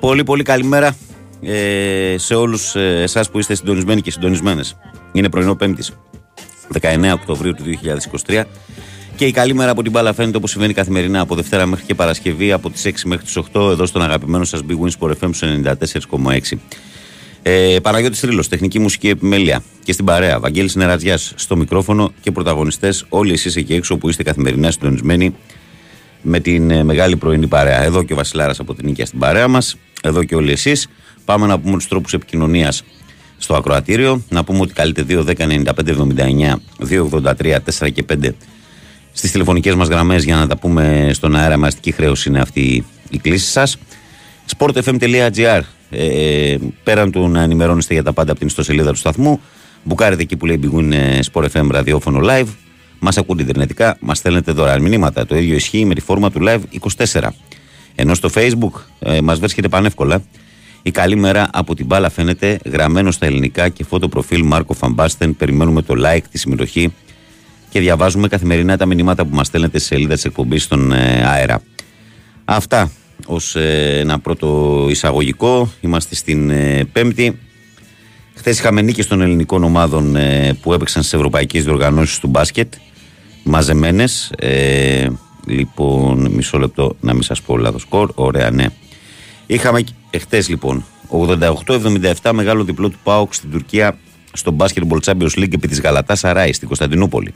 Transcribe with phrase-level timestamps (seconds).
[0.00, 0.96] Πολύ πολύ καλημέρα
[1.42, 4.76] ε, σε όλους ε, εσάς που είστε συντονισμένοι και συντονισμένες.
[5.12, 5.92] Είναι πρωινό Πέμπτης,
[6.80, 7.62] 19 Οκτωβρίου του
[8.26, 8.42] 2023
[9.16, 11.94] και η καλή μέρα από την μπάλα φαίνεται όπως συμβαίνει καθημερινά από Δευτέρα μέχρι και
[11.94, 15.30] Παρασκευή από τις 6 μέχρι τις 8 εδώ στον αγαπημένο σας Big Wins Sport FM
[16.20, 16.58] 94,6.
[17.42, 20.40] Ε, Παναγιώτης Τρίλο, τεχνική μουσική επιμέλεια και στην παρέα.
[20.40, 25.34] Βαγγέλης Νερατζιάς στο μικρόφωνο και πρωταγωνιστές, όλοι εσείς εκεί έξω που είστε καθημερινά συντονισμένοι
[26.22, 27.82] με την ε, μεγάλη πρωινή παρέα.
[27.82, 30.88] Εδώ και ο Βασιλάρας από την Νίκαια στην παρέα μας, εδώ και όλοι εσείς.
[31.24, 32.84] Πάμε να πούμε τους τρόπους επικοινωνίας
[33.38, 34.22] στο ακροατήριο.
[34.28, 38.34] Να πούμε ότι καλείτε 2, 10, 95, 79, 2, 83, 4 και 5
[39.12, 41.56] στις τηλεφωνικές μας γραμμές για να τα πούμε στον αέρα.
[41.56, 43.76] Με αστική χρέωση είναι αυτή η κλίση σας.
[44.56, 45.60] sportfm.gr
[45.90, 49.40] ε, πέραν του να ενημερώνεστε για τα πάντα από την ιστοσελίδα του σταθμού,
[49.82, 50.94] μπουκάρετε εκεί που λέει Big
[51.32, 52.48] Sport FM ραδιόφωνο live.
[53.00, 55.26] Μας ακούτε ιντερνετικά, μας στέλνετε δωρεάν μηνύματα.
[55.26, 56.60] Το ίδιο ισχύει με τη φόρμα του live
[57.12, 57.28] 24.
[57.94, 60.22] Ενώ στο facebook ε, μας βρίσκεται πανεύκολα.
[60.82, 65.36] Η καλή μέρα από την μπάλα φαίνεται γραμμένο στα ελληνικά και φώτο προφίλ Μάρκο Φαμπάστεν.
[65.36, 66.92] Περιμένουμε το like, τη συμμετοχή
[67.70, 71.62] και διαβάζουμε καθημερινά τα μηνύματα που μας στέλνετε σε σελίδα της εκπομπής στον ε, αέρα.
[72.44, 72.90] Αυτά
[73.26, 75.72] ως ε, ένα πρώτο εισαγωγικό.
[75.80, 77.38] Είμαστε στην ε, Πέμπτη.
[78.34, 82.74] Χθες είχαμε νίκη των ελληνικών ομάδων ε, που έπαιξαν στις ευρωπαϊκές διοργανώσεις του μπάσκετ.
[83.42, 84.32] Μαζεμένες.
[84.38, 85.08] Ε,
[85.46, 88.10] λοιπόν, μισό λεπτό να μην σας πω λάθος σκορ.
[88.14, 88.66] Ωραία, ναι.
[89.46, 90.84] Είχαμε εχθές λοιπόν
[92.22, 93.98] 88-77 μεγάλο διπλό του ΠΑΟΚ στην Τουρκία
[94.32, 97.32] στο Basketball Champions League επί της Γαλατάς Σαράι στην Κωνσταντινούπολη.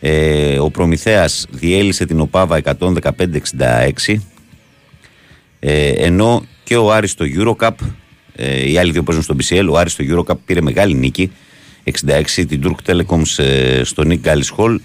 [0.00, 4.16] Ε, ο Προμηθέας διέλυσε την ΟΠΑΒΑ 115-66
[5.60, 7.70] ε, ενώ και ο Άρης στο Eurocup,
[8.34, 11.32] ε, οι άλλοι δύο παίζουν στο BCL, ο Άρης στο Eurocup πήρε μεγάλη νίκη
[12.06, 13.22] 66 την Turk Telekom
[13.82, 14.76] στο Nick Gallis Hall.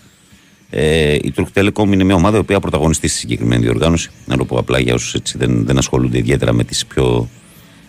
[0.74, 4.10] Ε, η Turk Telecom είναι μια ομάδα η οποία πρωταγωνιστεί στη συγκεκριμένη διοργάνωση.
[4.26, 7.30] Να το πω απλά για όσους δεν, δεν ασχολούνται ιδιαίτερα με τις πιο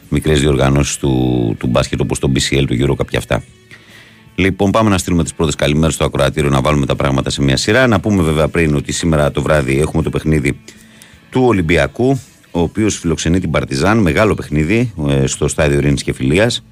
[0.08, 3.42] μικρές διοργανώσεις του, του μπάσκετ όπως το BCL, του Eurocup και αυτά.
[4.34, 7.56] Λοιπόν, πάμε να στείλουμε τις πρώτες καλημέρες στο ακροατήριο να βάλουμε τα πράγματα σε μια
[7.56, 7.86] σειρά.
[7.86, 10.58] Να πούμε βέβαια πριν ότι σήμερα το βράδυ έχουμε το παιχνίδι
[11.30, 13.98] του Ολυμπιακού ο οποίος φιλοξενεί την Παρτιζάν.
[13.98, 16.64] Μεγάλο παιχνίδι ε, στο στάδιο Ειρήνης και Φιλίας.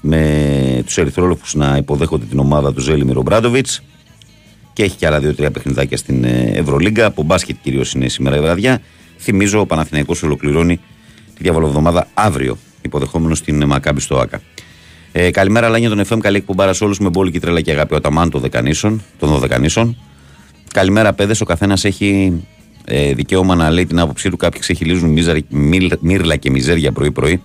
[0.00, 3.66] Με τους Ερυθρόλογους να υποδέχονται την ομάδα του Ζέλιμιρ Ομπράντοβιτ.
[4.72, 7.06] Και έχει και άλλα δύο-τρία παιχνιδάκια στην ε, Ευρωλίγκα.
[7.06, 8.80] Από μπάσκετ κυρίως είναι σήμερα η βραδιά.
[9.18, 10.76] Θυμίζω ο Παναθηναϊκός ολοκληρώνει
[11.34, 14.40] τη διαβολοβδομάδα αύριο, υποδεχόμενος στην Μακάμπη στο ΑΚΑ.
[15.12, 16.18] Ε, καλημέρα, Λάνια των FM.
[16.20, 17.94] Καλή εκπομπάρα σε όλους με μπόλικη τρέλα και αγάπη.
[17.94, 18.40] Ο Ταμάν των
[19.18, 19.96] Δωδεκανήσων.
[20.72, 21.40] Καλημέρα, παιδες.
[21.40, 22.40] Ο καθένας έχει
[22.84, 24.36] ε, δικαίωμα να λέει την άποψή του.
[24.36, 25.18] Κάποιοι ξεχυλίζουν
[26.00, 27.42] μύρλα και μιζέρια πρωί-πρωί.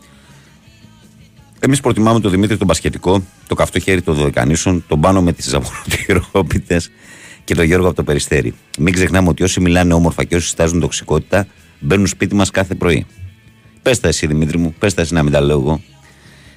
[1.60, 5.50] Εμείς προτιμάμε τον Δημήτρη τον Πασχετικό, το καυτό χέρι των Δωδεκανήσων, τον πάνω με τις
[5.50, 6.82] ζαβοροτηρόπιτε
[7.46, 8.54] και τον Γιώργο από το Περιστέρι.
[8.80, 11.48] Μην ξεχνάμε ότι όσοι μιλάνε όμορφα και όσοι στάζουν τοξικότητα
[11.80, 13.06] μπαίνουν σπίτι μας κάθε πρωί.
[13.82, 15.82] Πες τα εσύ Δημήτρη μου, πες τα εσύ να μην τα λέω εγώ.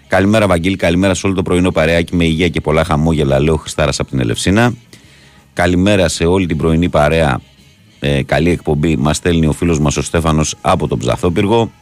[0.09, 4.00] Καλημέρα, Βαγγίλη, καλημέρα σε όλο το πρωινό παρεάκι με υγεία και πολλά χαμόγελα, λέω Χριστάρας
[4.00, 4.75] από την Ελευσίνα.
[5.53, 7.41] Καλημέρα σε όλη την πρωινή παρέα
[8.00, 11.72] ε, καλή εκπομπή μας στέλνει ο φίλος μας ο Στέφανος από τον Ψαθόπυργο.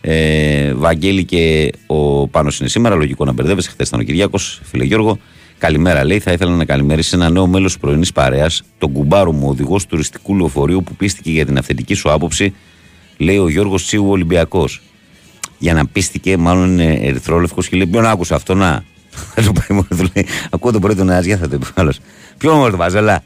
[0.00, 2.94] Ε, Βαγγέλη και ο Πάνος είναι σήμερα.
[2.94, 3.70] Λογικό να μπερδεύεσαι.
[3.70, 5.18] Χθες ήταν ο Κυριάκος, φίλε Γιώργο.
[5.62, 6.18] Καλημέρα, λέει.
[6.18, 10.36] Θα ήθελα να καλημερίσει ένα νέο μέλος της πρωινής παρέας, τον κουμπάρο μου, οδηγός τουριστικού
[10.36, 12.54] λεωφορείου που πίστηκε για την αυθεντική σου άποψη,
[13.16, 14.82] λέει ο Γιώργος Τσίου Ολυμπιακός.
[15.58, 18.84] Για να πίστηκε, μάλλον είναι ερυθρόλευκος και λέει: Ποιον άκουσα αυτό να.
[20.50, 22.00] Ακούω τον πρώτο να θα το πει άλλος.
[22.38, 23.22] Ποιον μου το βάζελα.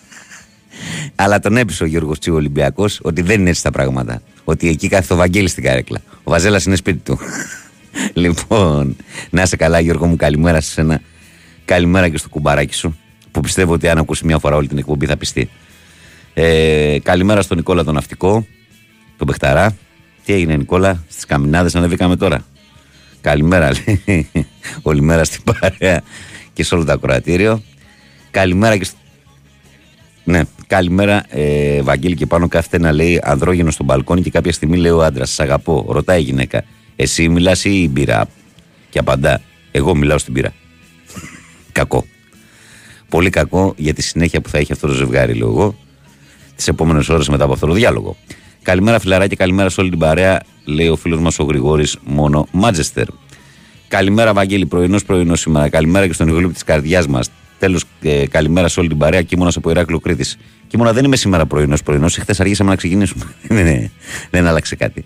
[1.22, 4.22] Αλλά τον έπεισε ο Γιώργος Τσίου Ολυμπιακός ότι δεν είναι έτσι τα πράγματα.
[4.44, 6.02] Ότι εκεί κάθεται ο Βαγγέλης στην καρέκλα.
[6.22, 7.18] Ο Βαζέλας είναι σπίτι του.
[8.22, 8.96] λοιπόν,
[9.30, 11.00] να είσαι καλά, Γιώργο μου, καλημέρα σε ένα.
[11.70, 12.98] Καλημέρα και στο κουμπαράκι σου.
[13.30, 15.50] Που πιστεύω ότι αν ακούσει μια φορά όλη την εκπομπή θα πιστεί.
[16.34, 18.46] Ε, καλημέρα στον Νικόλα τον Ναυτικό,
[19.16, 19.76] τον Πεχταρά.
[20.24, 22.44] Τι έγινε, Νικόλα, στις καμινάδες ανέβηκαμε τώρα.
[23.20, 24.30] Καλημέρα, λέει.
[24.82, 26.02] Όλη μέρα στην παρέα
[26.52, 27.62] και σε όλο το ακροατήριο.
[28.30, 28.86] Καλημέρα και
[30.24, 34.76] ναι, καλημέρα, ε, Βαγγέλη και πάνω κάθεται να λέει ανδρόγενο στο μπαλκόνι και κάποια στιγμή
[34.76, 35.86] λέει ο άντρας, Σα αγαπώ.
[35.88, 36.64] Ρωτάει η γυναίκα,
[36.96, 38.26] Εσύ μιλάς ή η μπύρα;
[38.90, 39.40] Και απαντά,
[39.70, 40.52] Εγώ μιλάω στην πύρα.
[41.72, 42.04] Κακό.
[43.08, 45.78] Πολύ κακό για τη συνέχεια που θα έχει αυτό το ζευγάρι, λέω εγώ,
[46.56, 48.16] τις επόμενες ώρες μετά από αυτό το διάλογο.
[48.62, 53.06] Καλημέρα, φιλαράκι, καλημέρα σε όλη την παρέα, λέει ο φίλος μας ο Γρηγόρης μόνο Μάτζεστερ.
[53.88, 55.68] Καλημέρα, Βαγγέλη, πρωινός πρωινός σήμερα.
[55.68, 57.30] Καλημέρα και στον υγολύπη της καρδιάς μας.
[57.58, 59.22] Τέλος, ε, καλημέρα σε όλη την παρέα.
[59.22, 60.36] Κίμωνα από Ηράκλειο Κρήτης.
[60.66, 62.16] Κίμωνα δεν είμαι σήμερα πρωινός πρωινός.
[62.16, 63.24] Χθε αργήσαμε να ξεκινήσουμε.
[63.42, 63.90] δεν, ναι,
[64.30, 65.04] δεν άλλαξε κάτι.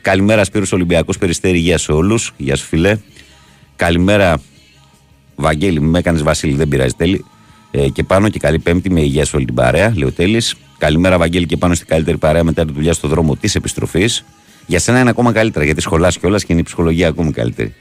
[0.00, 1.58] Καλημέρα, Σπύρος Ολυμπιακός Περιστέρη.
[1.58, 2.32] Γεια σε όλους.
[2.36, 2.96] Γεια σου, φιλέ.
[3.76, 4.40] Καλημέρα,
[5.42, 5.80] Βαγγέλη.
[5.80, 7.24] Με έκανες Βασίλη, δεν πειράζει τέλει.
[7.70, 9.92] Ε, και πάνω και καλή Πέμπτη με υγεία σε όλη την παρέα.
[9.96, 10.42] Λέω τέλει.
[10.78, 14.24] Καλημέρα, Βαγγέλη, και πάνω στην καλύτερη παρέα μετά τη δουλειά στο δρόμο της επιστροφής.
[14.66, 17.74] Για σένα είναι ακόμα καλύτερα γιατί σχολάς κιόλας και είναι η ψυχολογία ακόμη καλύτερη.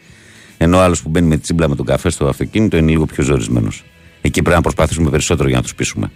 [0.58, 3.24] Ενώ ο άλλος που μπαίνει με τσίμπλα με τον καφέ στο αυτοκίνητο είναι λίγο πιο
[3.24, 3.84] ζορισμένος.
[4.22, 6.12] Εκεί πρέπει να προσπαθήσουμε περισσότερο για να τους πείσουμε.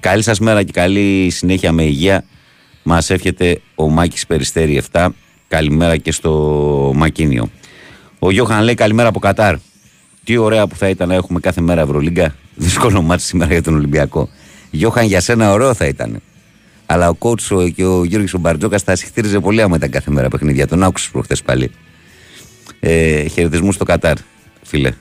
[0.00, 2.24] Καλή σας μέρα και καλή συνέχεια με υγεία.
[2.82, 5.08] Μας εύχεται ο Μάκης Περιστέρη 7.
[5.48, 7.50] Καλημέρα και στο Μακίνιο.
[8.18, 9.56] Ο Γιώχαν λέει καλημέρα από Κατάρ.
[10.24, 12.34] Τι ωραία που θα ήταν να έχουμε κάθε μέρα Ευρωλίγκα.
[12.54, 14.28] Δύσκολο μάτι σήμερα για τον Ολυμπιακό.
[14.70, 16.20] Γιώχαν για σένα ωραίο θα ήταν.
[16.86, 20.66] Αλλά ο κότσο και ο Γιώργο Μπαρτζόκας θα συχτήριζε πολύ άμα ήταν κάθε μέρα παιχνίδια.
[20.66, 21.70] Τον άκουσες προχθές πάλι.
[22.80, 24.16] Ε, Χαιρετισμούς στο Κατάρ,
[24.62, 24.92] φίλε.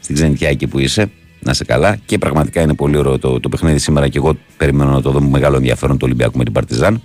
[0.00, 1.10] Στην ξενιτιά εκεί που είσαι.
[1.40, 1.96] Να είσαι καλά.
[2.06, 5.20] Και πραγματικά είναι πολύ ωραίο το, το παιχνίδι σήμερα και εγώ περιμένω να το δω
[5.20, 7.02] με μεγάλο ενδιαφέρον το Ολυμπιακό με την Παρτιζάν.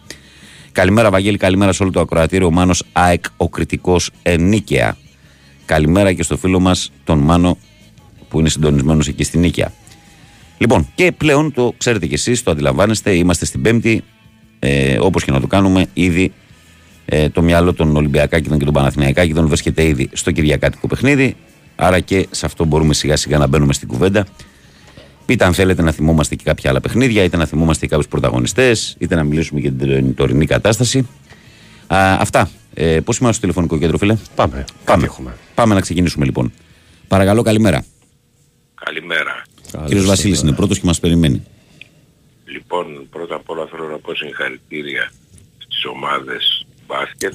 [0.72, 2.48] Καλημέρα, Βαγγέλη, καλημέρα σε όλο το ακροατήριο.
[2.48, 4.98] Ο Μάνος ΑΕΚ, ο κριτικός ενίκαια.
[5.68, 7.58] Καλημέρα και στο φίλο μας τον Μάνο
[8.30, 9.72] που είναι συντονισμένος εκεί στην Νίκαια.
[10.58, 14.04] Λοιπόν, και πλέον το ξέρετε κι εσείς, το αντιλαμβάνεστε, είμαστε στην Πέμπτη.
[14.60, 16.34] Ε, Όπως και να το κάνουμε, ήδη
[17.06, 21.36] ε, το μυαλό των Ολυμπιακάκηδων και των Παναθηναϊκάκηδων βρίσκεται ήδη στο Κυριακάτικο παιχνίδι.
[21.76, 24.26] Άρα και σε αυτό μπορούμε σιγά σιγά να μπαίνουμε στην κουβέντα.
[25.26, 28.96] Πείτε αν θέλετε να θυμόμαστε και κάποια άλλα παιχνίδια, είτε να θυμόμαστε και κάποιους πρωταγωνιστές,
[29.00, 31.08] είτε να μιλήσουμε για την τωρινή κατάσταση.
[31.88, 32.50] Α, αυτά.
[32.80, 34.66] Ε, Πώς είμαστε στο τηλεφωνικό κέντρο, φίλε; Πάμε.
[34.86, 35.10] Πάμε.
[35.56, 36.52] Πάμε να ξεκινήσουμε λοιπόν.
[37.08, 37.86] Παρακαλώ, καλημέρα.
[38.86, 39.44] Καλημέρα.
[39.86, 41.44] Κύριος Βασίλης είναι πρώτος και μας περιμένει.
[42.46, 45.12] Λοιπόν, πρώτα απ' όλα θέλω να πω συγχαρητήρια
[45.58, 47.34] στις ομάδες μπάσκετ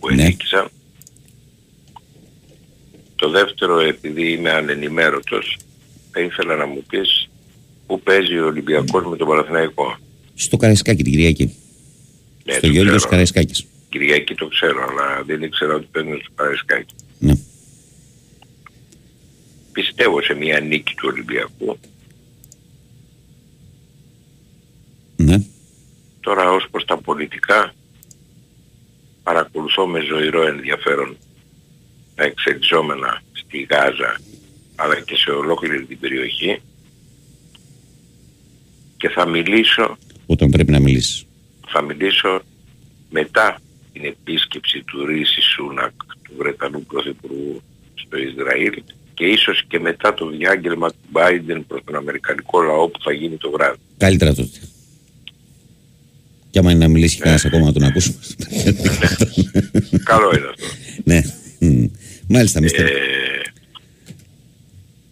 [0.00, 0.22] που Ναι.
[0.22, 0.68] ενίκησαν.
[3.16, 5.56] Το δεύτερο, επειδή είμαι ανενημέρωτος,
[6.10, 7.28] θα ήθελα να μου πεις
[7.86, 9.96] πού παίζει ο Ολυμπιακός με τον Παναθηναϊκό.
[10.34, 11.54] Στο Καραϊσκάκι την Κυριακή.
[12.44, 13.10] Ναι, στο το Γιώργος ξέρω.
[13.10, 13.64] Καραϊσκάκης.
[13.90, 16.94] Κυριακή το ξέρω, αλλά δεν ήξερα ότι παίζουν στο Παρασκάκι.
[17.18, 17.32] Ναι.
[19.72, 21.78] Πιστεύω σε μια νίκη του Ολυμπιακού.
[25.16, 25.42] ναι.
[26.20, 27.72] Τώρα ως προς τα πολιτικά
[29.22, 31.16] παρακολουθώ με ζωηρό ενδιαφέρον
[32.14, 34.20] τα εξελισσόμενα στη Γάζα
[34.76, 36.62] αλλά και σε ολόκληρη την περιοχή
[38.96, 39.96] και θα μιλήσω,
[40.26, 41.24] Όταν πρέπει να μιλήσεις.
[41.68, 42.42] θα μιλήσω
[43.10, 43.58] μετά
[43.92, 45.92] την επίσκεψη του Ρίση Σούνακ
[46.22, 47.62] του Βρετανού Πρωθυπουργού
[47.94, 48.82] στο Ισραήλ
[49.14, 53.36] και ίσως και μετά το διάγγελμα του Biden προς τον Αμερικανικό λαό που θα γίνει
[53.36, 53.78] το βράδυ.
[53.96, 54.58] Καλύτερα τότε.
[56.50, 58.18] Και άμα είναι να μιλήσει κανένας ακόμα να τον ακούσουμε.
[60.10, 60.66] Καλό είναι αυτό.
[61.04, 61.20] ναι.
[61.58, 61.86] Μμ.
[62.28, 62.86] Μάλιστα, μίστερ.
[62.86, 62.92] Ε,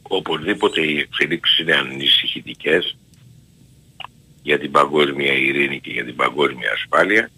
[0.03, 2.97] οπωσδήποτε οι εξελίξεις είναι ανησυχητικές
[4.43, 7.31] για την παγκόσμια ειρήνη και για την παγκόσμια ασφάλεια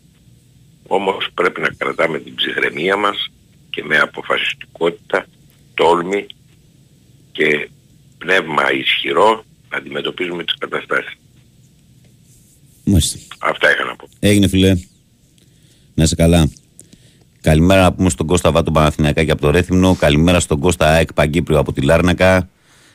[0.92, 3.30] όμως πρέπει να κρατάμε την ψυχραιμία μας
[3.70, 5.26] και με αποφασιστικότητα,
[5.74, 6.26] τόλμη
[7.32, 7.68] και
[8.18, 11.12] πνεύμα ισχυρό να αντιμετωπίζουμε τις καταστάσεις.
[12.84, 13.18] Μάλιστα.
[13.38, 14.08] Αυτά είχα να πω.
[14.18, 14.76] Έγινε φιλέ.
[15.94, 16.50] Να είσαι καλά.
[17.40, 19.94] Καλημέρα να πούμε στον Κώστα Βάτο Παναθηναϊκάκη από το Ρέθυμνο.
[19.94, 22.48] Καλημέρα στον Κώστα ΑΕΚ Παγκύπριο από τη Λάρνακα.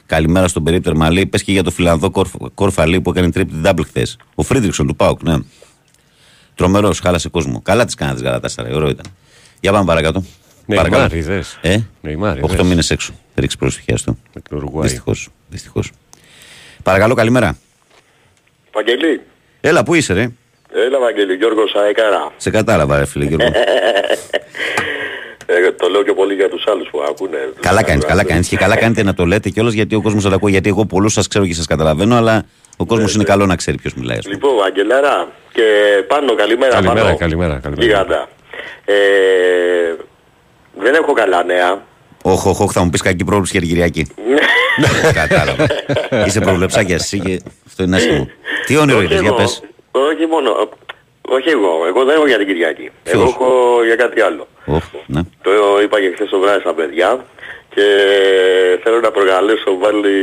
[0.05, 1.25] Καλημέρα στον περίπτερμα λέει.
[1.25, 4.17] Πες και για το φιλανδό Κόρφ- Κόρφα λέει που έκανε triple double χθες.
[4.35, 5.35] Ο Φρίντριξον του Πάουκ, ναι.
[6.55, 7.61] Τρομερός, χάλασε κόσμο.
[7.61, 9.05] Καλά τη κάνα τη Γαλατάσαρα, ωραίο ήταν.
[9.59, 10.23] Για πάμε παρακάτω.
[10.65, 11.57] Νεϊμάρ, είδες.
[11.61, 12.65] Ε, Νεϊμάρ, 8 είδες.
[12.65, 13.13] μήνες έξω.
[13.35, 14.19] Ρήξη χιαστού.
[14.33, 14.87] Με την Ουρουγουάη.
[14.87, 15.29] Δυστυχώς.
[15.49, 15.91] Δυστυχώς.
[16.83, 17.57] Παρακαλώ, καλημέρα.
[18.73, 19.21] Βαγγελή.
[19.61, 20.29] Έλα, πού είσαι, ρε;
[20.73, 22.31] Έλα Βαγγέλη, Γιώργος Αεκάρα.
[22.37, 23.47] Σε κατάλαβα, ρε φίλε Γιώργο.
[25.45, 27.37] Ε, το λέω και πολύ για τους άλλους που ακούνε.
[27.59, 28.47] Καλά κάνεις, καλά κάνεις.
[28.47, 30.51] Και καλά κάνετε να το λέτε κιόλας γιατί ο κόσμος θα τα ακούει.
[30.51, 32.43] Γιατί εγώ πολλούς σας ξέρω και σας καταλαβαίνω, αλλά
[32.77, 34.17] ο κόσμος είναι καλό να ξέρει ποιος μιλάει.
[34.17, 34.35] ας πούμε.
[34.35, 35.63] Λοιπόν, Βαγγελάρα και
[36.07, 36.73] πάνω, καλημέρα.
[36.73, 37.17] Καλημέρα, πάνω.
[37.17, 37.85] καλημέρα, καλημέρα.
[37.87, 38.29] Γίγαντα.
[38.85, 38.93] Ε,
[40.79, 41.81] δεν έχω καλά νέα.
[42.23, 44.07] Όχι, όχι, όχι, θα μου πεις κακή πρόβλεψη για την Κυριακή.
[45.13, 45.65] Κατάλαβα.
[46.25, 48.29] Είσαι προβλεψάκια εσύ και αυτό είναι άσχημο.
[48.65, 49.61] Τι όνειρο όχι, είδες, για εγώ, πες.
[49.91, 50.69] όχι μόνο.
[51.21, 51.85] Όχι εγώ.
[51.87, 52.91] Εγώ δεν έχω για την Κυριακή.
[53.03, 54.47] Ποιος; Εγώ έχω για κάτι άλλο.
[54.65, 55.21] Όχι, ναι.
[55.41, 57.25] Το είπα και χθες το βράδυ στα παιδιά
[57.69, 57.85] και
[58.83, 60.13] θέλω να προκαλέσω πάλι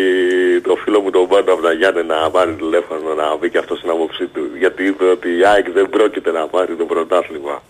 [0.62, 3.78] το φίλο μου τον Πάνο από τα Γιάννη να πάρει τηλέφωνο να πει και αυτός
[3.78, 7.62] στην άποψή του γιατί είπε ότι η ΑΕΚ δεν πρόκειται να πάρει το πρωτάθλημα.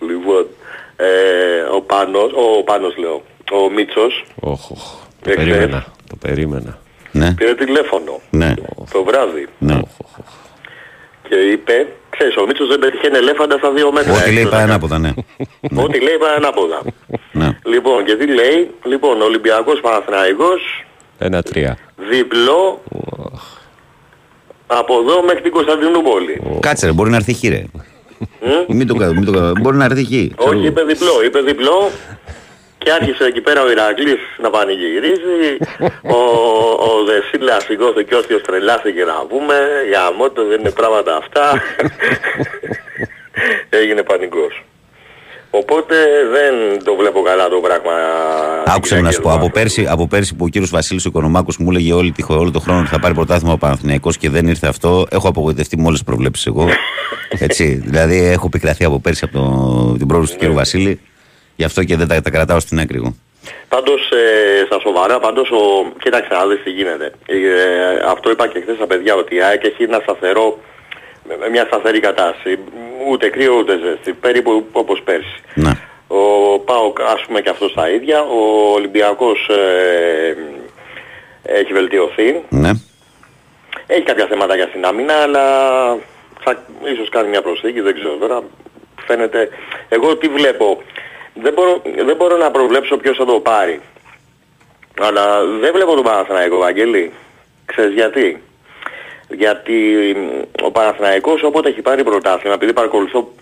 [0.00, 0.46] Λοιπόν,
[0.96, 1.06] ε,
[1.76, 3.22] ο Πάνος, ο Πάνος λέω,
[3.52, 4.84] ο Μίτσος Όχ, όχ.
[5.22, 5.44] Το Εχθές.
[5.44, 5.86] περίμενα.
[6.08, 6.78] Το περίμενα.
[7.12, 8.54] Ναι, πήρε τηλέφωνο ναι,
[8.92, 9.80] το βράδυ ναι.
[11.28, 14.12] Και είπε, ξέρεις ο Μίτσος δεν πετυχαίνει ελέφαντα στα δύο μέτρα.
[14.12, 14.70] Ό,τι έξω, λέει να πάει κάνει.
[14.70, 15.12] ανάποδα, ναι.
[15.84, 16.82] Ό,τι λέει πάει ανάποδα.
[17.32, 17.58] ναι.
[17.64, 20.84] Λοιπόν, και τι λέει, λοιπόν, Ολυμπιακός Παναθηναϊκός,
[21.18, 21.78] Ένα-τρία.
[22.10, 22.82] διπλό
[24.66, 26.42] από εδώ μέχρι την Κωνσταντινούπολη.
[26.60, 27.64] Κάτσε, ρε, μπορεί να έρθει χει, ρε.
[28.40, 29.52] Μμ; Μην το κάνω, μην το κάνω.
[29.60, 30.32] Μπορεί να έρθει χει.
[30.36, 30.66] ξέρω Όχι, εγώ.
[30.66, 31.90] είπε διπλό, είπε διπλό
[32.78, 35.56] και άρχισε εκεί πέρα ο Ηρακλής να πανηγυρίζει.
[36.16, 36.20] ο,
[36.88, 39.54] ο Δεσίλας σηκώθηκε όποιος τρελάθηκε να πούμε,
[39.88, 41.62] για μότο δεν είναι πράγματα αυτά.
[43.80, 44.64] έγινε πανικός.
[45.50, 45.96] Οπότε
[46.30, 47.92] δεν το βλέπω καλά το πράγμα.
[48.66, 49.50] Άκουσα να σου πω, Κυριακή από εδώ.
[49.50, 52.50] πέρσι, από πέρσι που ο κύριος Βασίλης ο Οικονομάκος μου έλεγε όλη, τη, χο- όλο
[52.50, 55.82] το χρόνο ότι θα πάρει πρωτάθλημα ο Παναθηναϊκός και δεν ήρθε αυτό, έχω απογοητευτεί με
[55.82, 56.68] όλες τις προβλέψεις εγώ.
[57.46, 61.00] Έτσι, δηλαδή έχω επικραθεί από πέρσι από το, την πρόβλεψη του κύριου Βασίλη,
[61.56, 63.14] γι' αυτό και δεν τα, τα κρατάω στην άκρη εγώ.
[63.68, 65.92] Πάντως ε, στα σοβαρά, πάντως ο...
[66.02, 67.12] κοίταξε να δεις τι γίνεται.
[67.26, 67.36] Ε,
[68.06, 70.58] αυτό είπα και χθες στα παιδιά ότι η ΑΕΚ έχει ένα σταθερό,
[71.28, 72.58] με- με μια σταθερή κατάσταση.
[73.08, 75.42] Ούτε κρύο ούτε ζέστη, περίπου όπως πέρσι.
[75.54, 75.70] Ναι.
[76.08, 78.22] Ο ΠΑΟΚ ας πούμε και αυτός τα ίδια.
[78.22, 80.36] Ο Ολυμπιακός ε,
[81.42, 82.42] έχει βελτιωθεί.
[82.48, 82.70] Ναι.
[83.86, 85.42] Έχει κάποια θέματα για στην άμυνα, αλλά
[86.44, 88.42] θα ίσως κάνει μια προσθήκη, δεν ξέρω τώρα.
[89.06, 89.48] Φαίνεται,
[89.88, 90.82] εγώ τι βλέπω,
[91.42, 93.80] δεν μπορώ, δεν μπορώ να προβλέψω ποιος θα το πάρει.
[95.00, 97.12] Αλλά δεν βλέπω τον Παναθηναϊκό, Βαγγέλη.
[97.66, 98.42] Ξέρεις γιατί;
[99.28, 99.72] Γιατί
[100.16, 103.32] μ, ο Παναθηναϊκός όποτε έχει πάρει πρωτάθλημα, επειδή παρακολουθώ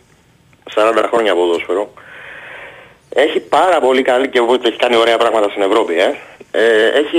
[0.75, 1.93] 40 χρόνια ποδόσφαιρο,
[3.15, 6.15] έχει πάρα πολύ καλή και όποτε έχει κάνει ωραία πράγματα στην Ευρώπη, ε.
[6.51, 7.19] Ε, έχει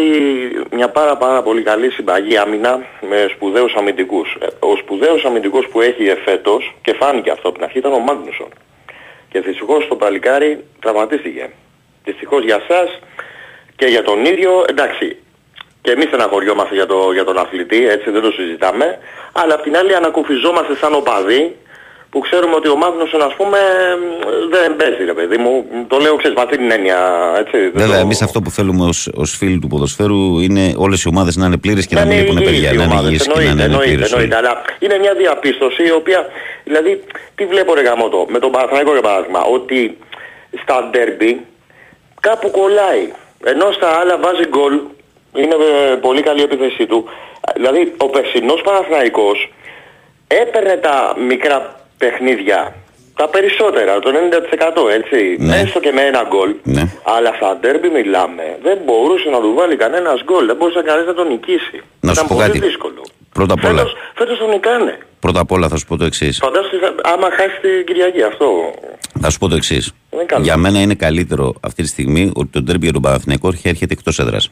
[0.71, 4.37] μια πάρα πάρα πολύ καλή συμπαγή άμυνα με σπουδαίους αμυντικούς.
[4.39, 7.99] Ε, Ο σπουδαίος αμυντικός που έχει εφέτος, και φάνηκε αυτό από την αρχή, ήταν ο
[7.99, 8.47] Μάγνουσον.
[9.29, 11.49] Και δυστυχώς το παλικάρι τραυματίστηκε.
[12.03, 12.99] Δυστυχώς για σας
[13.75, 15.17] και για τον ίδιο, εντάξει,
[15.81, 18.97] και εμείς στεναχωριόμαστε για, το, για τον αθλητή, έτσι δεν το συζητάμε,
[19.33, 21.55] αλλά απ' την άλλη ανακουφιζόμαστε σαν οπαδοί
[22.15, 23.57] που ξέρουμε ότι ο Μάγνουσον ας πούμε
[23.99, 25.65] μ, δεν παίζει ρε παιδί μου.
[25.87, 26.97] Το λέω ξέρεις με αυτή την έννοια,
[27.39, 27.57] έτσι.
[27.57, 31.35] δεν Βέβαια, το- εμείς αυτό που θέλουμε ως φίλοι του ποδοσφαίρου είναι όλες οι ομάδες
[31.35, 32.71] να είναι πλήρες και να Να μην είναι λείπουν υγιείς παιδιά.
[32.73, 34.05] οι Να είναι ομάδες, υγιείς και να εννοείται, είναι εννοείται, πλήρε.
[34.11, 36.19] εννοείται, αλλά είναι μια διαπίστωση η οποία,
[36.63, 37.03] δηλαδή,
[37.35, 39.97] τι βλέπω ρε γαμώτο, με τον Παναθηναϊκό για παράδειγμα, ότι
[40.61, 41.31] στα ντέρμπι
[42.19, 43.03] κάπου κολλάει,
[43.43, 44.73] ενώ στα άλλα βάζει γκολ,
[45.41, 45.55] είναι
[45.91, 47.05] ε, πολύ καλή η επίθεσή του.
[47.55, 49.37] Δηλαδή, ο περσινός Παναθηναϊκός
[50.27, 52.75] έπαιρνε τα μικρά παιχνίδια,
[53.15, 55.55] τα περισσότερα, το 90% έτσι, Ναι.
[55.59, 56.83] έστω και με ένα γκολ, Ναι.
[57.15, 61.13] αλλά στα ντέρμπι μιλάμε, δεν μπορούσε να του βάλει κανένας γκολ, δεν μπορούσε κανείς να
[61.13, 61.77] τον νικήσει.
[61.99, 62.59] Να σου Ήταν πω πολύ κάτι.
[62.67, 63.01] δύσκολο.
[63.33, 63.77] Πρώτα απ' όλα.
[63.81, 64.97] Φέτος, φέτος τον νικάνε.
[65.19, 66.37] Πρώτα απ' όλα θα σου πω το εξής.
[66.37, 66.75] Φαντάσου
[67.13, 68.47] άμα χάσει την Κυριακή αυτό.
[69.21, 69.91] Θα σου πω το εξής.
[70.13, 70.43] Είναι καλό.
[70.43, 74.19] Για μένα είναι καλύτερο αυτή τη στιγμή ότι το ντέρμπι για τον Παναθηναϊκό έρχεται εκτός
[74.19, 74.51] έδρας.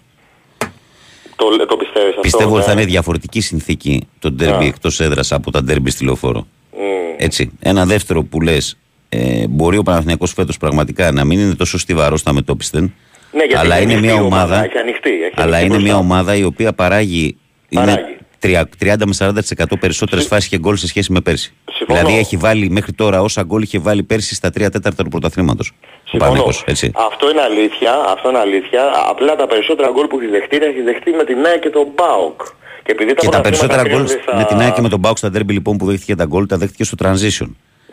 [1.36, 2.22] Το, το πιστεύεις αυτό.
[2.22, 2.82] Πιστεύω ότι θα ναι.
[2.82, 4.68] είναι διαφορετική συνθήκη το ντέρμπι Α.
[4.68, 6.48] εκτός έδρας από τα ντέρμπι στη λεωφόρο.
[6.78, 7.16] Μμ.
[7.18, 7.52] Έτσι.
[7.60, 8.78] Ένα δεύτερο που λες,
[9.10, 12.94] ε, μπορεί ο Παναθηναϊκός φέτος πραγματικά να μην είναι τόσο στιβαρός στα μετόπιστεν,
[13.32, 15.66] Ναι, γιατί αλλά έχει είναι ανοιχτή μια η ομάδα, ομάδα, έχει ανοιχτεί, έχει αλλά ανοιχτεί
[15.66, 16.14] είναι μια μπροστά.
[16.14, 17.38] ομάδα η οποία παράγει,
[17.74, 17.98] Παράγει.
[18.00, 21.54] είναι τρια- 30 με 40% περισσότερες φάσεις και γκολ σε σχέση με πέρσι.
[21.72, 22.00] Συμφωνώ.
[22.00, 25.68] Δηλαδή έχει βάλει μέχρι τώρα όσα γκολ είχε βάλει πέρσι στα 3 τέταρτα του πρωταθλήματος.
[25.70, 25.74] Ο
[26.10, 26.32] Συμφωνώ.
[26.32, 26.92] Παναθηναϊκός, έτσι.
[26.96, 28.82] Αυτό είναι αλήθεια, αυτό είναι αλήθεια.
[29.10, 31.88] Απλά τα περισσότερα γκολ που έχει δεχτεί τα έχει δεχτεί με την ΑΕΚ και τον
[31.96, 32.42] ΠΑΟΚ.
[32.84, 35.00] Και επειδή Και τα περισσότερα γκολ πρωταθλήματα κρίνονται με στα- την ΑΕΚ και με τον
[35.00, 37.48] Μπάουκ στα ντέρμπι λοιπόν που δέχτηκε τα γκολ, τα δέχτηκε στο transition.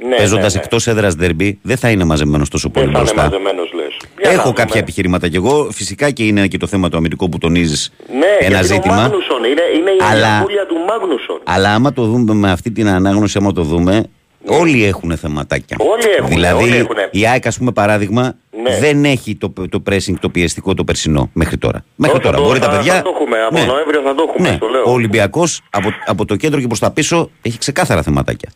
[0.08, 0.64] Ναι, Παίζοντας ναι, ναι.
[0.64, 3.30] εκτός έδρας ντέρμπι, δεν θα είναι μαζεμένος τόσο πολύ Δεν θα είναι μπροστά.
[3.30, 3.96] μαζεμένος λες.
[4.18, 4.54] Για να Έχω δούμε.
[4.54, 5.68] κάποια επιχειρήματα κι εγώ.
[5.72, 8.94] Φυσικά και είναι και το θέμα του αμυντικού που τονίζεις Ναι, ένα γιατί ζήτημα.
[8.96, 10.44] ο Μάγνουσον είναι, είναι η Αλλά- αλλά...
[10.68, 11.40] του Μάγνουσον.
[11.44, 14.04] Αλλά άμα το δούμε με αυτή την ανάγνωση, άμα το δούμε,
[14.46, 15.76] όλοι έχουν θεματάκια.
[15.80, 16.96] Όλοι έχουν, Δηλαδή, όλοι έχουν.
[17.10, 18.78] η ΑΕΚ, ας πούμε, παράδειγμα, Ναι.
[18.78, 21.84] δεν έχει το, το pressing, το πιεστικό, το περσινό μέχρι τώρα.
[21.96, 22.36] Μέχρι Όχι, τώρα.
[22.36, 22.94] το- Μπορεί τα θα- παιδιά.
[22.94, 24.54] θα το έχουμε, από Νοέμβριο θα το έχουμε, Ναι.
[24.56, 24.82] στο λέω.
[24.86, 28.50] Ο Ολυμπιακός από, από το κέντρο και προς τα πίσω έχει ξεκάθαρα θεματάκια.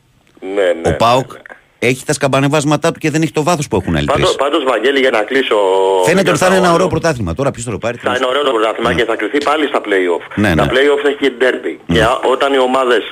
[0.55, 0.89] Ναι, ναι.
[0.89, 1.89] ο Πάοκ ναι, ναι.
[1.89, 4.21] έχει τα σκαμπανεβάσματά του και δεν έχει το βάθος που έχουν άλλοι τρεις.
[4.21, 5.57] Πάντως, πάντως, Βαγγέλη, για να κλείσω...
[6.05, 6.75] Φαίνεται ότι θα είναι ένα άλλο.
[6.75, 7.35] ωραίο πρωτάθλημα.
[7.35, 7.97] Τώρα ποιος θα το πάρει.
[7.99, 10.23] Θα είναι ωραίο το πρωτάθλημα και θα κρυθεί πάλι στα play-off.
[10.35, 10.71] Ναι, τα ναι.
[10.73, 11.93] play-off έχει και derby.
[11.93, 13.03] Και α- όταν οι ομάδες,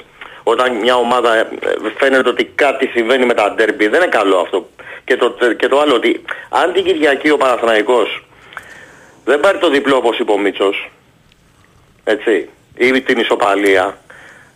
[0.42, 1.46] όταν μια ομάδα ε,
[1.98, 4.68] φαίνεται ότι κάτι συμβαίνει με τα derby, δεν είναι καλό αυτό.
[5.04, 8.24] Και το, και το άλλο ότι αν την Κυριακή ο Παναθηναϊκός
[9.24, 10.90] δεν πάρει το διπλό όπως είπε ο Μίτσος,
[12.04, 13.98] έτσι, ή την ισοπαλία,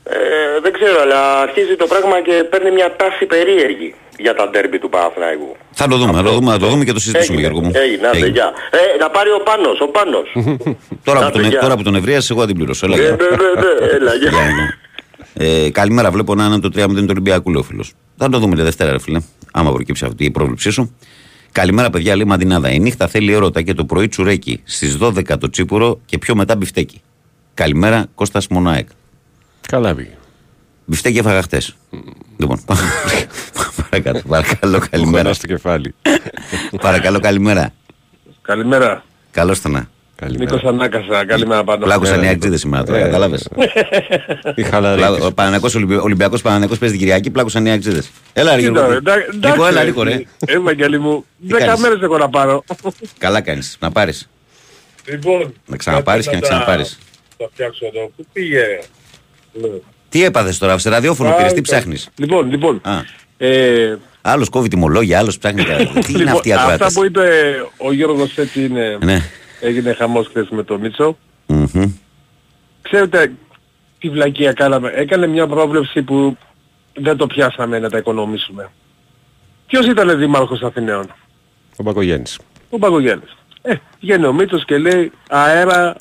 [0.05, 0.17] ε,
[0.63, 4.89] δεν ξέρω, αλλά αρχίζει το πράγμα και παίρνει μια τάση περίεργη για τα derby του
[4.89, 5.57] Παναθηναϊκού.
[5.73, 7.73] Θα το δούμε, θα το δούμε, θα το δούμε και το συζητήσουμε, Έγινε, Γιώργο μου.
[7.83, 8.33] έγινε, άντε, Έγινε.
[8.33, 8.53] γεια.
[8.71, 10.29] Ε, να πάρει ο Πάνος, ο Πάνος.
[11.05, 11.61] Τώρα, που Άντε, τον, γεια.
[11.61, 12.87] τώρα που τον ευρίασε, εγώ θα την πληρώσω.
[12.87, 13.17] Έλα, Ναι, γεια.
[13.17, 14.31] ναι, ναι, ναι, έλα, γεια.
[14.31, 14.79] Γεια, γεια.
[15.39, 17.93] Ε, καλημέρα, βλέπω να είναι το 3-0 του Ολυμπιακού, λέει ο φίλος.
[18.17, 19.21] Θα το δούμε τη Δευτέρα, ρε φίλε.
[19.53, 20.95] Άμα προκύψει αυτή η πρόβλεψή σου.
[21.53, 22.71] Καλημέρα, παιδιά, λέει Μαντινάδα.
[22.71, 24.61] Η νύχτα θέλει έρωτα και το πρωί τσουρέκι.
[24.65, 27.01] Στις 12 το τσίπουρο και πιο μετά μπιφτέκι.
[27.55, 28.89] Καλημέρα, Κώστας Μονάεκ.
[29.69, 30.17] Καλά πήγε.
[30.85, 31.77] Μπιφτέκι έφαγα χτες.
[32.37, 32.61] Λοιπόν,
[33.91, 35.23] παρακαλώ, παρακαλώ, καλημέρα.
[35.23, 35.95] Χωρά στο κεφάλι.
[36.81, 37.73] παρακαλώ, καλημέρα.
[38.43, 39.05] Καλημέρα.
[39.31, 39.89] Καλώς το να.
[40.17, 40.51] Καλημέρα.
[40.55, 41.25] Νίκος Ανάκασα.
[41.25, 41.85] Καλημέρα πάνω.
[41.85, 43.05] Πλάκωσαν οι ναι, αξίδε σήμερα τώρα, ναι.
[43.05, 43.39] κατάλαβε.
[44.55, 45.03] Η χαλαρή.
[45.23, 48.11] Ο Παναγιακός Ολυμπι- Ολυμπιακός Παναγιακός παίζει την Κυριακή, πλάκωσαν οι αξίδες.
[48.33, 48.81] Έλα ρε Τι Γιώργο.
[48.83, 50.23] τώρα, εντά- Νίκο, εντάξει, έλα ρε, Νίκο ρε.
[50.47, 51.81] Ε, Βαγγέλη μου, Τι δέκα κάνεις?
[51.81, 52.65] μέρες έχω να πάρω.
[53.19, 54.29] Καλά κάνεις, να πάρεις.
[55.09, 56.99] Λοιπόν, Να ξαναπάρεις και να κάτσε τα- ξαναπάρεις.
[57.37, 58.11] Τα φτιάξω εδώ.
[58.17, 58.63] Πού πήγε.
[59.53, 59.69] Ναι.
[60.09, 61.63] Τι έπαθες τώρα, σε ραδιόφωνο πήρες, τι Άκου.
[61.63, 62.09] ψάχνεις.
[62.17, 62.81] Λοιπόν, λοιπόν.
[62.85, 62.93] Α,
[63.39, 65.65] Ε, Άλλο κόβει τιμολόγια, άλλο ψάχνει.
[65.65, 66.95] τα- Τι είναι λοιπόν, αυτή η αυτά ακρόαση.
[66.95, 67.23] που είπε
[67.77, 69.23] ο Γιώργος έτσι είναι, Ναι.
[69.61, 71.17] Έγινε χαμός χθες με τον Μίτσο.
[71.47, 71.93] Μμμ.
[72.83, 73.33] Ξέρετε
[73.99, 74.91] τι βλακεία κάναμε.
[74.95, 76.37] Έκανε μια πρόβλεψη που
[76.95, 78.71] δεν το πιάσαμε να τα οικονομήσουμε.
[79.67, 81.07] Ποιος ήταν δήμαρχος Αθηναίων;
[81.77, 82.39] Ο Μπακογέννης.
[82.71, 83.37] Ο Παγκογιάννης.
[83.63, 85.97] Ε, βγαίνει ο Μίτσος και λέει αέρα...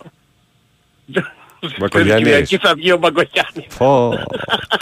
[1.80, 2.24] Μπακογιάννης.
[2.28, 3.66] Κυριακή θα βγει ο Παγκογιάννης.
[3.78, 4.10] Πω,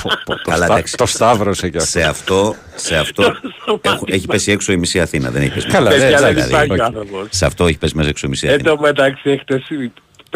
[0.03, 0.97] πω, πω, το, Καλά, στα- εντάξει.
[0.97, 1.89] το σταύρωσε κι αυτό.
[1.91, 5.29] Σε αυτό, σε αυτό έχω- έχει πέσει έξω η μισή Αθήνα.
[5.31, 5.97] Δεν έχει πέσει Καλά, μέσα.
[6.05, 6.81] ναι, Παιδιά, εντάξει, δεν υπάρχει οκ.
[6.81, 7.27] άνθρωπος.
[7.29, 8.69] Σε αυτό έχει πέσει μέσα έξω η μισή Εν Αθήνα.
[8.69, 9.91] τω μεταξύ χτες Αλλά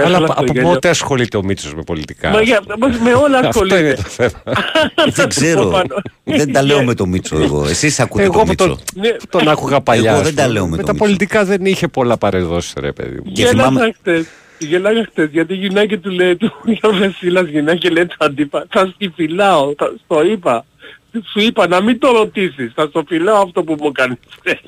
[0.10, 0.70] πέσαμε από, στο από γέλιο.
[0.70, 3.94] πότε ασχολείται ο Μίτσος με πολιτικά; Μα για, μας με όλα Αυτό είναι ασχολείται.
[3.94, 4.44] το θέμα.
[5.16, 5.66] Δεν ξέρω.
[5.66, 5.96] Πάνω.
[6.24, 7.66] Δεν τα λέω με το Μίτσο εγώ.
[7.66, 8.84] Εσείς ακούτε Εγώ το που τον, Μίτσο.
[8.96, 9.10] Ναι.
[9.10, 10.10] που τον άκουγα παλιά.
[10.12, 10.54] Εγώ ας δεν τα πούμε.
[10.54, 11.06] λέω με με τον τα Μίτσο.
[11.06, 13.32] πολιτικά δεν είχε πολλά παρεδώσει ρε παιδί μου.
[13.32, 13.96] Και θυμάμαι-
[14.60, 14.68] Γελάγα χτες.
[14.70, 18.66] Γελάγα χτες γιατί η γυναίκα του λέει του ο Βεσίλας γυναίκα και λέει του αντίπα
[18.70, 20.66] θα στη φυλάω, θα, στο είπα.
[21.32, 24.62] Σου είπα να μην το ρωτήσεις, θα στο φυλάω αυτό που μου κάνεις χθες.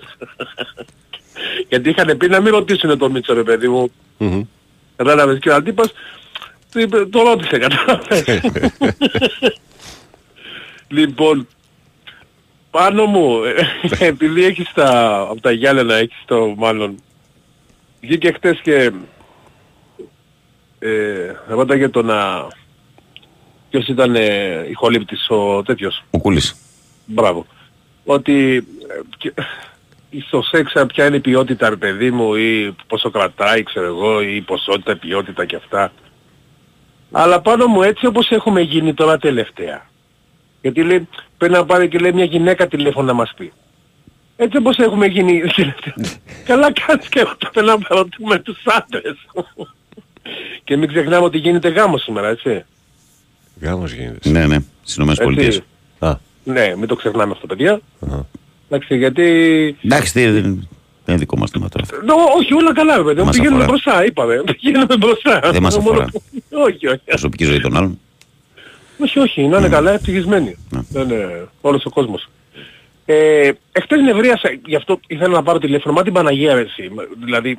[1.70, 3.92] γιατί είχαν πει να μην ρωτήσουν το Μίτσο ρε παιδί μου.
[4.18, 4.42] Μμμ.
[4.96, 5.94] Κατάλαβες και ο αντίπας
[6.72, 8.42] του είπε, το ρώτησε κατάλαβες.
[10.98, 11.48] λοιπόν,
[12.72, 16.96] πάνω μου, ε, επειδή έχεις τα, από τα Γιάννενα έχεις το μάλλον,
[18.02, 18.92] βγήκε χτες και
[20.80, 22.48] ε, ρώταγε το να,
[23.70, 26.56] ποιος ήταν ε, ηχολήπτης ο τέτοιος, Ο Κούλης.
[27.06, 27.46] μπράβο,
[28.06, 28.56] ότι
[28.88, 29.34] ε, και-
[30.28, 34.22] στο σεξ ε, ποια είναι η ποιότητα ρε παιδί μου ή πόσο κρατάει ξέρω εγώ
[34.22, 35.92] ή η ποσότητα, η ποιότητα και αυτά.
[37.12, 39.88] Αλλά πάνω μου έτσι όπως έχουμε γίνει τώρα τελευταία.
[40.62, 41.08] Γιατί λέει
[41.38, 43.52] πρέπει να πάρει και λέει μια γυναίκα τηλέφωνο να μας πει.
[44.36, 45.94] Έτσι όπως έχουμε γίνει τελευταία.
[46.46, 49.16] Καλά κάνεις και εγώ τότε να ρωτούμε τους άντρες.
[50.64, 52.64] Και μην ξεχνάμε ότι γίνεται γάμος σήμερα έτσι.
[53.62, 54.30] Γάμος γίνεται.
[54.30, 54.58] Ναι, ναι.
[54.82, 55.56] Στις Ηνωμένες Πολιτείες.
[55.56, 55.68] έτσι.
[56.00, 57.80] Α, Ναι, μην το ξεχνάμε αυτό παιδιά.
[58.08, 58.26] αχα.
[58.70, 59.24] Εντάξει, γιατί
[59.84, 60.42] Εντάξει, τι- δεν
[61.06, 61.84] δεν είναι δικό μας θέμα τώρα.
[61.92, 62.06] αυτό.
[62.06, 63.20] Νο, όχι, όλα καλά, ρε παιδί.
[63.20, 63.26] μου.
[63.26, 63.78] Μας Πηγαίνουμε αφορά.
[63.84, 64.44] μπροστά, είπαμε.
[64.62, 65.40] Πηγαίνουμε μπροστά.
[65.52, 66.06] Δεν μας Μόνο αφορά.
[66.12, 66.22] που-
[66.68, 67.02] Όχι, όχι.
[67.06, 68.00] Προσωπική ζωή των άλλων.
[69.02, 70.58] Όχι, όχι, να είναι καλά, ευτυχισμένοι.
[70.70, 70.80] Ναι.
[70.90, 72.28] Δεν είναι όλος ο κόσμος.
[73.06, 76.92] Ε, εχθές νευρίασα, γι' αυτό ήθελα να πάρω τηλέφωνο, μα την Παναγία ρε εσύ.
[76.96, 77.58] Μα, Δηλαδή,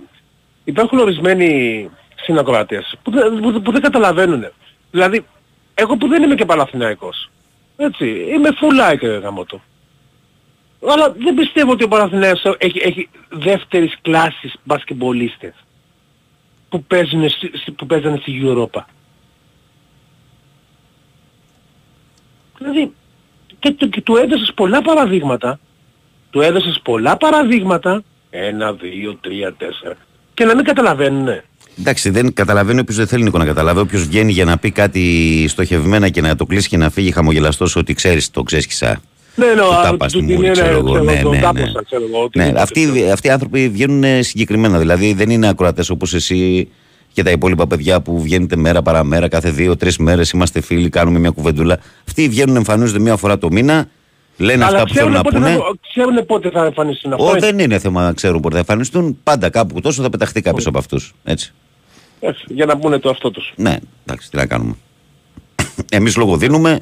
[0.65, 1.89] υπάρχουν ορισμένοι
[2.23, 4.45] συνακροατές που, δεν- που, που δεν καταλαβαίνουν.
[4.91, 5.25] Δηλαδή,
[5.75, 7.31] εγώ που δεν είμαι και Παναθηναϊκός.
[7.77, 9.61] Έτσι, είμαι full like γαμώτο.
[10.89, 15.55] Αλλά δεν πιστεύω ότι ο Παναθηναϊκός έχει, έχει δεύτερης κλάσης μπασκεμπολίστες
[16.69, 18.81] που, παίζουν, στη- στη- που παίζανε στη Europa.
[22.59, 22.93] Δηλαδή,
[23.59, 25.59] και, του- και του έδωσες πολλά παραδείγματα.
[26.31, 28.03] Του έδωσες πολλά παραδείγματα.
[28.31, 29.97] Ένα, δύο, τρία, τέσσερα.
[30.35, 31.45] Και να μην καταλαβαίνουνε.
[31.79, 33.81] Εντάξει, δεν καταλαβαίνει όποιο δεν θέλει Νίκο, να καταλάβει.
[33.81, 37.77] Όποιος βγαίνει για να πει κάτι στοχευμένα και να το κλείσει και να φύγει χαμογελαστός
[37.77, 39.01] ότι ξέρεις, το ξέσχισα.
[39.35, 40.91] Ναι, ναι, Του α, τάπας στη του την μούρη, είναι, ξέρω εγώ.
[40.91, 41.83] ξέρω, Ναι, τον ναι, τάπωσα, ναι.
[41.87, 42.63] ξέρω εγώ, Ναι, οτιδήποτε.
[42.63, 44.79] αυτοί, αυτοί οι άνθρωποι βγαίνουν συγκεκριμένα.
[44.79, 46.69] Δηλαδή δεν είναι ακροατές όπως εσύ
[47.13, 51.31] και τα υπόλοιπα παιδιά που βγαίνετε μέρα παραμέρα, κάθε δύο-τρει μέρες είμαστε φίλοι, κάνουμε μια
[51.31, 51.79] κουβεντούλα.
[52.09, 53.89] Αυτοί βγαίνουν, εμφανίζονται μία φορά το μήνα,
[54.41, 55.57] λένε Αλλά αυτά που θέλουν ξέρουν να πότε, πούνε.
[55.57, 57.25] θα, ξέρουν πότε θα εμφανιστούν αυτό.
[57.27, 59.19] Ω, δεν είναι θέμα να ξέρουν πότε θα εμφανιστούν.
[59.23, 61.15] Πάντα κάπου τόσο θα πεταχτεί κάποιος από αυτούς.
[61.25, 61.53] Έτσι.
[62.21, 63.53] Έτσι, για να πούνε το αυτό τους.
[63.57, 63.77] Ναι,
[64.07, 64.75] εντάξει, τι να κάνουμε.
[65.91, 66.81] Εμείς λόγο δίνουμε.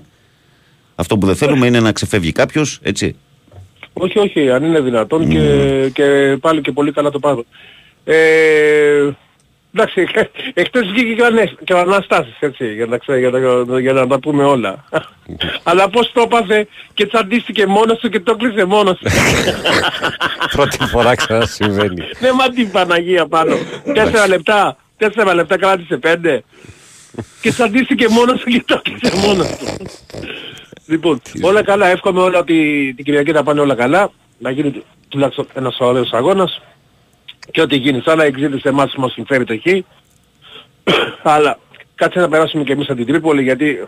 [0.95, 3.17] Αυτό που δεν θέλουμε είναι να ξεφεύγει κάποιος, έτσι.
[3.93, 7.45] Όχι, όχι, αν είναι δυνατόν και, και πάλι και πολύ καλά το πάρω.
[8.05, 9.09] Ε,
[9.75, 10.07] εντάξει,
[10.55, 13.93] εχθές βγήκε και ο, Ανές- και ο Αναστάσης, έτσι, για να, ξέρει, για, να, για
[13.93, 14.85] να τα πούμε όλα.
[15.69, 19.11] Αλλά πώς το έπαθε και τσαντίστηκε μόνος του και το κλείσε μόνος του.
[20.57, 22.03] Πρώτη φορά ξανασυμβαίνει.
[22.21, 23.57] Ναι, μα την Παναγία πάνω.
[23.95, 26.43] Τέσσερα λεπτά, τέσσερα λεπτά κράτησε πέντε.
[27.41, 29.67] Και τσαντίστηκε μόνος του και το κλείσε μόνος του.
[30.87, 34.11] Λοιπόν, όλα καλά, εύχομαι όλα ότι την Κυριακή θα πάνε όλα καλά.
[34.39, 36.61] Να γίνει τουλάχιστον ένας ωραίος αγώνας.
[37.51, 39.67] Και ό,τι γίνει σαν να εξήτησε εμάς που μας συμφέρει το χ.
[41.35, 41.59] Αλλά
[41.95, 43.79] κάτσε να περάσουμε και εμείς από την Τρίπολη γιατί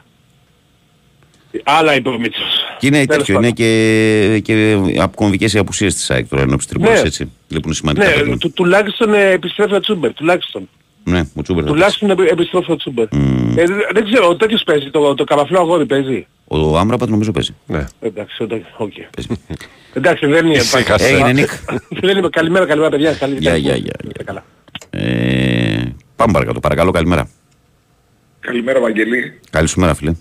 [1.64, 2.60] άλλα είπε ο Μίτσος.
[2.78, 4.76] Και είναι Τέλος τέτοιο, είναι και, και
[5.14, 7.06] κομβικές οι απουσίες της ΑΕΚ τώρα ενώπιση τριμπόλης, Ναι.
[7.06, 7.32] έτσι.
[7.48, 8.36] Λείπουν σημαντικά Ναι, παιδιά.
[8.36, 10.68] του, τουλάχιστον ε, επιστρέφει ο Τσούμπερ, τουλάχιστον.
[11.04, 13.06] Ναι, ο Τσούμπερ θα Τουλάχιστον επι- επιστρέφει ο Τσούμπερ.
[13.12, 13.58] Μμμ.
[13.58, 16.08] Ε, δε- δεν ξέρω, ο τέτοιος παίζει, το, το καραφλό αγόρι παίζει.
[16.08, 16.26] παίξει.
[16.48, 17.54] Ο Άμραμπατ νομίζω παίζει.
[17.66, 17.84] Ναι.
[18.00, 18.92] Εντάξει, εντάξει, οκ.
[19.14, 19.40] παίζει.
[19.94, 20.56] Εντάξει, δεν είναι...
[20.56, 21.06] Ησύχασε.
[21.08, 21.48] Έγινε Νίκ.
[22.00, 22.28] δεν είναι...
[22.30, 23.12] Καλημέρα, καλημέρα παιδιά.
[23.14, 24.44] Καλή, Γεια, καλή- γεια, γεια, Είστε καλά.
[24.90, 25.82] Ε,
[26.16, 27.28] πάμε παρακάτω, παρακαλώ, καλημέρα.
[28.40, 29.40] Καλημέρα Βαγγελή.
[29.50, 30.12] Καλή σου μέρα, φίλε.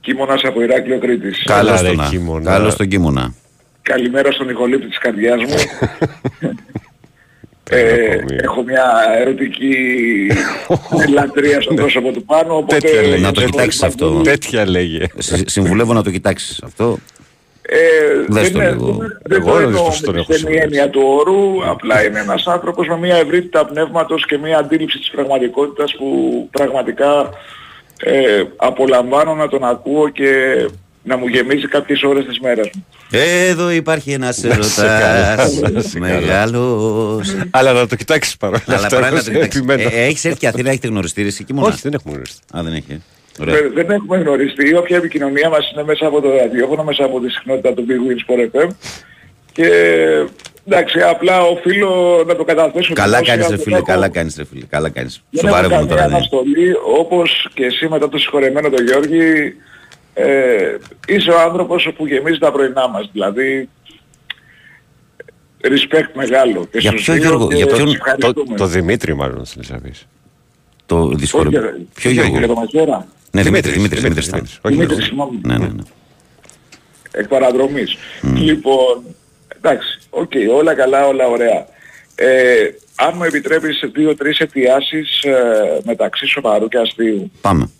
[0.00, 1.42] Κίμωνας από Ηράκλειο Κρήτης.
[1.44, 2.08] Καλώς ρε, τον να.
[2.08, 2.50] Κίμωνα.
[2.50, 3.34] Καλώς τον Κίμωνα.
[3.82, 5.54] Καλημέρα στον ηχολήπτη της καρδιάς μου.
[7.70, 8.38] ε, Περνακομείο.
[8.42, 8.84] έχω μια
[9.18, 9.74] ερωτική
[11.14, 12.78] λατρεία στο πρόσωπο του πάνω, οπότε...
[12.80, 13.20] Τέτοια λέει.
[13.20, 14.20] Να το κοιτάξεις αυτό.
[14.24, 15.06] Τέτοια λέγε.
[15.18, 16.98] Συ- Συμβουλεύω να το κοιτάξεις αυτό.
[17.62, 17.76] Ε,
[18.28, 18.86] Δες δεν το είναι- λίγο.
[18.92, 20.64] δεν- δεν Εγώ το δεν εννοώ τους τον με έχω τη στενή συμβεί.
[20.66, 25.10] έννοια του όρου, απλά είναι ένας άνθρωπος με μια ευρύτητα πνεύματος και μια αντίληψη της
[25.10, 26.08] πραγματικότητας που
[26.52, 27.28] πραγματικά
[28.04, 30.28] ε, απολαμβάνω να τον ακούω και
[31.04, 32.86] να μου γεμίζει κάποιες ώρες της μέρας μου.
[33.10, 36.14] Εδώ υπάρχει ένας σε ερωτάς καλά, να σε καλά.
[36.14, 37.34] μεγάλος.
[37.50, 38.88] Αλλά να το κοιτάξεις παρόλα Αλλά αυτά.
[38.88, 39.60] παράλληλα εγώ το κοιτάξεις.
[39.60, 39.88] επιμένω.
[39.92, 42.40] Ε, Έχεις έρθει Αθήνα, έχετε γνωριστεί ρε, εσύ εκεί μόνος; Όχι, δεν έχουμε γνωριστεί.
[42.56, 42.84] Α, δεν έχει.
[42.88, 42.98] ε.
[43.40, 43.54] Ωραία.
[43.54, 47.28] Δεν, δεν έχουμε γνωριστεί, όποια επικοινωνία μας είναι μέσα από το ραδιόφωνο, μέσα από τη
[47.30, 48.68] συχνότητα του Big Win Sport FM
[49.52, 49.68] και
[50.68, 54.36] εντάξει, απλά οφείλω να το καταθέσω Καλά δημόσια, κάνεις ρε δεν φίλε, έχω- καλά κάνεις
[54.36, 55.22] ρε φίλε, καλά κάνεις.
[55.30, 56.08] Δεν έχω Σοβαρεύομαι καμία τώρα.
[56.08, 56.14] ναι.
[56.14, 59.54] αναστολή, όπως και εσύ μετά το συγχωρεμένο τον Γιώργη,
[60.14, 63.08] ε, είσαι ο άνθρωπος που γεμίζει τα πρωινά μας.
[63.12, 63.68] Δηλαδή,
[65.62, 66.66] respect μεγάλο.
[66.70, 68.56] Και Για στους ποιο, δύο Γιώργο, και για ποιον- τους Το, ευχαριστούμε.
[68.56, 70.06] το Δημήτρη μάλλον θέλεις να πεις.
[70.86, 71.58] Το Όχι, δύσκολο.
[71.58, 72.46] ε, Ποιο Για Γιώργο.
[72.46, 73.06] το Μαχαίρα.
[73.30, 74.30] Ναι, Δημήτρη, Δημήτρης, Δημήτρης, Δημήτρης.
[74.30, 74.60] Δημήτρης.
[74.60, 74.60] Δημήτρη.
[74.62, 75.04] Όχι, Δημήτρη, όχι.
[75.04, 75.40] συγγνώμη.
[75.44, 75.82] Ναι, ναι, ναι.
[77.16, 77.96] εκ παραδρομής.
[78.36, 79.02] Λοιπόν,
[79.56, 81.66] εντάξει, οκ, όλα καλά, όλα ωραία.
[82.14, 82.54] Ε,
[82.94, 87.30] αν μου επιτρέπεις δύο-τρεις αιτιάσεις ε, μεταξύ σοβαρού και αστείου.
[87.40, 87.70] Πάμε.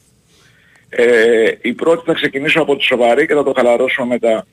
[0.96, 4.46] Ε, η πρώτη θα ξεκινήσω από τη σοβαρή και θα το χαλαρώσω μετά.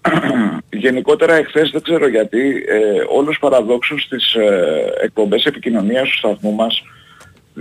[0.70, 6.82] Γενικότερα εχθές δεν ξέρω γιατί ε, όλος παραδόξως στις ε, εκπομπές επικοινωνίας του σταθμού μας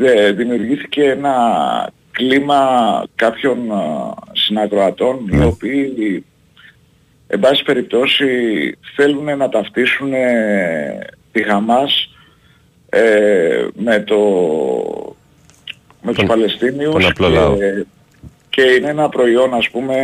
[0.01, 1.33] ε, δημιουργήθηκε ένα
[2.11, 3.75] κλίμα κάποιων ε,
[4.31, 6.25] συνακροατών οι οποίοι
[7.27, 8.27] εν πάση περιπτώσει
[8.95, 10.99] θέλουν να ταυτίσουν ε,
[11.31, 12.09] τη Χαμάς
[12.89, 14.17] ε, με, το,
[16.01, 17.55] με τους Τον- Παλαιστίνιους τον απλό λαό.
[17.57, 17.85] και,
[18.49, 19.95] και είναι ένα προϊόν ας πούμε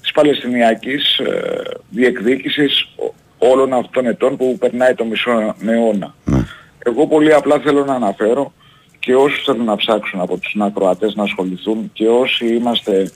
[0.00, 6.14] της Παλαιστινιακής ε, διεκδίκησης ο- όλων αυτών των ετών που περνάει το μισό αιώνα.
[6.24, 6.38] Ναι.
[6.78, 8.52] Εγώ πολύ απλά θέλω να αναφέρω
[8.98, 13.10] και όσους θέλουν να ψάξουν από τους ακροατές να ασχοληθούν και όσοι είμαστε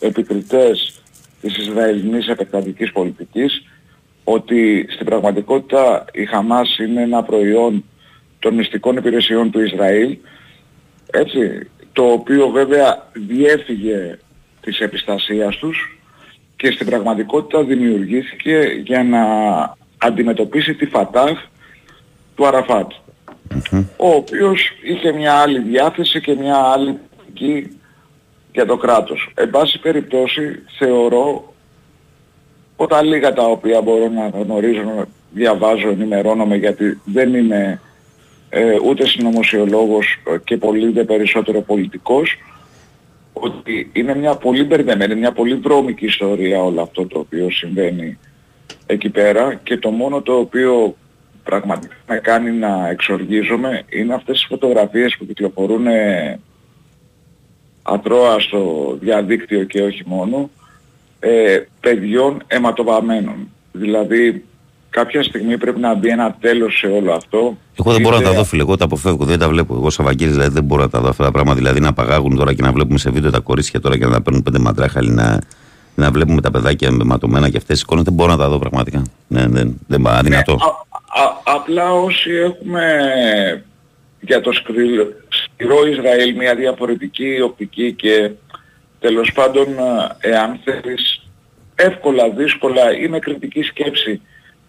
[0.00, 1.00] επικριτές
[1.40, 3.62] της Ισραηλινής επεκτατικής πολιτικής
[4.24, 7.84] ότι στην πραγματικότητα η Χαμάς είναι ένα προϊόν
[8.38, 10.16] των μυστικών υπηρεσιών του Ισραήλ
[11.12, 14.18] έτσι, το οποίο βέβαια διέφυγε
[14.60, 15.98] της επιστασίας τους
[16.56, 19.24] και στην πραγματικότητα δημιουργήθηκε για να
[19.98, 21.38] αντιμετωπίσει τη Φατάχ
[22.34, 22.90] του Αραφάτ
[23.96, 27.78] ο οποίος είχε μια άλλη διάθεση και μια άλλη πολιτική
[28.52, 29.30] για το κράτος.
[29.34, 31.54] Εν πάση περιπτώσει θεωρώ
[32.76, 37.80] από τα λίγα τα οποία μπορώ να γνωρίζω, διαβάζω, ενημερώνομαι γιατί δεν είμαι
[38.54, 42.36] ε, ούτε συνωμοσιολόγος ε, και πολύ δε περισσότερο πολιτικός
[43.32, 48.18] ότι είναι μια πολύ μπερδεμένη, μια πολύ βρώμικη ιστορία όλο αυτό το οποίο συμβαίνει
[48.86, 50.96] εκεί πέρα και το μόνο το οποίο
[51.44, 56.40] πραγματικά με κάνει να εξοργίζομαι είναι αυτές τις φωτογραφίες που κυκλοφορούν ε,
[57.82, 60.50] ατρώα στο διαδίκτυο και όχι μόνο
[61.20, 63.48] ε, παιδιών αιματοβαμμένων.
[63.72, 64.44] Δηλαδή
[64.92, 67.56] κάποια στιγμή πρέπει να μπει ένα τέλος σε όλο αυτό.
[67.78, 68.62] Εγώ δεν μπορώ να Είτε- τα δω, φίλε.
[68.62, 69.74] Εγώ τα αποφεύγω, δεν τα βλέπω.
[69.74, 71.56] Εγώ Σαββαγγέλης δηλαδή δεν μπορώ να τα δω αυτά τα πράγματα.
[71.58, 74.22] Δηλαδή να απαγάγουν τώρα και να βλέπουμε σε βίντεο τα κορίτσια τώρα και να τα
[74.22, 75.38] παίρνουν πέντε μαντράχαλοι να,
[75.94, 78.04] να βλέπουμε τα παιδάκια με ματωμένα και αυτές τις εικόνες.
[78.04, 79.02] Δεν μπορώ να τα δω πραγματικά.
[79.28, 80.52] Ναι, δεν, δεν, αδυνατό.
[80.52, 82.82] Α- α- απλά όσοι έχουμε
[84.20, 88.30] για το σκρι- σκληρό Ισραήλ μια διαφορετική οπτική και
[89.00, 89.66] τέλος πάντων
[90.20, 91.22] ε, εάν θέλεις
[91.74, 94.20] εύκολα, δύσκολα ή με κριτική σκέψη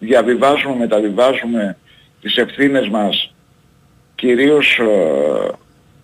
[0.04, 1.78] διαβιβάζουμε, μεταβιβάζουμε
[2.22, 3.34] τις ευθύνες μας
[4.16, 5.52] κυρίως ε,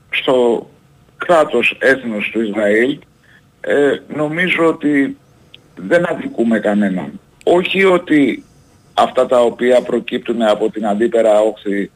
[0.10, 0.70] στο
[1.18, 3.00] κράτος έθνος του Ισραήλ
[3.62, 5.18] ε, νομίζω ότι
[5.76, 7.20] δεν αδικούμε κανέναν.
[7.44, 8.44] Όχι ότι
[8.94, 11.92] αυτά τα οποία προκύπτουν από την αντίπερα όχθη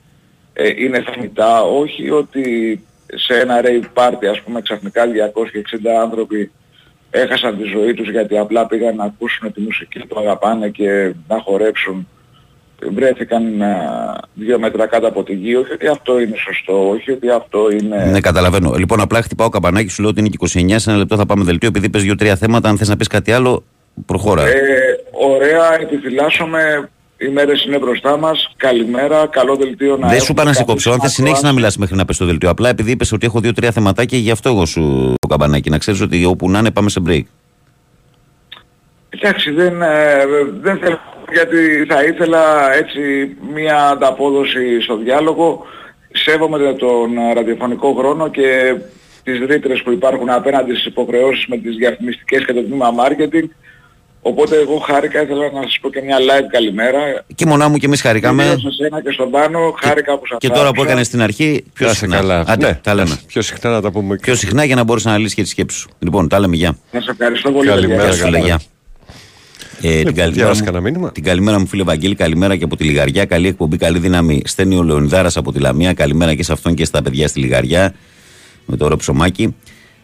[0.53, 2.43] ε, είναι θεμητά, όχι ότι
[3.15, 5.09] σε ένα rave party ας πούμε ξαφνικά 260
[6.01, 6.51] άνθρωποι
[7.13, 11.39] έχασαν τη ζωή τους γιατί απλά πήγαν να ακούσουν τη μουσική που αγαπάνε και να
[11.39, 12.07] χορέψουν
[12.91, 13.73] βρέθηκαν α,
[14.33, 18.05] δύο μέτρα κάτω από τη γη, όχι ότι αυτό είναι σωστό, όχι ότι αυτό είναι...
[18.05, 18.73] Ναι, καταλαβαίνω.
[18.73, 20.73] Λοιπόν, απλά χτυπάω καμπανάκι, σου λέω ότι είναι και 29.
[20.75, 21.67] Σε ένα λεπτό θα πάμε δελτίο.
[21.67, 23.63] Επειδή πες δύο-τρία θέματα, αν θες να πεις κάτι άλλο,
[24.05, 24.47] προχώρα.
[24.47, 24.53] Ε,
[25.11, 26.89] ωραία, επιφυλάσσομαι.
[27.23, 28.53] Οι μέρες είναι μπροστά μας.
[28.57, 30.89] Καλημέρα, καλό δελτίο να δεν σου είπα να σε έχουμε κόψω.
[30.89, 31.55] Αν θες κάποιους συνέχισε να άκροατες.
[31.55, 32.49] μιλάς μέχρι να πες στο δελτίο.
[32.49, 35.69] Απλά επειδή είπες ότι έχω δύο-τρία θεματάκια, γι' αυτό εγώ σου το καμπανάκι.
[35.69, 37.23] Να ξέρεις ότι όπου να είναι πάμε σε break.
[39.09, 40.25] Εντάξει, δεν, ε,
[40.61, 40.99] δεν θέλω
[41.31, 43.01] γιατί θα ήθελα έτσι
[43.53, 45.65] μία ανταπόδοση στο διάλογο.
[46.11, 48.75] Σέβομαι τον ε, ραδιοφωνικό χρόνο και
[49.23, 53.47] τις ρήτρες που υπάρχουν απέναντι στις υποχρεώσεις με τις διαφημιστικές και το τμήμα marketing.
[54.25, 56.99] Οπότε εγώ χάρηκα, ήθελα να σας πω και μια live καλημέρα.
[57.35, 58.43] Και μονά μου και εμείς χαρήκαμε.
[58.43, 60.85] Ιδίως σε σένα και στον Πάνω, χάρηκα που σας Και τώρα που άκουσα.
[60.85, 62.15] έκανες στην αρχή, πιο Να είσαι συχνά.
[62.17, 62.43] καλά.
[62.47, 63.17] Άντε, Ναι, τα λέμε.
[63.27, 64.15] Πιο συχνά να τα πούμε.
[64.15, 65.89] Πιο συχνά για να μπορείς να λύσεις και τις σκέψεις σου.
[65.99, 66.77] Λοιπόν, τα λέμε, γεια.
[66.91, 67.67] Να σε ευχαριστώ πολύ.
[67.67, 68.15] Καλημέρα, παιδιά.
[68.15, 68.45] Γεια σου, φίλε, καλά.
[68.45, 68.61] γεια.
[69.81, 72.75] Ε, την, καλημέρα διάβασα μου, κανένα μήνυμα; την καλημέρα μου, φίλε Βαγγέλη, καλημέρα και από
[72.75, 73.25] τη Λιγαριά.
[73.25, 74.41] Καλή εκπομπή, καλή δύναμη.
[74.45, 75.93] Στέλνει ο Λεωνιδάρας από τη Λαμία.
[75.93, 77.93] Καλημέρα και σε αυτόν και στα παιδιά στη Λιγαριά.
[78.65, 79.55] Με το ωραίο ψωμάκι.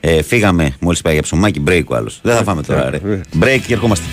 [0.01, 2.19] Ε, φύγαμε μόλις πάει για ψωμάκι, break ο άλλος.
[2.23, 2.97] Δεν θα φάμε τώρα, ρε.
[2.97, 3.21] ε.
[3.39, 4.05] Break και ερχόμαστε.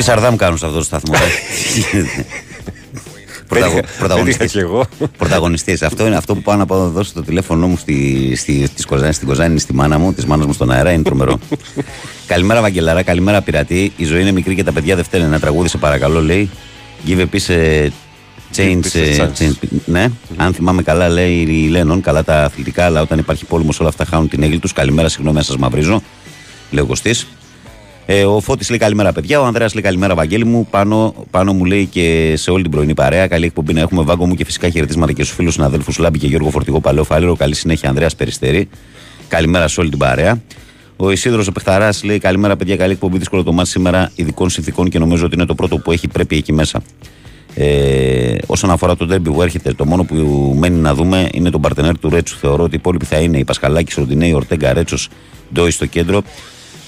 [0.00, 1.14] Πολύ σαρδάμ κάνουν σε αυτό το σταθμό.
[1.14, 2.02] ε.
[3.48, 4.50] Πρωταγω- Δεν είχα πρωταγωνιστής.
[4.52, 4.86] κι εγώ.
[5.18, 5.82] Πρωταγωνιστής.
[5.82, 8.84] Αυτό είναι αυτό που πάω να πάω να δώσω το τηλέφωνό μου στη, στη, της
[8.86, 10.92] Κοζάνη, στην Κοζάνη, στη μάνα μου, της μάνας μου στον αέρα.
[10.92, 11.38] Είναι τρομερό.
[12.26, 13.92] καλημέρα, Βαγγελαρά, καλημέρα, πειρατή.
[13.96, 15.24] Η ζωή είναι μικρή και τα παιδιά δεν φταίνε.
[15.24, 16.50] Ένα τραγούδι, σε παρακαλώ, λέει.
[17.06, 17.88] Give a piece, ε,
[18.56, 19.44] change, Give a piece ε, of chance.
[19.44, 19.68] change.
[19.84, 23.88] Ναι, αν θυμάμαι καλά, λέει η Λένον, καλά τα αθλητικά, αλλά όταν υπάρχει πόλεμος, όλα
[23.88, 24.72] αυτά χάνουν την έγκλη τους.
[24.72, 26.02] Καλημέρα, συγγνώμη, αν σας μαυρίζω.
[26.70, 27.26] Λέει ο Κωστής.
[28.12, 29.40] Ε, ο Φώτης λέει καλημέρα, παιδιά.
[29.40, 30.66] Ο Ανδρέας λέει καλημέρα, Βαγγέλη μου.
[30.70, 33.26] Πάνω, πάνω μου λέει και σε όλη την πρωινή παρέα.
[33.26, 36.26] Καλή εκπομπή να έχουμε βάγκο μου και φυσικά χαιρετίσματα και στους φίλους συναδέλφους Λάμπη και
[36.26, 37.36] Γιώργο Φορτηγό Παλαιό Φάληρο.
[37.36, 38.68] Καλή συνέχεια, Ανδρέας Περιστέρη.
[39.28, 40.42] Καλημέρα σε όλη την παρέα.
[40.96, 42.76] Ο Ισίδρος ο Πεχταρά λέει καλημέρα, παιδιά.
[42.76, 43.18] Καλή εκπομπή.
[43.18, 46.36] Δύσκολο το μάτι σήμερα ειδικών συνθήκων και νομίζω ότι είναι το πρώτο που έχει πρέπει
[46.36, 46.82] εκεί μέσα.
[47.54, 50.14] Ε, όσον αφορά το ντέρμπι που έρχεται, το μόνο που
[50.58, 52.36] μένει να δούμε είναι τον παρτενέρ του Ρέτσου.
[52.36, 55.08] Θεωρώ ότι οι υπόλοιποι θα είναι η Πασχαλάκης, Ροντινέη, Ορτέγκα, Ρέτσος,
[55.52, 56.22] Ντόι στο κέντρο,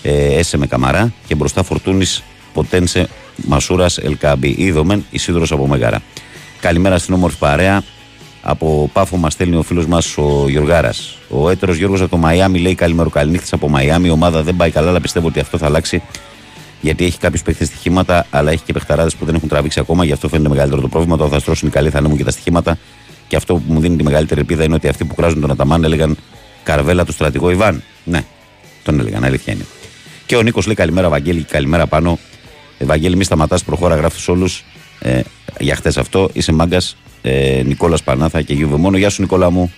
[0.02, 4.54] ε, Έσε με Καμαρά και μπροστά Φορτούνης, Ποτένσε, Μασούρας, Ελκάμπη.
[4.58, 6.02] Είδομεν, Ισίδρο από Μεγάρα.
[6.60, 7.82] Καλημέρα στην όμορφη παρέα.
[8.42, 11.18] Από πάφο μας στέλνει ο φίλος μας ο Γιωργάρας.
[11.28, 14.08] Ο έτερος Γιώργος από το Μαϊάμι λέει καλημέρα καληνύχτη από Μαϊάμι.
[14.08, 16.02] Η ομάδα δεν πάει καλά, αλλά πιστεύω ότι αυτό θα αλλάξει
[16.80, 20.04] γιατί έχει κάποιους παίχτε στοιχήματα, αλλά έχει και παιχταράδες που δεν έχουν τραβήξει ακόμα.
[20.04, 21.16] Γι' αυτό φαίνεται μεγαλύτερο το πρόβλημα.
[21.16, 22.78] Το θα στρώσουν οι καλοί, θα ανέμουν και τα στοιχήματα.
[23.28, 25.84] Και αυτό που μου δίνει τη μεγαλύτερη ελπίδα είναι ότι αυτοί που κράζουν τον Αταμάν
[25.84, 26.16] έλεγαν
[26.62, 27.82] Καρβέλα του στρατηγό Ιβάν.
[28.04, 28.24] Ναι,
[28.82, 29.64] τον έλεγαν, αλήθεια είναι.
[30.32, 32.18] Και ο Νίκος λέει καλημέρα, Βαγγέλη, και καλημέρα πάνω.
[32.78, 34.64] Ε, Βαγγέλη, μη σταματάς, προχώρα, γράφεις όλους.
[34.98, 35.20] Ε,
[35.58, 36.96] για χτε αυτό, είσαι μάγκας.
[37.22, 38.96] Ε, Νικόλας Πανάθα και Γιούβε μόνο.
[38.96, 39.72] Γεια σου, Νικόλα μου.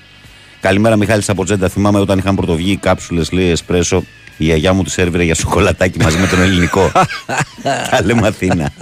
[0.61, 1.69] Καλημέρα, Μιχάλης από Τζέντα.
[1.69, 4.05] Θυμάμαι όταν είχαν πρωτοβγεί οι κάψουλες, λέει εσπρέσο,
[4.37, 6.93] η γιαγιά μου του σερβίρε για σοκολατάκι μαζί με τον ελληνικό.
[7.91, 8.73] Τα λέμε Αθήνα.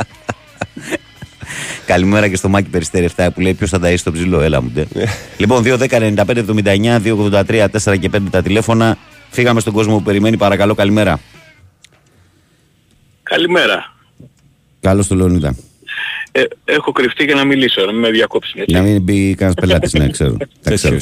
[1.86, 4.40] Καλημέρα και στο Μάκη Περιστέρη 7 που λέει ποιος θα ταΐσει το ψηλό.
[4.40, 4.70] Έλα μου.
[4.74, 4.86] ντε.
[5.42, 6.14] λοιπόν, 2-10-95-79,
[7.44, 8.98] 2-83, 4 και 5 τα τηλέφωνα.
[9.30, 10.36] Φύγαμε στον κόσμο που περιμένει.
[10.36, 11.20] Παρακαλώ, καλημέρα.
[13.32, 13.94] Καλημέρα.
[14.80, 15.56] Καλώς το Λεωνίδα.
[16.32, 18.60] Ε, έχω κρυφτεί για να μιλήσω, να μην με διακόψουν.
[18.60, 18.74] Έτσι.
[18.74, 20.36] Να μην μπει κανένας πελάτης, ναι, ξέρω.
[20.62, 20.96] Τα ξέρω.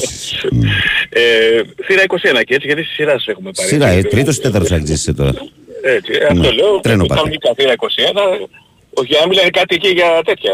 [1.09, 1.21] Ε,
[1.85, 3.67] θύρα 21 και έτσι, γιατί στη σειράς σας έχουμε πάρει.
[3.69, 5.31] Σειρά, ε, Έτσι, τρίτος ή τέταρτος αγγίζει τώρα.
[5.83, 6.79] Έτσι, ε, αυτό Ναι, λέω.
[6.79, 7.19] τρένο πάτε.
[7.21, 8.47] Κανονικά θύρα 21.
[8.93, 10.51] Όχι, για να μιλάει κάτι εκεί για τέτοια.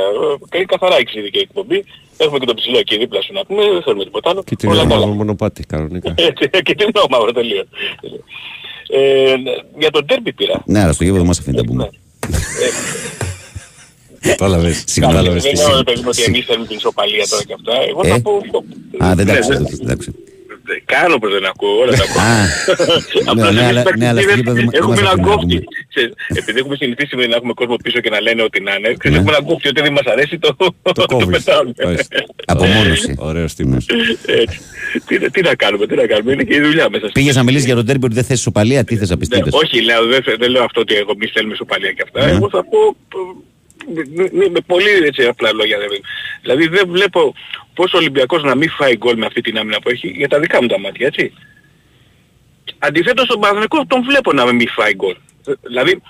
[0.49, 1.85] Ε, καθαρά εξειδική εκπομπή.
[2.17, 4.43] Έχουμε και το ψηλό εκεί δίπλα σου να πούμε, δεν θέλουμε τίποτα άλλο.
[4.43, 4.95] Και την Όλα καλά.
[4.95, 6.13] ομάδα μονοπάτι κανονικά.
[6.17, 7.65] Έτσι, και την μαύρο τελείως.
[8.89, 9.33] Ε,
[9.79, 10.61] για τον τέρμπι πήρα.
[10.65, 11.67] Ναι, αλλά στο γήπεδο μας αφήνει τα Ναι.
[11.67, 11.89] πούμε.
[14.19, 14.83] Κατάλαβες.
[14.87, 15.15] Συγγνώμη.
[15.15, 15.83] Κατάλαβες Δεν τι λέω σημαίνει.
[15.85, 17.73] ρε παιδί μου ότι εμείς θέλουμε την ισοπαλία τώρα και αυτά.
[17.89, 18.31] Εγώ Ε; θα πω...
[19.05, 19.33] Α, δεν τα
[19.83, 19.95] Ναι,
[20.67, 20.85] άκουσα δεν- τότε, εντάξει.
[20.87, 22.21] δεν Κάνω πως δεν ακούω, όλα τα ακούω.
[22.21, 22.35] Α,
[23.31, 25.09] Απλά ναι, εμείς αλλά- τα ναι, αλλά στο κτίρια γήπεδο δεν- δεν έχουμε μας ένα
[25.09, 25.55] αφήνουν να κόφτη.
[25.57, 25.85] ακούμε.
[25.93, 28.99] Ξέρεις, Επειδή έχουμε συνηθίσει να έχουμε κόσμο πίσω και να λένε ότι να είναι, Ναι.
[29.01, 30.49] ξέρεις, έχουμε ένα κόφτη ότι δεν μας αρέσει το,
[30.99, 31.43] το κόβεις.
[31.43, 31.71] πετάμε.
[31.89, 32.17] Ορίστε.
[32.53, 33.09] Απομόνωση.
[33.29, 33.85] Ωραίος τύπος.
[34.41, 34.57] Έτσι.
[35.07, 37.05] Τι, τι να κάνουμε, τι να κάνουμε, είναι και η δουλειά μέσα.
[37.13, 39.49] Πήγες να μιλήσεις για τον τέρμπι ότι δεν θες ισοπαλία, τι θες να Ναι, πιστεύει.
[39.63, 42.25] όχι, λέω, δεν, δεν λέω αυτό ότι εγώ μη θέλουμε ισοπαλία και αυτά.
[42.25, 42.31] Ναι.
[42.31, 42.79] Εγώ θα πω
[43.17, 45.77] ε, με- με, με πολύ έτσι απλά λόγια.
[45.77, 45.99] Δηλαδή.
[46.41, 47.33] δηλαδή δεν βλέπω
[47.77, 50.39] πώς ο Ολυμπιακός να μην φάει γκολ με αυτή την άμυνα που έχει για τα
[50.39, 51.33] δικά μου τα μάτια, έτσι.
[52.79, 55.15] Αντιθέτως τον Παναθηναϊκό τον βλέπω να μην φάει γκολ.
[55.47, 56.01] Ε, Δηλαδή,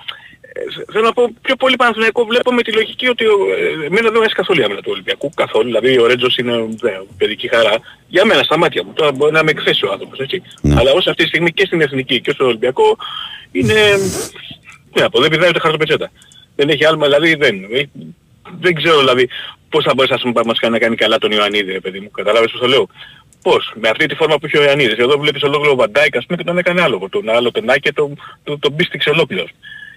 [0.42, 4.14] ε, θέλω να πω πιο πολύ Παναθηναϊκό βλέπω με τη λογική ότι ε, εμένα δεν
[4.14, 5.30] μου αρέσει καθόλου η άμυνα του Ολυμπιακού.
[5.36, 5.66] Καθόλου.
[5.66, 6.54] Δηλαδή ο Ρέτζος είναι
[6.84, 7.76] ε, παιδική χαρά.
[8.08, 8.94] Για μένα στα μάτια μου.
[8.94, 10.42] Τώρα μπορεί να με εκθέσει ο άνθρωπος, έτσι.
[10.62, 10.76] Ναι.
[10.80, 12.98] Αλλά όσο αυτή τη στιγμή και στην Εθνική και στο Ολυμπιακό
[13.52, 13.74] είναι...
[14.94, 16.12] Τι να πω, δεν πηδάει ούτε χαρτοπετσέτα.
[16.56, 17.56] Δεν έχει άλμα, δηλαδή δεν...
[18.48, 19.30] ε, Δεν ξέρω δηλαδή
[19.70, 22.12] πώς θα μπορέσει ας πούμε, μας κάνει να κάνει καλά τον Ιωαννίδη, ρε παιδί μου.
[22.12, 22.88] Καταλάβες πώς το λέω.
[23.42, 24.98] Πώς, με αυτή τη φόρμα που έχει ο Ιωαννίδης.
[24.98, 27.08] Εδώ βλέπεις ολόκληρο Βαντάικ, ας πούμε, και τον έκανε άλλο.
[27.12, 29.50] Τον άλλο τον Άκη, τον, τον, τον πίστηξε ολόκληρος.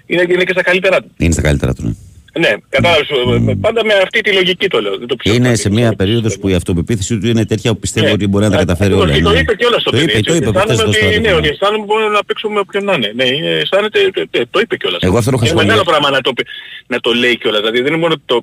[0.06, 1.10] Είναι, είναι και στα καλύτερά του.
[1.16, 1.82] Είναι στα καλύτερα του.
[1.82, 1.92] ναι.
[2.38, 3.08] Ναι, κατάλαβες,
[3.48, 4.98] ε, πάντα με αυτή τη λογική το λέω.
[4.98, 5.60] Δεν το πιστεύω Είναι κάτι.
[5.60, 8.12] σε μια περίοδος που η αυτοπεποίθηση του είναι τέτοια που πιστεύω Ναι.
[8.12, 9.18] ότι μπορεί να τα Ε, καταφέρει όχι, όλα.
[9.20, 9.38] Το ναι.
[9.38, 10.08] είπε και όλας στο Το παιδί.
[10.08, 11.30] είπε, έτσι, το είπε ότι προχθές αισθάνομαι στο ότι, στάδιο.
[11.30, 13.10] Ναι, ότι αισθάνομαι μπορεί να παίξουμε με όποιον να είναι.
[13.18, 15.00] Ναι, είναι- αισθάνεται, τε- τε- το είπε κιόλας.
[15.08, 15.90] Εγώ αυτό το έχω Είναι μεγάλο σχολιάσει.
[15.92, 16.48] πράγμα να το, πει-
[16.92, 17.60] να το λέει κιόλας.
[17.62, 18.36] Δηλαδή δεν είναι μόνο το,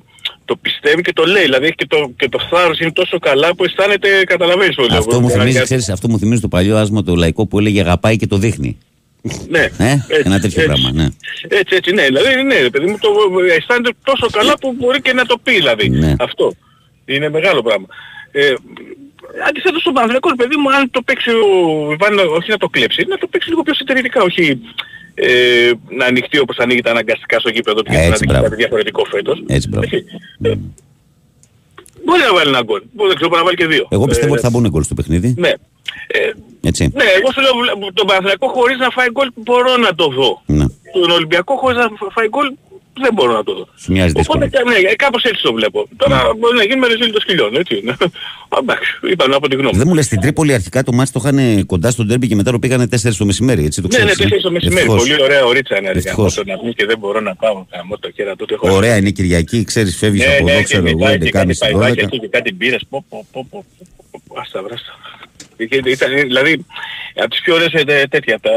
[0.48, 1.44] το πιστεύει και το λέει.
[1.48, 4.98] Δηλαδή έχει και το, και το θάρρος είναι τόσο καλά που αισθάνεται, καταλαβαίνεις το λέω.
[5.02, 7.56] Αυτό μου, Για- θυμίζει, για- ξέρεις, αυτό μου θυμίζει το παλιό άσμα το λαϊκό που
[7.60, 8.72] έλεγε αγαπάει και το δείχνει.
[9.48, 11.06] Ναι, Ε, ένα τέτοιο πράγμα, ναι.
[11.48, 12.04] Έτσι, έτσι, ναι.
[12.04, 13.08] Δηλαδή, ναι, ρε παιδί μου, το
[13.56, 15.88] αισθάνεται τόσο καλά που μπορεί και να το πει, δηλαδή.
[15.88, 16.14] Ναι.
[16.18, 16.54] Αυτό.
[17.04, 17.86] Είναι μεγάλο πράγμα.
[18.32, 18.54] Ε,
[19.48, 23.04] αντιθέτως στον Παναθηναϊκό, ρε παιδί μου, αν το παίξει ο Ιβάν, όχι να το κλέψει,
[23.08, 24.58] να το παίξει λίγο πιο συντηρητικά, όχι
[25.14, 28.42] ε, να ανοιχτεί όπως ανοίγεται αναγκαστικά στο γήπεδο του και Έτσι, να δείξει μπράβο.
[28.44, 29.42] κάτι διαφορετικό φέτος.
[29.46, 29.86] Έτσι, μπράβο.
[29.90, 30.04] Έτσι.
[30.42, 30.54] Ε,
[32.04, 32.82] Μπορεί να βάλει ένα γκολ.
[32.92, 33.86] Μπορεί, δεν ξέρω, μπορεί να βάλει και δύο.
[33.90, 35.34] Εγώ πιστεύω Ε, ότι θα μπουν γκολ στο παιχνίδι.
[35.38, 35.52] Ναι.
[36.06, 36.18] Ε,
[36.68, 36.82] Έτσι.
[36.94, 40.42] ναι, εγώ σου λέω βλέ- τον Παναθηναϊκό χωρίς να φάει γκολ μπορώ να το δω.
[40.46, 40.64] Ναι.
[40.92, 42.48] Τον Ολυμπιακό χωρίς να φάει γκολ
[43.00, 43.68] δεν μπορώ να το δω.
[43.76, 44.70] Σου μοιάζει Οπότε δύσκολο.
[44.80, 45.88] ναι, κάπως έτσι το βλέπω.
[45.96, 47.96] Τώρα μπορεί να γίνει με ρεζίλ το σκυλιών, έτσι είναι.
[48.54, 49.76] Α, Εντάξει, είπαμε από την γνώμη.
[49.78, 52.50] Δεν μου λες στην Τρίπολη αρχικά το μάτς το είχαν κοντά στον τέρμπι και μετά
[52.50, 54.06] το πήγανε 4 το μεσημέρι, έτσι το Ναι, ξέρεις.
[54.06, 54.76] ναι, ε; τέσσερις το μεσημέρι.
[54.80, 55.00] Ευτυχώς.
[55.08, 55.92] Πολύ ωραία ωρίτσα είναι.
[55.92, 56.34] ρε, Ευτυχώς.
[56.36, 57.64] γαμώτο να πεις και δεν μπορώ να πάω.
[57.72, 58.54] Γαμώ το κέρα τότε.
[58.54, 61.30] έχω- Ωραία είναι Κυριακή, ξέρεις φεύγεις Ναι, από ναι, εδώ, και ξέρω εγώ, μετά και
[61.30, 62.06] κάτι 11.30 παϊδάκια 12.
[62.06, 62.82] εκεί και κάτι μπύρες.
[62.90, 63.64] Πω, πω, πω, πω,
[64.10, 64.92] πω, πω, Άστα, βράστα.
[65.66, 66.64] Και Ήταν, δηλαδή,
[67.14, 68.50] από τις πιο ωραίες ε, τέτοια, τα,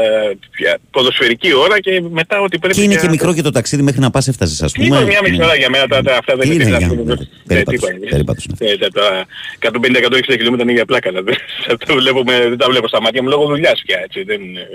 [0.50, 3.82] πια- ποδοσφαιρική ώρα και μετά ότι πρέπει Και είναι για- και μικρό και το ταξίδι
[3.82, 4.86] μέχρι να πας έφτασες ας πούμε.
[4.86, 5.44] Είναι μια μισή Ναι.
[5.44, 6.94] ώρα για μένα, τα, τα, αυτά δεν Τι είναι είναι τίποτα.
[7.04, 8.06] για- Ε, περίπατος, τίποτα.
[8.10, 8.70] περίπατος είναι.
[8.70, 9.26] Ε, τα- Τα
[9.58, 11.10] 150-160 χιλιόμετρα είναι για πλάκα.
[11.10, 11.32] δηλαδή.
[11.66, 14.00] Δεν τα βλέπουμε- δεν τα βλέπω στα μάτια μου λόγω δουλειάς πια.
[14.04, 14.66] Έτσι, δεν, ε,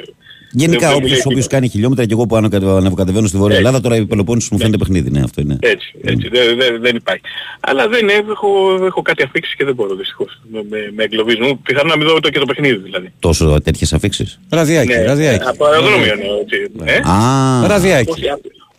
[0.51, 1.55] Γενικά δεν- δεν όποιος, λέει όποιος τίποτα.
[1.55, 3.67] κάνει χιλιόμετρα και εγώ που ανακατε- ανεβοκατεβαίνω στη Βόρεια Έτσι.
[3.67, 5.57] Ελλάδα τώρα η Πελοπόννησος μου φαίνεται παιχνίδι, ναι αυτό είναι.
[5.59, 7.21] Έτσι, έτσι, δεν, δεν, δεν υπάρχει.
[7.59, 8.49] Αλλά δεν είναι, έχω,
[8.85, 10.41] έχω κάτι αφήξει και δεν μπορώ δυστυχώς.
[10.51, 11.61] Με, με, με εγκλωβίζουν.
[11.61, 13.11] Πιθανόν να μην δω το και το παιχνίδι δηλαδή.
[13.19, 15.47] Τόσο τέτοιες αφήξεις; Ραδιάκι, ραδιάκι.
[15.47, 16.57] από αεροδρόμιο εννοώ, έτσι.
[16.83, 18.21] Ε; Α, Ραδιάκι.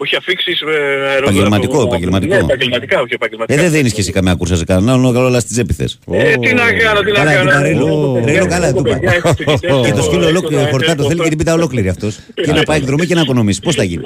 [0.01, 1.19] Όχι, α- όχι αφήξεις ε, αεροδρόμιο.
[1.19, 2.35] Επαγγελματικό, επαγγελματικό.
[2.35, 3.63] Ναι, επαγγελματικά, όχι ε, επαγγελματικά.
[3.63, 5.99] δεν δίνεις και εσύ καμιά κούρσα σε κανέναν, όλο όλα στην τσέπη θες.
[6.11, 7.51] Ε, τι να κάνω, τι να Καλά, κάνω.
[7.51, 7.87] την παρέλω.
[7.87, 8.99] Έχω Τρελό, παιδιά, καλά, έχω του είπα.
[8.99, 11.29] παιδιά, έχω φοιτητές, Και το έχω- σκύλο έχω- ολόκληρο έχω- χορτά το έχω- θέλει και
[11.29, 12.19] την πίτα ολόκληρη αυτός.
[12.35, 13.61] Και να πάει εκδρομή και να οικονομήσει.
[13.61, 14.03] Πώς θα γίνει;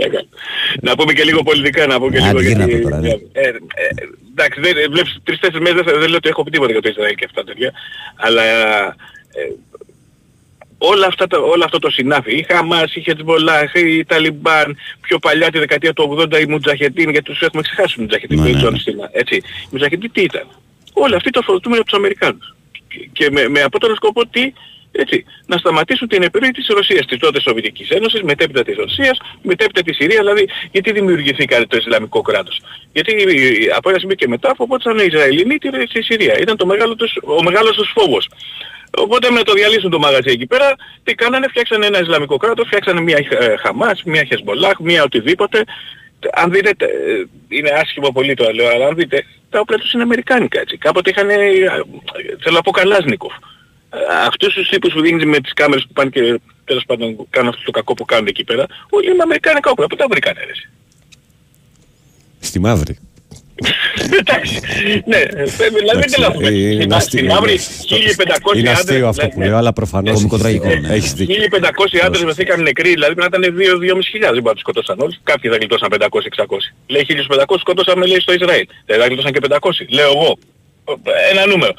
[0.82, 2.82] Να πούμε και λίγο πολιτικά, να πω και Άντε, λίγο γύρνα γιατί...
[2.82, 3.08] το τώρα, ναι.
[3.08, 3.52] ε, ε, ε,
[4.34, 6.88] εντάξει, δεν, ε, βλέπεις τρεις-τέσσερις μέρες δεν, δεν λέω ότι έχω πει τίποτα για το
[6.88, 7.70] Ισραήλ και αυτά τέτοια,
[8.26, 8.42] αλλά
[9.38, 9.42] ε,
[10.90, 15.50] όλα αυτά, τα- όλο αυτό το συνάφι, η Χαμάς, η Χετζμπολάχ, η Ταλιμπάν, πιο παλιά
[15.50, 18.70] τη δεκαετία του 80 η Μουτζαχετίν, γιατί τους έχουμε ξεχάσει τους Μουτζαχετίν, Ναι, ναι, ναι,
[18.70, 19.06] ναι, ναι.
[19.12, 19.34] έτσι.
[19.36, 20.46] Οι Μουτζαχετίν τι ήταν;
[20.92, 22.54] Όλοι αυτοί το αφορτούμε από τους Αμερικάνους.
[22.88, 24.52] Και- Και με, με απότερο σκοπό τι,
[24.92, 29.82] έτσι, να σταματήσουν την επιρροή της Ρωσίας, της τότε Σοβιετικής Ένωσης, μετέπειτα της Ρωσίας, μετέπειτα
[29.82, 32.60] της Συρίας, δηλαδή γιατί δημιουργηθήκαν το Ισλαμικό κράτος.
[32.92, 36.38] Γιατί ε, από ένα σημείο και μετά φοβόταν οι Ισραηλινοί τη, στη Συρία.
[36.38, 38.28] Ήταν το μεγάλο τους, ο μεγάλος τους φόβος.
[38.96, 40.74] Οπότε με το διαλύσουν το μαγαζί εκεί πέρα,
[41.04, 45.64] τι κάνανε, φτιάξανε ένα Ισλαμικό κράτος, φτιάξανε μια ε, Χαμάς, μια Χεσμολάχ, μια οτιδήποτε.
[46.32, 50.02] Αν δείτε, ε, είναι άσχημο πολύ το λέω, αλλά αν δείτε, τα όπλα τους είναι
[50.02, 50.76] αμερικάνικα έτσι.
[50.76, 51.36] Κάποτε είχαν, ε,
[52.40, 53.32] θέλω να πω Καλάζνικοφ.
[53.94, 57.48] Ε, Αυτούς τους τύπους που δίνεις με τις κάμερες που πάνε και τέλος πάντων κάνουν
[57.48, 59.86] αυτό το κακό που κάνουν εκεί πέρα, όλοι είναι αμερικάνικα όπλα.
[59.86, 60.50] Πού τα βρήκανε ρε.
[60.50, 60.68] εσύ;
[62.40, 62.98] Στη μαύρη.
[64.20, 64.60] Εντάξει.
[65.06, 65.44] Ναι, ε,
[65.78, 66.48] δηλαδή δεν τελειώνουμε.
[66.48, 67.18] Ε, είναι Στην- αστείο.
[67.20, 69.46] Στην μαύρη Στο- 1500 Είναι αστείο άντρες, αυτό ναι, που ναι.
[69.46, 70.88] λέω, αλλά προφανώς Κωμικοτραγικό, ναι.
[70.94, 71.34] έχεις δίκιο.
[71.34, 74.96] 1500 άντρες βρεθήκαν νεκροί, δηλαδή πρέπει να ήταν 2-2.500 χιλιάδες, δεν μπορεί να τους σκοτώσαν
[75.00, 75.16] όλους.
[75.22, 76.74] Κάποιοι θα γλιτώσαν 500-600.
[76.86, 78.66] Λέει 1500 σκοτώσαμε λέει στο Ισραήλ.
[78.86, 79.86] Δεν θα γλιτώσαν και 500.
[79.88, 80.38] Λέω εγώ.
[81.32, 81.74] Ένα νούμερο.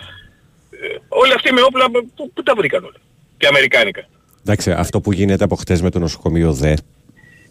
[0.84, 2.98] Ε, Όλοι αυτοί με όπλα, πού, πού τα βρήκαν όλα.
[3.38, 4.08] Και αμερικάνικα.
[4.42, 6.74] Εντάξει, αυτό που γίνεται από χτες με το νοσοκομείο ΔΕ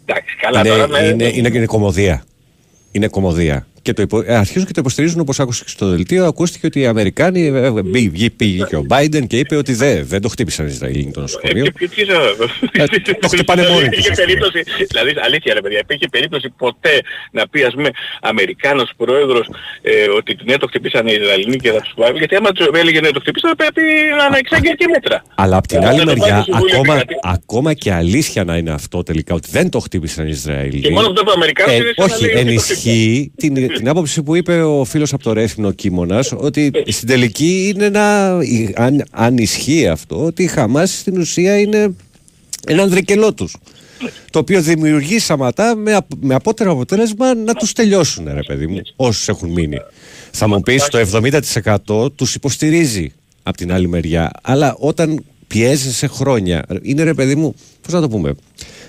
[0.05, 0.87] Εντάξει, καλά είναι, τώρα.
[0.87, 2.23] με- είναι, είναι, είναι κομμωδία.
[2.91, 3.67] Είναι κομμωδία.
[3.83, 4.23] Και το υπο...
[4.25, 6.25] ε, αρχίζουν και το υποστηρίζουν όπως άκουσα και στο δελτίο.
[6.25, 10.05] Ακούστηκε ότι οι Αμερικάνοι ε, ε, πήγε, πήγε και ο Biden και είπε ότι δεν,
[10.07, 11.63] δεν το χτύπησαν οι Ισραηλοί το Ε, νοσοκομείο.
[11.63, 14.23] και- και- τι ζω- Ε, το χτυπάνε μόνοι τους Υπήρχε αυτό.
[14.23, 17.89] περίπτωση, δηλαδή αλήθεια ρε παιδιά, υπήρχε περίπτωση ποτέ να πει ας πούμε
[18.21, 19.47] Αμερικάνος πρόεδρος
[19.81, 22.99] ε, ότι ναι το χτυπήσανε οι Ισραηλινοί και θα τους πάρει, γιατί άμα τους έλεγε
[22.99, 23.81] ναι το χτυπήσανε πρέπει
[24.17, 25.23] να αναεξάγει και μέτρα.
[25.35, 27.19] Αλλά απ' την Ε, άλλη να το μεριά, πάρει στο Συμβούλιο ακόμα, Επικρατείας.
[27.37, 30.79] ακόμα και αλήθεια να είναι αυτό τελικά, ότι δεν το χτύπησαν οι Ισραηλοί.
[30.79, 33.31] Και μόνο αυτό που ο Αμερικάνος Ε, είναι σαν να όχι, λέει ότι το ενισχύει
[33.37, 37.85] την, την άποψη που είπε ο φίλος από το Ρέθινο Κίμωνας ότι στην τελική είναι
[37.85, 41.93] ένα, η- αν, αν ισχύει αυτό, ότι η Χαμάς στην ουσία είναι
[42.67, 43.55] ένα ανδρικελό τους.
[44.31, 48.81] Το οποίο δημιουργεί σαματά με, απ- με απότερο αποτέλεσμα να τους τελειώσουν, ρε παιδί μου,
[48.95, 49.77] όσους έχουν μείνει.
[50.31, 53.11] Θα μου πεις το 70% τους υποστηρίζει
[53.43, 54.31] από την άλλη μεριά.
[54.41, 58.35] Αλλά όταν πιέζεσαι χρόνια, είναι ρε παιδί μου, πώς να το πούμε,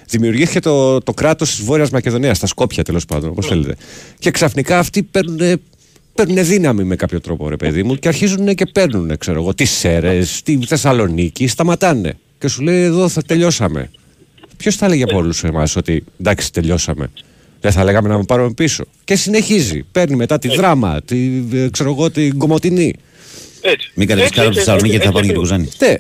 [0.09, 3.77] δημιουργήθηκε το, το κράτος της Βόρειας Μακεδονίας, τα Σκόπια τέλος πάντων, όπως θέλετε.
[4.19, 5.61] Και ξαφνικά αυτοί παίρνουν
[6.15, 9.71] παίρνουν δύναμη με κάποιο τρόπο, ρε παιδί μου, και αρχίζουν και παίρνουν, ξέρω εγώ, τις
[9.71, 12.17] Σέρες, τη Θεσσαλονίκη, σταματάνε.
[12.39, 13.91] Και σου λέει, εδώ θα τελειώσαμε.
[14.57, 17.11] Ποιος θα έλεγε από όλους εμάς ότι εντάξει, τελειώσαμε.
[17.61, 18.85] Δεν θα λέγαμε να με πάρουμε πίσω.
[19.05, 19.85] Και συνεχίζει.
[19.93, 22.95] Παίρνει μετά τη δράμα, τη, ε, ξέρω εγώ, την κομμωτινή.
[23.67, 23.91] Έτσι.
[23.95, 25.79] Μην κάνετε Έτσι, σκάρα από τη έτσι, Θεσσαλονίκη γιατί θα έτσι, πάνε και την έτσι.
[25.79, 25.99] Κουζάνη.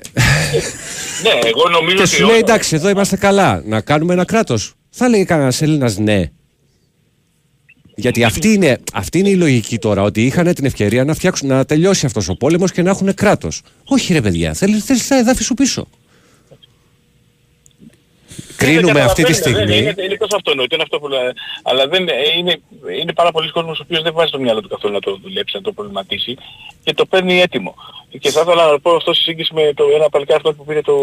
[1.22, 1.30] Ναι.
[1.30, 3.62] Ναι, εγώ νομίζω και ότι σου λέει όλα- εντάξει, εδώ είμαστε καλά.
[3.66, 4.74] Να κάνουμε ένα κράτος.
[4.90, 6.24] Θα λέει κανένα Έλληνας ναι.
[7.96, 11.64] Γιατί αυτή είναι, αυτή είναι η λογική τώρα, ότι είχαν την ευκαιρία να, φτιάξουν, να
[11.64, 13.62] τελειώσει αυτός ο πόλεμος και να έχουν κράτος.
[13.84, 15.88] Όχι, ρε παιδιά, θέλει θέλεις τα εδάφη σου πίσω.
[18.56, 19.78] Κρίνουμε Δεν αυτή τη καταλαβαίνετε, δεν στιγμή.
[19.78, 21.20] Είναι, είναι τόσο αυτονόητο, είναι αυτό που λέω.
[21.62, 22.60] Αλλά δεν, ε, είναι,
[23.00, 25.56] είναι πάρα πολλοί κόσμος ο οποίος δεν βάζει το μυαλό του καθόλου να το δουλέψει,
[25.56, 26.36] να το προβληματίσει
[26.84, 27.74] και το παίρνει έτοιμο.
[28.18, 30.80] Και θα ήθελα να πω αυτό σε σύγκριση με το ένα παλικάρι αυτό που πήρε
[30.80, 30.94] το...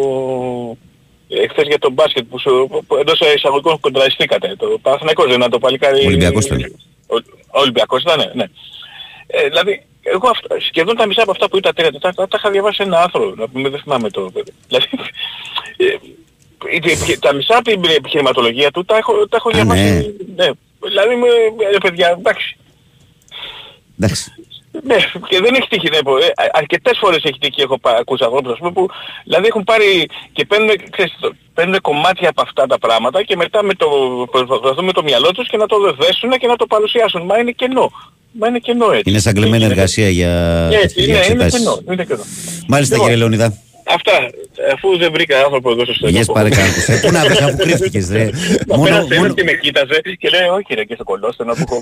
[1.27, 4.55] Εχθές για το μπάσκετ που, σου, που εντός εισαγωγικών κοντραριστήκατε.
[4.57, 6.05] Το Παναθηναϊκός δεν ήταν το παλικάρι...
[6.05, 6.75] Ολυμπιακός ήταν.
[7.07, 7.15] Ο,
[7.47, 8.45] ο Ολυμπιακός ήταν, ναι.
[9.27, 12.37] Ε, δηλαδή, εγώ αυτά, σχεδόν τα μισά από αυτά που ήταν τα, τα, τα, τα
[12.37, 14.31] είχα διαβάσει σε ένα άρθρο, να πούμε, δεν θυμάμαι το
[14.67, 14.87] Δηλαδή,
[15.77, 15.99] ε, ε,
[17.19, 19.81] τα μισά από την επιχειρηματολογία του τα έχω, τα έχω Α, διαβάσει.
[19.83, 20.45] ναι.
[20.45, 20.51] Ναι.
[20.87, 21.27] Δηλαδή, με,
[21.73, 22.57] ε, παιδιά, εντάξει.
[23.99, 24.31] Εντάξει.
[24.83, 24.95] Ναι,
[25.29, 26.17] και δεν έχει τύχει, δεν πω.
[26.17, 28.85] Ε, α- αρκετές φορές έχει τύχει, έχω πα- ακούσει ανθρώπους, ας πούμε, που
[29.23, 33.63] δηλαδή έχουν πάρει και παίρνουν, ξέρεις, το- παίρνουν κομμάτια από αυτά τα πράγματα και μετά
[33.63, 33.87] με το,
[34.31, 37.21] προσπαθούν με το μυαλό τους και να το δέσουν και να το παρουσιάσουν.
[37.25, 37.91] Μα είναι κενό.
[38.31, 39.03] Μα είναι κενό έτσι.
[39.09, 40.29] Είναι σαν κλεμμένη Είναι- εργασία για,
[40.71, 41.59] Έτσι, για είναι, είναι εξετάσεις.
[41.59, 41.79] κενό.
[41.93, 42.23] Είναι κενό.
[42.67, 43.57] Μάλιστα Λοιπόν, κύριε Λεωνίδα.
[43.87, 44.11] Αυτά,
[44.73, 46.11] αφού δεν βρήκα άνθρωπο εδώ στο στόμα.
[46.11, 46.71] Γεια παρακάτω.
[47.01, 48.29] Πού να βρεις αφού κρύφτηκες ρε.
[48.67, 51.53] Μα Μόνο, πέρασε ένας μόνο, και με κοίταζε και λέει όχι ρε και στο κολόστενο
[51.53, 51.79] που έχω Μο-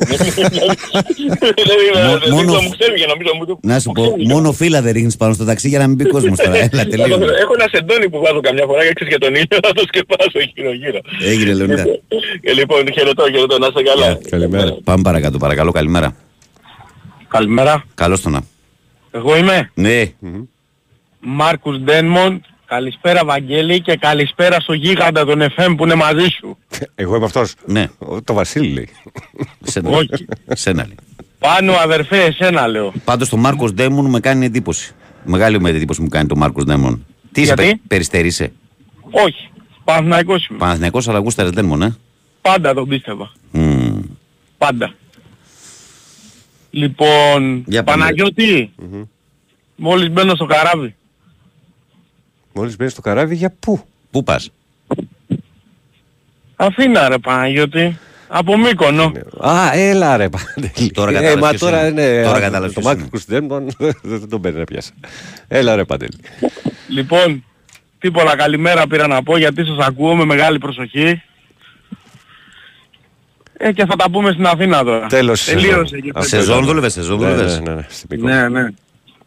[2.19, 2.31] βγει.
[2.35, 4.27] μόνο- Δεν μου ξέρει νομίζω μου το- να σου μου πω, ξέρει.
[4.33, 6.57] μόνο φύλλα δεν ρίχνεις πάνω στο ταξί για να μην μπει κόσμος τώρα.
[6.71, 7.15] Έλα τελείω.
[7.43, 10.39] Έχω ένα σεντόνι που βάζω καμιά φορά και ξέρεις για τον ήλιο να το σκεπάσω
[10.53, 10.99] γύρω γύρω.
[11.31, 11.85] Έγινε Λεωνίδα.
[12.41, 14.05] Ε, Λοιπόν, χαιρετώ, χαιρετώ, να είστε καλά.
[14.05, 14.19] Γεια.
[14.29, 14.77] Καλημέρα.
[14.83, 16.15] Πάμε παρακάτω παρακαλώ καλημέρα.
[17.27, 17.85] Καλημέρα.
[17.95, 18.41] Καλώς το να.
[19.11, 20.03] Εγώ είμαι Ναι.
[21.19, 22.41] Μάρκους Ντένμον.
[22.65, 26.57] Καλησπέρα Βαγγέλη και καλησπέρα στο γίγαντα τον FM που είναι μαζί σου.
[26.95, 27.87] Εγώ είμαι αυτός; Ναι.
[28.23, 28.89] Το Βασίλη λέει.
[29.63, 29.89] Σένα.
[29.89, 30.09] Όχι.
[30.47, 30.95] Σένα λέει.
[31.39, 32.93] Πάνω αδερφέ εσένα λέω.
[33.03, 34.93] Πάντως το Μάρκος Ντέμον με κάνει εντύπωση.
[35.23, 37.05] Μεγάλη μου εντύπωση μου κάνει το Μάρκος Ντέμον.
[37.31, 38.51] Τι είσαι, Γιατί; πε- περιστερείσαι.
[39.11, 39.49] Όχι.
[39.83, 40.59] Παναθηναϊκός είμαι.
[40.59, 41.95] Παναθηναϊκός αλλά γούσταρες Ντέμον, ε;
[42.41, 43.31] Πάντα τον πίστευα.
[43.51, 43.99] Μμμ.
[44.57, 44.93] Πάντα.
[46.71, 47.99] Λοιπόν, Για πάμε.
[48.01, 48.71] Παναγιώτη,
[49.75, 50.95] μόλις μπαίνω στο καράβι.
[52.53, 53.81] Μόλις μπαίνεις στο καράβι, για πού;
[54.11, 54.51] Πού πας;
[56.55, 57.97] Αθήνα ρε Παναγιώτη.
[58.31, 59.11] Από Μύκονο.
[59.39, 60.91] Α, έλα ρε Παντελή.
[60.91, 62.01] Τώρα ε, κατάλαβες μα ποιος τώρα είναι.
[62.01, 62.23] είναι.
[62.23, 63.67] Τώρα α, κατάλαβες Το ποιος Μάρκο Κουστέντμον
[64.01, 64.91] δεν τον παίρνει να πιάσει.
[65.47, 66.17] Έλα ρε Παντελή.
[66.87, 67.43] Λοιπόν,
[67.99, 71.21] τίποτα καλημέρα πήρα να πω γιατί σας ακούω με μεγάλη προσοχή.
[73.57, 75.07] Ε, και θα τα πούμε στην Αθήνα τώρα.
[75.07, 75.43] Τέλος.
[75.45, 77.59] Τελείωσε και Α, Σεζόν δούλευες, σεζόν Ναι, δούλευες.
[77.59, 77.73] ναι,
[78.17, 78.67] ναι, ναι,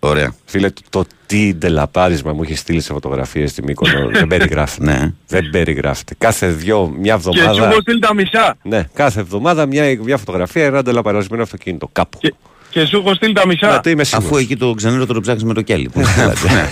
[0.03, 0.11] στη Μύκονο.
[0.11, 0.21] Ναι, ναι.
[0.21, 0.35] Ωραία.
[0.45, 4.83] Φίλε, το, το τι ντελαπάρισμα μου είχε στείλει σε φωτογραφίες στη Μύκονο δεν περιγράφει.
[4.83, 5.13] Ναι.
[5.27, 6.15] Δεν περιγράφεται.
[6.19, 7.71] Κάθε δυο, μια Και σου εβδομάδα.
[7.71, 8.57] έχω στείλει τα μισά.
[8.63, 11.89] Ναι, κάθε εβδομάδα μια, μια φωτογραφία, ένα ντελαπαρισμένο αυτοκίνητο.
[11.93, 12.19] Κάπου.
[12.19, 12.35] Και,
[12.71, 13.81] και σου έχω στείλει τα Να μισά.
[13.81, 14.31] το είμαι σίγουρος.
[14.31, 15.89] Αφού εκεί το ξενέρο το ψάχνεις με το κέλι.
[15.89, 16.53] που θέλατε.
[16.53, 16.69] Ναι.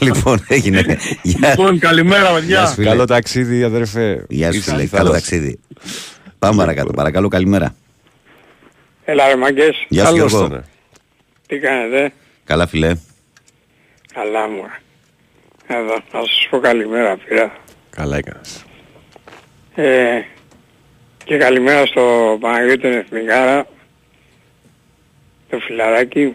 [0.06, 0.98] Λοιπόν, έγινε.
[1.22, 1.48] Γεια.
[1.48, 2.66] Λοιπόν, καλημέρα Γεια παιδιά.
[2.66, 2.88] σου, φίλε.
[2.88, 4.24] Καλό ταξίδι, αδερφέ.
[4.28, 4.86] Γεια σου, Είσαι φίλε.
[4.86, 4.90] θαρός.
[4.98, 5.58] Καλό ταξίδι.
[6.38, 6.92] Πάμε παρακάτω.
[6.92, 7.74] Παρακαλώ, καλημέρα.
[9.04, 10.48] Έλα ρε μαγκές, Γεια σου, Καλώς Γιώργο.
[10.48, 10.64] τον, ε.
[11.46, 12.12] τι κάνετε,
[12.52, 12.96] Καλά, φιλέ.
[14.14, 14.62] καλά μου.
[15.66, 17.56] Εδώ, να σας πω καλημέρα πήρα.
[17.90, 18.64] Καλά έκανες.
[19.74, 20.20] Ε,
[21.24, 23.66] και καλημέρα στο Παναγιώτη τον Εθνικάρα,
[25.50, 26.34] το φιλαράκι,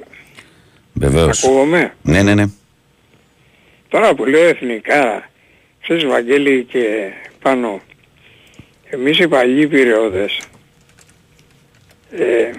[0.94, 1.44] Βεβαίως.
[1.44, 2.46] ακούγομαι; Ναι, ναι, ναι.
[3.90, 5.30] Τώρα που λέω Εθνικάρα,
[5.82, 7.12] ξέρεις Βαγγέλη και
[7.42, 7.82] πάνω,
[8.90, 10.40] εμείς οι παλιοί πυρεώδες,
[12.12, 12.52] ε,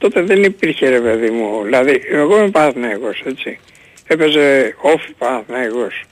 [0.00, 3.58] τότε δεν υπήρχε ρε παιδί μου, δηλαδή εγώ είμαι Παναθηναϊκός έτσι,
[4.06, 6.02] έπαιζε όφη Παναθηναϊκός,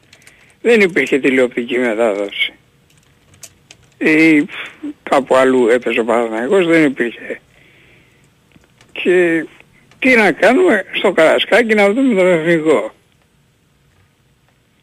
[0.60, 2.52] δεν υπήρχε τηλεοπτική μετάδοση.
[3.98, 4.46] Ή
[5.02, 7.40] κάπου αλλού έπαιζε ο Παναθηναϊκός, δεν υπήρχε.
[8.92, 9.44] Και
[9.98, 12.94] τι να κάνουμε στο Καρασκάκι να δούμε τον εθνικό.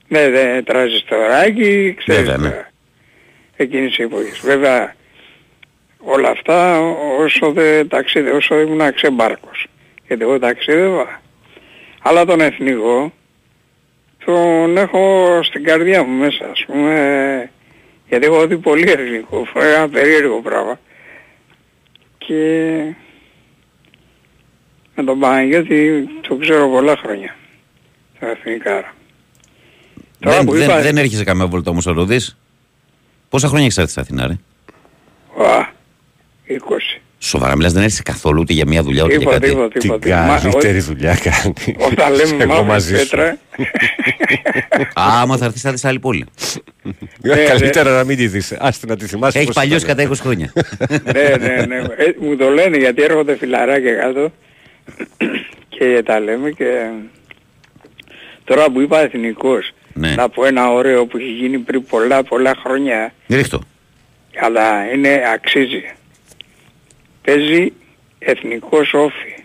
[0.08, 2.50] Ναι, δεν τραζιστοράκι, ξέρεις Βέβαια, ναι.
[2.50, 2.72] τώρα,
[3.56, 4.40] εκείνης της εποχής.
[4.40, 4.96] Βέβαια,
[6.06, 6.80] όλα αυτά
[7.20, 9.68] όσο δεν ταξίδε, όσο ήμουν ξεμπάρκος.
[10.08, 11.22] Γιατί εγώ ταξίδευα.
[12.02, 13.12] Αλλά τον εθνικό
[14.26, 17.50] τον έχω στην καρδιά μου μέσα, ας πούμε,
[18.10, 20.80] γιατί έχω δει πολύ εθνικό, ένα περίεργο πράγμα.
[22.18, 22.34] Και
[24.96, 27.36] με τον Παναγιώτη το ξέρω πολλά χρόνια,
[28.20, 28.94] τα εθνικά.
[30.20, 32.38] Τώρα Δεν, που δεν, είπα- δεν έρχεσαι καμιά βόλτα όμως να το δεις;
[33.30, 34.34] Πόσα χρόνια έχεις έρθει στην Αθήνα, ρε;
[35.46, 35.68] Α,
[36.48, 36.54] 20.
[37.20, 39.50] Σοβαρά μιλάς, δεν έρχεσαι καθόλου ούτε για μια δουλειά ούτε για Τίποτα, κάτι.
[39.52, 40.26] τίποτα, Την τίποτα.
[40.26, 41.54] Μα, καλύτερη ό- δουλειά κάνει.
[41.92, 43.10] Όταν λέμε Εγώ μαύρη μαζί σου.
[43.10, 43.38] πέτρα,
[44.94, 46.26] Α, άμα θα έρθεις θα δεις σε άλλη πόλη.
[47.22, 48.52] Ναι, Καλύτερα να μην τη δεις.
[48.60, 49.38] Άστε να τη θυμάσαι.
[49.38, 49.96] Έχεις πώς παλιώσει ήταν.
[49.98, 50.54] κατά 20 χρόνια.
[51.14, 51.76] ναι, ναι, ναι.
[51.78, 54.32] Ε, μου το λένε γιατί έρχονται φιλαράκια κάτω
[55.70, 56.90] και τα λέμε και
[58.44, 60.16] τώρα που είπα εθνικός Ναι.
[60.16, 63.62] να πω ένα ωραίο που έχει γίνει πριν πολλά πολλά χρόνια Ρίχτω.
[64.42, 65.84] αλλά είναι αξίζει.
[67.26, 67.74] Παίζει
[68.20, 69.44] εθνικός όφη.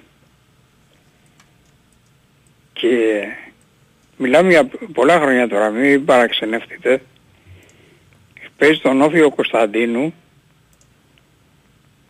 [2.72, 3.22] Και
[4.16, 7.02] μιλάμε για πολλά χρόνια τώρα, μην παραξενεύτείτε.
[8.56, 10.14] Παίζει τον όφη ο Κωνσταντίνου,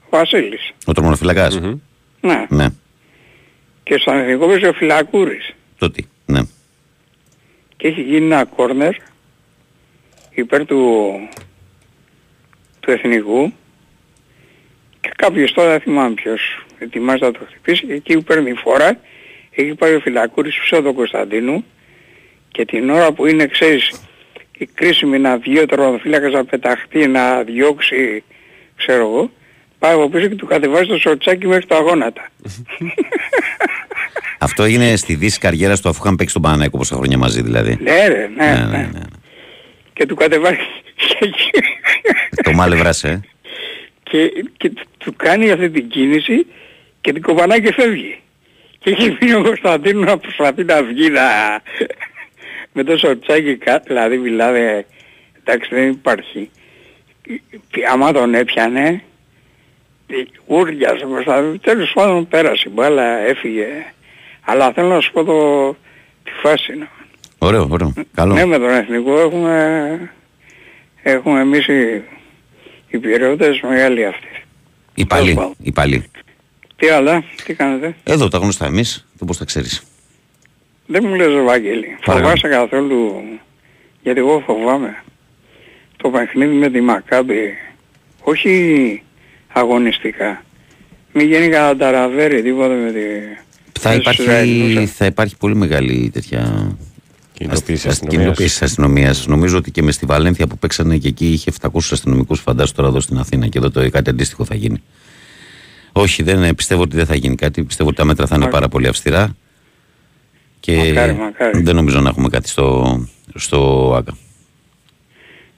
[0.01, 0.73] ο Βασίλης.
[0.87, 1.61] Ο τρομονοφυλακάς.
[2.21, 2.47] Ναι.
[2.49, 2.67] Ναι.
[3.83, 5.55] Και στον εθνικό παίζει ο Φυλακούρης.
[5.79, 6.03] Το τι.
[6.27, 6.41] Ναι.
[7.77, 8.95] Και έχει γίνει ένα κόρνερ
[10.31, 11.13] υπέρ του,
[12.81, 13.53] του εθνικού
[15.01, 19.01] και κάποιος τώρα δεν θυμάμαι ποιος ετοιμάζεται να το χτυπήσει και εκεί που παίρνει φορά
[19.51, 21.65] έχει πάει ο Φυλακούρης πίσω τον Κωνσταντίνου
[22.49, 24.01] και την ώρα που είναι ξέρεις
[24.59, 28.25] η κρίσιμη να βγει ο τερματοφύλακας να πεταχτεί να διώξει
[28.77, 29.31] ξέρω εγώ
[29.79, 32.29] πάει από πίσω και του κατεβάζει το σορτσάκι μέχρι τα γόνατα.
[34.39, 37.79] Αυτό έγινε στη δύση καριέρας του αφού είχαν παίξει τον Παναναϊκό πόσα χρόνια μαζί δηλαδή.
[37.81, 39.01] ναι ρε, ναι, Ναι, ναι, ναι, ναι.
[39.93, 40.59] Και του κατεβάζει
[42.45, 43.21] Το μάλευρα, ε.
[44.03, 46.47] και, και του- του κάνει αυτή την κίνηση
[47.01, 48.21] και την κοπανάει και φεύγει.
[48.79, 51.23] Και έχει μείνει ο Κωνσταντίνου να προσπαθεί να βγει να...
[52.73, 54.85] με το σορτσάκι κάτω, δηλαδή μιλάμε,
[55.45, 56.51] εντάξει δεν υπάρχει.
[57.71, 59.03] Και Άμα τον έπιανε,
[60.47, 63.67] ούρλιαζε ο Κωνσταντίνου, τέλος πάντων πέρασε η μπάλα, έφυγε.
[64.45, 65.71] Αλλά θέλω να σου πω το,
[66.25, 66.77] τη φάση.
[66.77, 66.89] να-
[67.39, 67.93] Ωραίο, ωραίο.
[68.15, 68.35] Καλό.
[68.35, 70.13] ναι, με τον εθνικό έχουμε,
[71.03, 72.03] έχουμε εμείς οι,
[72.89, 74.27] οι πυρεώτες μεγάλη αυτή.
[75.01, 75.25] Οι παλιοί.
[75.35, 75.55] Τέλος πάντων.
[75.63, 76.05] Οι παλιοί.
[76.77, 79.83] Τι άλλα, τι κάνετε; Εδώ τα γνωστά εμείς, το πώς τα ξέρεις.
[80.87, 82.37] Δεν μου λες Ευαγγέλη, Παρακαλώ.
[82.37, 83.23] φοβάσαι καθόλου,
[84.03, 85.03] γιατί εγώ φοβάμαι
[85.97, 87.55] το παιχνίδι με τη Μακάμπη,
[88.23, 89.03] όχι
[89.53, 90.45] αγωνιστικά.
[91.13, 92.99] Μην γίνει κανένα ταραβέρι, τίποτα με τη...
[93.81, 94.91] Θα με τους υπάρχει, Ισραηλινούς.
[94.91, 96.71] θα υπάρχει πολύ μεγάλη τέτοια
[97.45, 98.23] Κοινοποίηση ασ- αστυνομίας.
[98.23, 99.27] κοινοποίηση αστυνομίας.
[99.27, 102.89] Νομίζω ότι και μες στη Βαλένθια που παίξανε και εκεί είχε 700 αστυνομικούς, φαντάζομαι τώρα
[102.89, 104.83] εδώ στην Αθήνα και εδώ το κάτι αντίστοιχο θα γίνει.
[105.93, 107.63] Όχι, δεν ε, πιστεύω ότι δεν θα γίνει κάτι.
[107.65, 109.37] Πιστεύω ότι τα μέτρα θα είναι πάρα πολύ αυστηρά.
[110.61, 111.63] Και Μακάρι, μακάρι.
[111.63, 112.99] δεν νομίζω να έχουμε κάτι στο,
[113.35, 114.17] στο ΆΚΑ.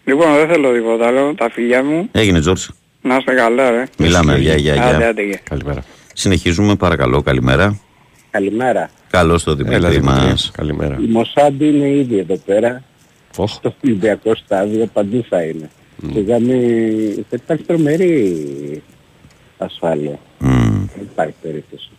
[0.04, 2.66] Λοιπόν, δεν θέλω τίποτα άλλο, τα φιλιά μου, Έγινε, Τζόρτζ.
[3.02, 3.84] να είστε καλά ρε.
[3.98, 4.38] Μιλάμε.
[4.38, 5.08] Γεια, γεια, Άντε, γεια.
[5.08, 5.40] άντε, γεια.
[5.42, 5.84] Καλημέρα.
[6.14, 7.22] Συνεχίζουμε, παρακαλώ.
[7.22, 7.78] Καλημέρα.
[8.30, 8.90] Καλημέρα.
[9.12, 10.04] Καλώς το Έλα, Δημήτρη Δημήτρη.
[10.24, 10.36] μα.
[10.52, 10.98] Καλημέρα.
[11.00, 12.82] Η Μοσάντη είναι ήδη εδώ πέρα.
[13.36, 13.50] Οχ.
[13.50, 15.70] Στο Ολυμπιακό στάδιο παντού θα είναι.
[16.12, 18.82] Σιγά μη- θα υπάρχει τρομερή
[19.58, 20.18] ασφάλεια.
[20.38, 21.90] Δεν υπάρχει περίπτωση.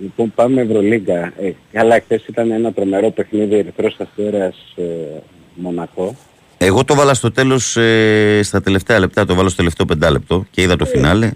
[0.00, 1.32] Λοιπόν πάμε Ευρωλίγκα.
[1.40, 4.82] Ε, καλά χθες ήταν ένα τρομερό παιχνίδι Ερυθρός Αστέρας ε,
[5.54, 6.16] Μονακό.
[6.58, 10.62] Εγώ το βάλα στο τέλος, ε, στα τελευταία λεπτά, το βάλα στο τελευταίο πεντάλεπτο και
[10.62, 11.30] είδα το φινάλε.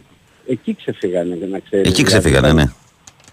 [0.49, 1.86] Εκεί ξεφύγανε για να ξέρεις.
[1.89, 2.72] Εκεί Δηλαδή, ξεφύγανε, ήταν- ναι.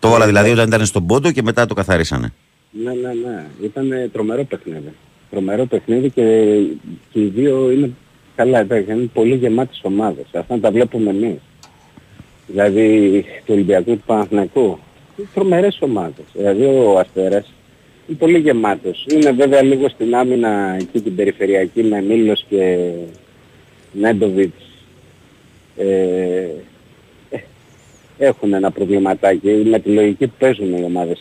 [0.05, 2.33] Το βάλα δηλαδή όταν ήταν στον πόντο και μετά το καθαρίσανε.
[2.83, 3.45] Ναι, ναι, ναι.
[3.63, 4.93] Ήταν τρομερό παιχνίδι.
[5.29, 6.23] Τρομερό παιχνίδι και,
[7.11, 7.91] και οι δύο είναι
[8.35, 10.25] καλά, εντάξει, είναι πολύ γεμάτες ομάδες.
[10.33, 11.39] Αυτά τα βλέπουμε εμείς.
[12.47, 14.79] Δηλαδή του Ολυμπιακού του Παναθηναϊκού.
[15.17, 16.25] Είναι τρομερές ομάδες.
[16.33, 17.53] Δηλαδή ο Αστέρας
[18.07, 19.05] είναι πολύ γεμάτος.
[19.11, 22.89] Είναι βέβαια λίγο στην άμυνα εκεί την περιφερειακή με Μίλος και
[23.91, 24.63] Νέντοβιτς.
[25.77, 26.49] Ε, ε,
[28.17, 29.47] έχουν ένα προβληματάκι.
[29.69, 31.19] Με τη λογική που παίζουν οι ομάδες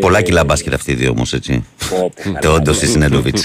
[0.00, 1.64] Πολλά Ε, κιλά μπάσκετ αυτοί οι δύο όμως, έτσι.
[1.90, 3.36] πω, πω, Το όντως τη Σινέντοβιτ.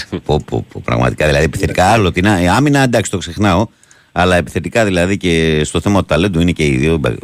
[0.84, 2.12] Πραγματικά δηλαδή επιθετικά άλλο.
[2.12, 3.66] Την α- η άμυνα εντάξει το ξεχνάω.
[4.12, 7.14] Αλλά επιθετικά δηλαδή και στο θέμα του ταλέντου είναι και οι δύο μπα-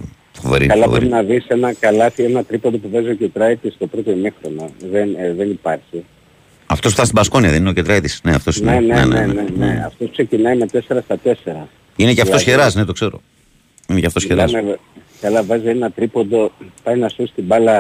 [0.41, 0.67] φοβεροί.
[0.67, 1.07] Καλά φοβεροί.
[1.09, 4.71] πρέπει να δεις ένα καλάθι, ένα τρίποντο που παίζει ο Κετράιτης στο πρώτο ημίχρονο.
[4.91, 6.05] Δεν, ε, δεν υπάρχει.
[6.67, 8.95] Αυτός που ήταν στην Πασκόνια δεν είναι ο Κετράητης; Ναι, αυτός Ναι, είναι.
[8.95, 9.83] ναι, ναι, ναι, ναι.
[9.87, 11.69] Αυτός ξεκινάει με 4 στα 4.
[11.97, 13.21] Είναι και αυτός Δηλαδή, χεράς, ναι, το ξέρω.
[13.89, 14.45] Είναι και αυτό χερά.
[14.45, 14.79] Μιλάμε,
[15.21, 16.51] καλά βάζει ένα τρίποντο,
[16.83, 17.75] πάει να σώσει την μπάλα,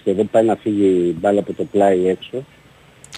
[0.00, 2.44] σχεδόν πάει να φύγει η μπάλα από το πλάι έξω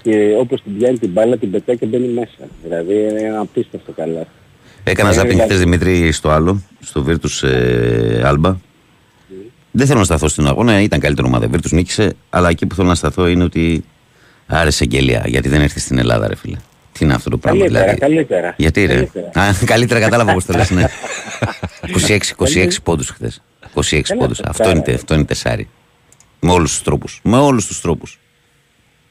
[0.02, 2.48] και όπως την πιάνει την μπάλα την πετάει και μπαίνει μέσα.
[2.62, 4.26] Δηλαδή είναι ένα απίστευτο καλά.
[4.84, 8.54] Έκανα Ε, ζάπινγκ δηλαδή- χθες Δημήτρη στο άλλο, στο Virtus ε, Alba.
[9.70, 11.48] Δεν θέλω να σταθώ στην αγώνα, ήταν καλύτερη ομάδα.
[11.52, 13.84] Virtus νίκησε, αλλά εκεί που θέλω να σταθώ είναι ότι
[14.46, 15.22] άρεσε εγγελία.
[15.26, 16.56] Γιατί δεν έρθει στην Ελλάδα, ρε φίλε.
[16.92, 18.54] Τι είναι αυτό το πράγμα, Καλύτερα, δηλαδή; καλύτερα.
[18.56, 19.30] Γιατί ρε; Καλύτερα.
[19.48, 20.84] Α, καλύτερα κατάλαβα πώς το λες, ναι.
[22.08, 23.42] 26, 26 πόντους χθες.
[23.74, 24.36] 26 Καλά, πόντους.
[24.36, 24.94] τεσσάρα, Αυτό είναι, ρε.
[24.94, 25.68] αυτό είναι τεσάρι.
[26.40, 27.20] Με όλους τους τρόπους.
[27.22, 28.18] Με όλους τους τρόπους.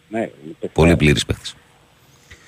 [0.10, 0.30] Ναι, είναι
[0.60, 0.96] Πολύ τεσσάρι.
[0.96, 1.56] πλήρης παίχτης.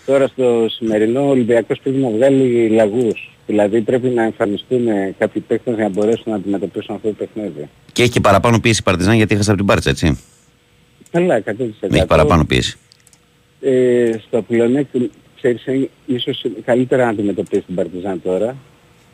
[0.06, 3.32] Τώρα στο σημερινό ο Ολυμπιακός πρέπει να βγάλει λαγούς.
[3.48, 4.86] Δηλαδή πρέπει να εμφανιστούν
[5.18, 7.70] κάποιοι παίκτες για να μπορέσουν να αντιμετωπίσουν αυτό το παιχνίδι.
[7.92, 10.20] Και έχει και παραπάνω πίεση η Παρτιζάν γιατί έχασε από την Πάρτσα, έτσι.
[11.12, 11.52] Καλά, 100%.
[11.92, 12.78] Έχει παραπάνω πίεση.
[13.62, 15.06] Ε, στο πλεονέκτημα,
[15.44, 18.56] ξέρεις, ε, ίσως καλύτερα να αντιμετωπίσεις την Παρτιζάν τώρα,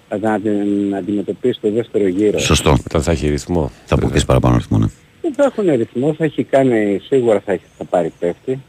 [0.09, 2.39] αλλά να την αντιμετωπίσεις το δεύτερο γύρο.
[2.39, 2.71] Σωστό.
[2.85, 3.71] Όταν θα έχει ρυθμό.
[3.85, 4.87] Θα αποκτήσει παραπάνω αριθμό, ναι.
[5.21, 8.59] Δεν θα έχουν ρυθμό, θα έχει κάνει, σίγουρα θα, έχει, θα πάρει πέφτη.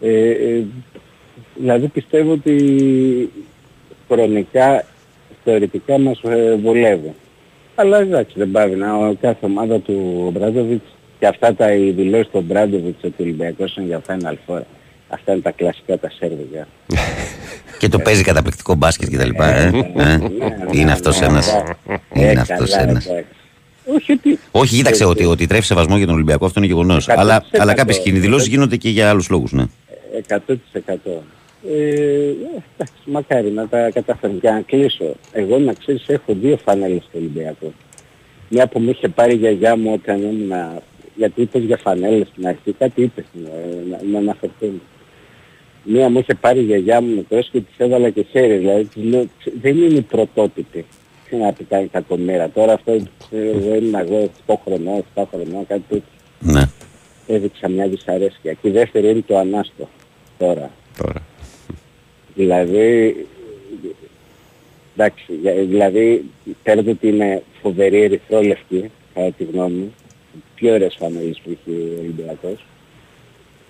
[0.00, 0.64] Ε, ε,
[1.54, 3.30] δηλαδή πιστεύω ότι
[4.08, 4.84] χρονικά
[5.44, 7.14] θεωρητικά μας ε, βολεύει.
[7.74, 12.28] Αλλά εντάξει δεν πάει να ο κάθε ομάδα του Μπράντοβιτς και αυτά τα οι δηλώσεις
[12.32, 14.60] του Μπράντοβιτς ότι ο Ολυμπιακός είναι για Final Four.
[15.14, 16.68] Αυτά είναι τα κλασικά τα σέρβια.
[17.78, 19.54] Και το παίζει καταπληκτικό μπάσκετ και τα λοιπά.
[19.54, 19.70] Ε.
[19.96, 20.18] Ε.
[20.70, 21.62] Είναι αυτός ένας.
[22.12, 23.06] Είναι αυτός ένας.
[23.86, 24.38] Όχι ότι...
[24.50, 27.08] Όχι, κοίταξε ότι, ότι τρέφει σεβασμό για τον Ολυμπιακό, αυτό είναι γεγονός.
[27.08, 27.44] Αλλά, 100%.
[27.58, 29.52] αλλά κάποιες κοινοί δηλώσει γίνονται και για άλλους λόγους.
[29.52, 29.64] Ναι.
[30.28, 30.38] 100%.
[31.68, 32.32] Ε,
[32.74, 34.38] εντάξει, μακάρι να τα καταφέρουν.
[34.40, 37.72] Για να κλείσω, εγώ να ξέρεις έχω δύο φανέλες στο Ολυμπιακό.
[38.48, 40.52] Μια που μου είχε πάρει η γιαγιά μου όταν ήμουν,
[41.14, 44.82] γιατί είπες για φανέλες στην αρχή, κάτι είπες ε, να, να αναφερθούν.
[45.84, 49.02] Μία μου είχε πάρει η γιαγιά μου μικρός και της έβαλα και χέρι, δηλαδή της
[49.04, 50.84] λέω, «Ξε- δεν είναι η πρωτότυπη.
[51.28, 52.48] Τι να πει κάνει κακομέρα.
[52.50, 56.04] Τώρα αυτό ε, εγώ ήμουν εγώ 8 χρονών, 7 χρονών, κάτι τέτοιο.
[56.40, 56.62] ναι.
[57.26, 58.52] Έδειξα μια δυσαρέσκεια.
[58.52, 59.88] Και η δεύτερη είναι το Ανάστο
[60.38, 60.70] τώρα.
[60.98, 61.22] Τώρα.
[62.34, 63.16] Δηλαδή,
[64.96, 66.24] εντάξει, για- δηλαδή
[66.62, 69.94] παίρνω ότι είναι φοβερή ερυθρόλευκη, κατά τη γνώμη μου,
[70.54, 72.64] πιο ωραίες φανέλες που έχει ο Ολυμπιακός.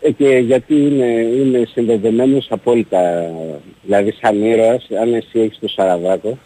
[0.05, 3.31] Ε, και γιατί είναι, είναι συνδεδεμένος απόλυτα,
[3.83, 6.39] δηλαδή σαν ήρωας, αν εσύ έχεις το Σαραβάκο,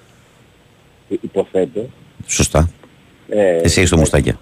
[1.08, 1.86] υ- υποθέτω,
[2.26, 2.70] Σωστά.
[3.28, 4.38] ε, Εσύ έχεις το μουστάκια.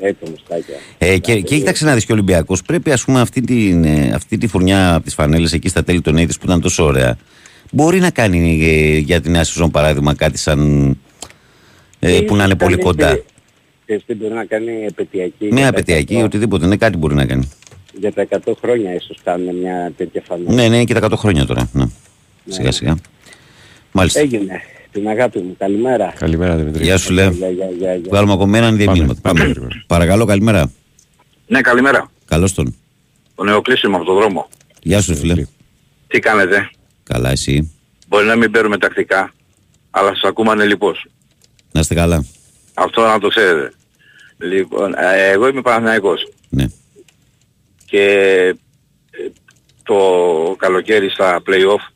[0.00, 0.74] ε, ε, το μουστάκια.
[0.98, 2.62] Ε, και, και κοίταξε να δεις και ο Ολυμπιακός.
[2.62, 6.00] Πρέπει ας πούμε, αυτή, την, ε, αυτή τη φουρνιά από τις φανέλες εκεί στα τέλη
[6.00, 7.16] των Αίδη που ήταν τόσο ωραία.
[7.72, 10.90] Μπορεί να κάνει ε, για την νέα σεζόν παράδειγμα κάτι σαν.
[11.98, 13.18] Ε, που να είναι πολύ κοντά.
[13.86, 15.34] Και τι μπορεί να κάνει επαιτειακή.
[15.44, 16.66] Μια για τα απαιτειακή, 100 οτιδήποτε.
[16.66, 17.50] Ναι, κάτι μπορεί να κάνει.
[17.98, 20.52] Για τα 100 χρόνια ίσως κάνουν μια τέτοια φανέλα.
[20.52, 21.68] Ναι, ναι, και τα 100 χρόνια τώρα.
[21.72, 21.84] Ναι.
[22.48, 22.96] Σιγά σιγά.
[23.92, 24.20] Μάλιστα.
[24.20, 24.60] Έγινε.
[24.92, 25.54] Την αγάπη μου.
[25.58, 26.12] Καλημέρα.
[26.18, 26.84] Καλημέρα Δημητρή.
[26.84, 27.30] Γεια σου, λέω.
[27.30, 28.08] Γεια, γεια, γεια, γεια.
[28.10, 29.20] Βγάλουμε ακόμα έναν δύο Πάμε, μήνυματα.
[29.20, 29.50] πάμε, Πάμε.
[29.52, 29.84] γρήγορα.
[29.86, 30.70] Παρακαλώ, καλημέρα.
[31.46, 32.10] Ναι, καλημέρα.
[32.24, 32.74] Καλώς τον.
[33.34, 34.48] Ο Νεοκλήσιμος από το δρόμο.
[34.82, 35.46] Γεια σου, φίλε.
[36.06, 36.70] Τι κάνετε;
[37.02, 37.72] Καλά, εσύ.
[38.08, 39.32] Μπορεί να μην παίρνουμε τακτικά,
[39.90, 41.06] αλλά σας ακούμε ανελιπώς.
[41.72, 42.24] Να είστε καλά.
[42.74, 43.72] Αυτό να το ξέρετε.
[44.38, 46.66] Λοιπόν, ε, εγώ είμαι Παναθηναϊκός Ναι.
[47.86, 48.02] Και
[49.10, 49.28] ε,
[49.82, 49.96] το
[50.58, 51.92] καλοκαίρι στα play-off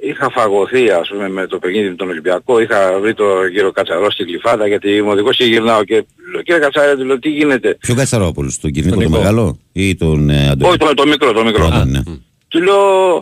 [0.00, 4.10] είχα φαγωθεί ας πούμε με το παιχνίδι με τον Ολυμπιακό, είχα βρει το κύριο Κατσαρό
[4.10, 7.74] στην κλειφάδα γιατί είμαι οδηγός και γυρνάω και λέω κύριε Κατσαρό του λέω τι γίνεται;
[7.80, 9.22] Ποιο Κατσαρόπουλος, τον Κυρνίκο Τον τον Νικό.
[9.22, 11.68] Μεγάλο ή τον ε, Αντώνη; Όχι το, το μικρό, το μικρό.
[11.68, 12.00] Πρώτον, ναι.
[12.48, 13.16] Του λέω,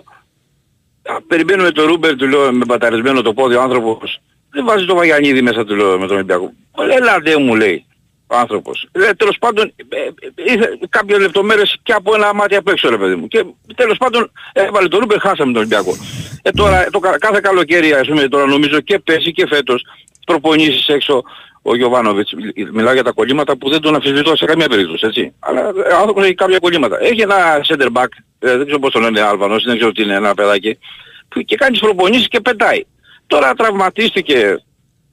[1.02, 4.20] «Α, περιμένουμε το Ρούμπερ, του λέω, με παταρισμένο το πόδι ο άνθρωπος.
[4.50, 6.52] Δεν βάζει το Βαγιανίδη μέσα, του λέω, με τον Ολυμπιακό.
[6.98, 7.84] Έλατε μου, λέει,
[8.26, 8.88] ο άνθρωπος.
[8.94, 12.96] Λέει, τέλος πάντων, ε, ε, ήρθε κάποιες λεπτομέρειες και από ένα μάτι απ' έξω, ρε
[12.98, 13.28] παιδί μου.
[13.28, 15.96] Και τέλος πάντων, έβαλε το Ρούμπερ, χάσαμε τον Ολυμπιακό.
[16.42, 19.86] Ε, τώρα, το, κα- κάθε καλοκαίρι, ας πούμε, τώρα νομίζω και πέρσι και φέτος,
[20.26, 21.22] προπονήσεις έξω
[21.62, 22.32] ο Γιωβάνοβιτς.
[22.72, 25.34] Μιλάω για τα κολλήματα που δεν τον αμφισβητώ σε καμία περίπτωση, έτσι.
[25.38, 26.98] Αλλά ε, ο άνθρωπος έχει κάποια κολλήματα.
[27.00, 27.36] Έχει ένα
[27.68, 28.06] center back,
[28.38, 30.78] ε, δεν ξέρω πώς το λένε Άλβανος, δεν ξέρω τι είναι ένα παιδάκι,
[31.28, 32.84] που και κάνει τις προπονήσεις και πετάει.
[33.26, 34.64] Τώρα τραυματίστηκε,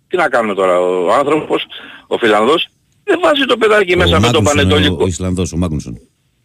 [0.07, 1.65] τι να κάνουμε τώρα, ο άνθρωπος,
[2.07, 2.67] ο Φιλανδός,
[3.03, 4.95] δεν βάζει το παιδάκι μέσα Ο με τον Μάγνουσον, Πανετολικό.
[4.99, 5.99] Ο, ο Ισλανδός, ο Μάγνουσον.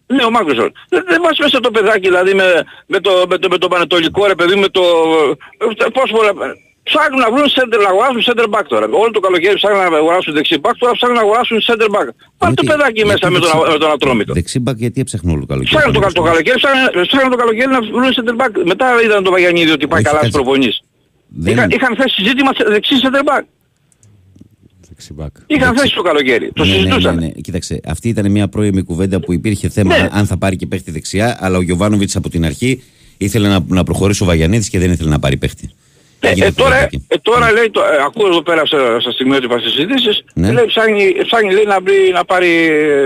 [0.07, 0.73] Ναι, ο Μάγκρουσον.
[0.89, 2.45] Δεν, δεν βάζει μέσα το παιδάκι, δηλαδή με,
[2.87, 4.83] με, το, με, το, με το πανετολικό ρε παιδί, με το...
[5.87, 6.33] ε, Πώς πολλά...
[6.91, 8.87] Ψάχνουν να βρουν center, να αγοράσουν center back τώρα.
[9.03, 12.09] Όλο το καλοκαίρι ψάχνουν να αγοράσουν δεξί back, τώρα ψάχνουν να αγοράσουν center back.
[12.39, 14.33] Βάλτε το Γιατί- παιδάκι γιατί μέσα με τον, δεξί- με τον ατρόμητο.
[14.33, 15.75] Δεξί μπακ γιατί έψαχνε όλο το καλοκαίρι.
[15.75, 18.53] Ψάχνουν το, κα- το καλοκαίρι, ψάχνουν, ψάχνουν το καλοκαίρι να βρουν center back.
[18.73, 20.45] Μετά είδαν το Βαγιανίδη ότι πάει Όχι, καλά στις κάτσε.
[20.45, 20.79] προπονήσεις.
[21.29, 23.43] Δεν- Είχαν, είχαν θέσει ζήτημα σε- δεξί center back.
[24.99, 25.35] Δεξιμπάκ.
[25.47, 26.51] Είχαν θέσει το καλοκαίρι.
[26.55, 27.15] Το Ναι, ναι, συζητούσαν.
[27.15, 27.31] ναι, ναι.
[27.33, 30.09] Κοίταξε, αυτή ήταν μια πρώιμη κουβέντα που υπήρχε θέμα Ναι.
[30.13, 32.83] αν θα πάρει και παίχτη δεξιά, αλλά ο Γιωβάνοβιτς από την αρχή
[33.17, 35.71] ήθελε να, να προχωρήσει ο Βαγιανίδης και δεν ήθελε να πάρει παίχτη.
[36.21, 39.11] Ε, Έγινε ε, τώρα, κουβέντα ε, τώρα λέει, το, ε, ακούω εδώ πέρα στα, στα
[39.11, 40.53] στιγμιότυπα στις συζητήσεις, Ναι.
[40.53, 42.51] λέει, ψάχνει, ψάχνει λέει, να, βρει, να πάρει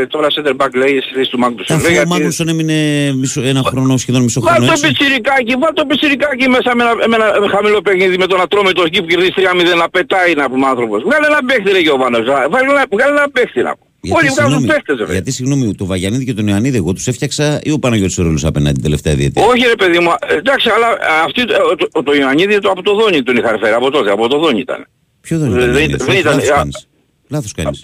[0.01, 1.77] ε, τώρα center back λέει στη θέση του Μάγκλουσον.
[1.77, 2.77] Αφού Λέει, ο γιατί- Μάγνουσον έμεινε
[3.21, 4.87] μισό, ένα χρόνο, σχεδόν μισό Βάλ χρόνο το έξω.
[4.89, 8.85] πιτσιρικάκι, βάλ το πιτσιρικάκι μέσα με ένα, με ένα με χαμηλό παιχνίδι με τον ατρόμητος
[8.85, 11.03] εκεί που κερδίζει 3-0 να πετάει να πούμε άνθρωπος.
[11.03, 13.91] Βγάλε ένα παίχτη ρε Γιωβάνος, βγάλε ένα, βγάλε ένα παίχτη να πούμε.
[14.11, 15.13] Όλοι βγάζουν συγγνώμη, παίχτες ρε.
[15.13, 18.45] γιατί συγγνώμη, το Βαγιανίδη και τον Ιωαννίδη, εγώ τους έφτιαξα ή ο Παναγιώτης ο Ρόλος
[18.45, 21.45] απέναντι την τελευταία διετία; Όχι ρε παιδί μου, ε, εντάξει αλλά ε, αυτή, ε,
[21.79, 24.39] το, το, το Ιωαννίδη το, από το Δόνι τον είχα φέρει, από τότε, από το
[24.39, 24.87] Δόνι ήταν.
[25.21, 25.71] Ποιο δεν δεν ήταν.
[25.71, 26.89] ήταν- Ιωαννίδης, δεν ήταν- Λάθος α- κάνεις.
[27.29, 27.81] Λάθος κάνεις.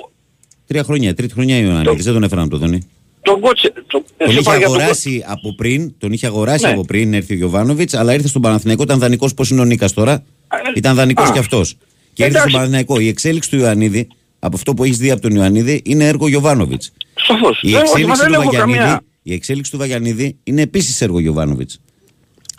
[0.67, 2.81] Τρία χρόνια, τρίτη χρονιά ο Ιωαννίδης, δεν τον έφεραν από το Δόνι.
[3.23, 6.65] Τον κότσε, το, Τον σε είχε πάει για τον αγοράσει από πριν, τον είχε αγοράσει
[6.67, 6.71] Ναι.
[6.73, 9.93] από πριν έρθει ο Γιωβάνοβιτς, αλλά ήρθε στον Παναθηναϊκό, ήταν δανεικός πώς είναι ο Νίκας
[9.93, 11.33] τώρα; ε, Ήταν δανεικός α.
[11.33, 11.77] κι αυτός.
[12.13, 12.41] Και ήρθε Εντάξει.
[12.41, 13.01] στον Παναθηναϊκό.
[13.01, 14.09] Η εξέλιξη του Ιωαννίδη,
[14.39, 16.93] από αυτό που έχεις δει από τον Ιωαννίδη, είναι έργο Γιωβάνοβιτς.
[17.15, 17.59] Σαφώς.
[17.63, 18.79] Η Δεν- όχι, μα εξέλιξη δεν του έχω Βαγιανίδη.
[18.79, 19.01] καμία...
[19.23, 21.81] Η εξέλιξη του Βαγιανίδη είναι επίσης έργο Γιωβάνοβιτς.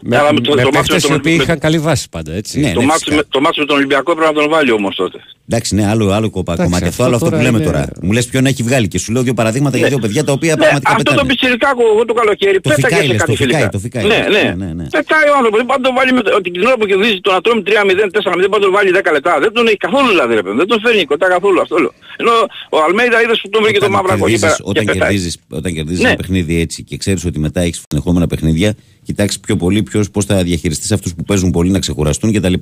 [0.02, 1.80] Με, Αλλά με το- με το παίχτες μάτι με οι τον- οποίοι με- είχαν καλή
[1.80, 2.60] βάση πάντα, έτσι.
[2.60, 2.72] Ναι.
[2.74, 5.18] Το μάτς, με, το μάτς με τον Ολυμπιακό πρέπει να τον βάλει όμως τότε.
[5.52, 7.66] Εντάξει, ναι, άλλο, άλλο κοπα, Εντάξει, κομμάτι αυτό, αυτό άλλο αυτό που τώρα λέμε είναι-
[7.72, 7.82] τώρα.
[8.06, 10.54] Μου λες ποιον έχει βγάλει και σου λέω δύο παραδείγματα για δύο παιδιά τα οποία
[10.56, 11.30] Ναι, πραγματικά αυτό το πετάνε.
[11.32, 13.70] πιτσιρικάκο εγώ το καλοκαίρι Το πέταγε φυκάει, σε λες, κάτι το φυκάει, φιλικά.
[13.76, 14.04] το φυκάει.
[14.12, 14.42] Ναι, ναι.
[14.44, 14.86] Ναι, ναι, ναι.
[14.98, 17.30] Πετάει ο άνθρωπος, δεν πάει να το βάλει με, ότι την ώρα που κερδίζει το
[17.36, 19.34] να τρώμε 3-0, 4-0, πάει να το βάλει 10 λεπτά.
[19.44, 21.94] Δεν τον έχει καθόλου δηλαδή ρε παιδί, δεν τον φέρνει κοντά καθόλου αυτό λέω.
[22.22, 22.34] Ενώ
[22.76, 24.70] ο Αλμέιδα είδες που τον βρήκε το Όταν μαύρακο εκεί κερδίζεις- πέρα.
[24.72, 25.08] Όταν και πετάει.
[25.10, 26.10] κερδίζεις, όταν κερδίζεις Ναι.
[26.12, 28.70] ένα παιχνίδι έτσι και ξέρεις ότι μετά έχεις συνεχόμενα παιχνίδια,
[29.08, 32.54] κοιτάξεις πιο πολύ ποιος, πώς θα διαχειριστείς αυτούς που παίζουν πολύ να ξεχωραστούν κτλ.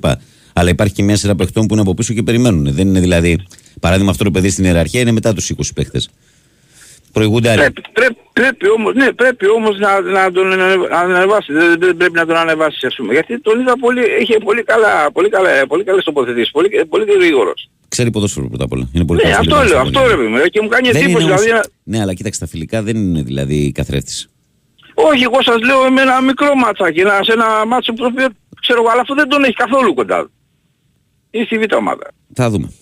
[0.52, 2.72] Αλλά υπάρχει και μια σειρά παιχτών που είναι από πίσω και περιμένουν.
[2.72, 3.38] Δεν είναι δηλαδή,
[3.80, 6.08] παράδειγμα αυτό το παιδί στην ιεραρχία είναι μετά τους 20 παίχτες.
[7.12, 7.58] Προηγούνται άλλοι.
[7.60, 11.52] Πρέπει, πρέπει, πρέπει όμως, ναι, πρέπει όμως να, να τον ανεβα- να ανεβάσει.
[11.52, 13.12] Δεν, δεν πρέπει να τον ανεβάσει ας πούμε.
[13.12, 17.70] Γιατί τον είδα πολύ, είχε πολύ καλά, πολύ καλά, πολύ καλές τοποθετήσεις, πολύ, πολύ γρήγορος.
[17.88, 18.88] Ξέρει ποδόσφαιρο πρώτα απ' όλα.
[18.92, 20.16] Είναι πολύ Ναι, καλός αυτό φιλικός λέω, στην αυτό πορεία.
[20.16, 20.48] ρε παιδί μου.
[20.52, 21.68] Και μου κάνει Δεν εντύπωση είναι όμως- δηλαδή.
[21.84, 24.28] να- Ναι, αλλά κοίταξε τα φιλικά δεν είναι δηλαδή καθρέφτης.
[24.94, 28.26] Όχι, εγώ σας λέω με ένα μικρό ματσάκι, ένα, σε ένα μάτσο που το οποίο
[28.60, 30.30] ξέρω εγώ, αλλά αυτό δεν τον έχει καθόλου κοντά.
[31.30, 32.10] Είναι στη β' ομάδα.
[32.34, 32.72] Θα δούμε.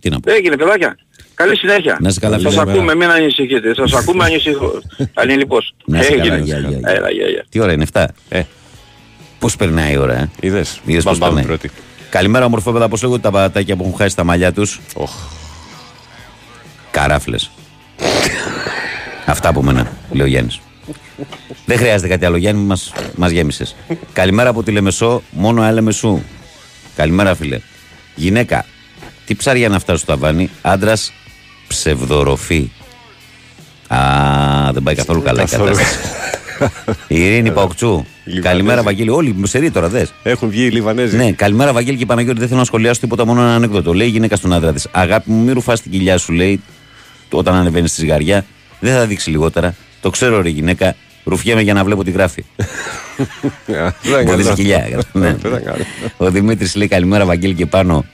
[0.00, 0.32] Τι να πω.
[0.32, 0.96] Έγινε παιδάκια.
[1.34, 1.96] Καλή συνέχεια.
[2.00, 2.70] Να είστε καλά, Σας φίλε.
[2.70, 3.74] ακούμε, μην ανησυχείτε.
[3.74, 4.72] Σας ακούμε ανησυχώ.
[5.14, 5.74] Ανηλυπώς.
[5.84, 6.44] Να είστε καλά, Έγινε.
[6.44, 6.90] γεια, γεια, γεια.
[6.92, 7.44] Έλα, γεια, γεια.
[7.48, 8.06] Τι ώρα είναι, 7.
[8.28, 8.42] Ε,
[9.38, 10.80] Πώς περνάει η ώρα, ε; είδες.
[10.86, 11.70] Είδες πώς Μπαμπάμ περνάει; πρώτη.
[12.10, 12.88] Καλημέρα, ομορφόπεδα.
[12.88, 15.10] Πώς λέγονται τα πατατάκια που έχουν χάσει τα μαλλιά τους; Οχ.
[16.90, 17.50] Καράφλες.
[19.26, 20.60] Αυτά από μένα, λέει ο Γιάννης.
[21.66, 23.76] Δεν χρειάζεται κάτι άλλο, Γιάννη, μας, μας γέμισες.
[24.12, 26.20] Καλημέρα από τη Λεμεσό, μόνο άλεμεσού.
[26.98, 27.58] Καλημέρα, φίλε.
[28.14, 28.64] Γυναίκα,
[29.26, 31.12] τι ψάρια να φτάσει στο ταβάνι, άντρας
[31.68, 32.70] ψευδοροφή.
[33.88, 33.98] Α,
[34.72, 35.70] δεν πάει καθόλου καλά η Καθόλου.
[35.70, 35.98] κατάσταση.
[37.08, 38.04] Η Ειρήνη Παοκτσού.
[38.24, 38.48] Λιβανέζοι.
[38.48, 39.10] Καλημέρα, Βαγγέλη.
[39.10, 40.12] Όλοι σε ρί τώρα, δες.
[40.22, 41.16] Έχουν βγει οι Λιβανέζοι.
[41.16, 42.38] Ναι, καλημέρα, Βαγγέλη και Παναγιώτη.
[42.38, 43.94] Δεν θέλω να σχολιάσω τίποτα, μόνο ένα ανέκδοτο.
[43.94, 46.62] Λέει η γυναίκα στον άντρα της: Αγάπη μου, μη ρουφάς την κοιλιά σου, λέει,
[47.30, 48.44] όταν ανεβαίνεις στη ζυγαριά.
[48.80, 49.74] Δεν θα δείξει λιγότερα.
[50.00, 50.94] Το ξέρω, ρε γυναίκα.
[51.24, 52.44] Ρουφιέμαι για να βλέπω τι γράφει.
[53.20, 54.54] Α, Δεν Μπορεί κάνω.
[54.54, 55.02] κοιλιά.
[55.12, 55.34] ναι.
[55.42, 55.84] Δεν κάνω.
[56.16, 58.04] Ο Δημήτρης λέει: Καλημέρα, Βαγγέλη και πάνω.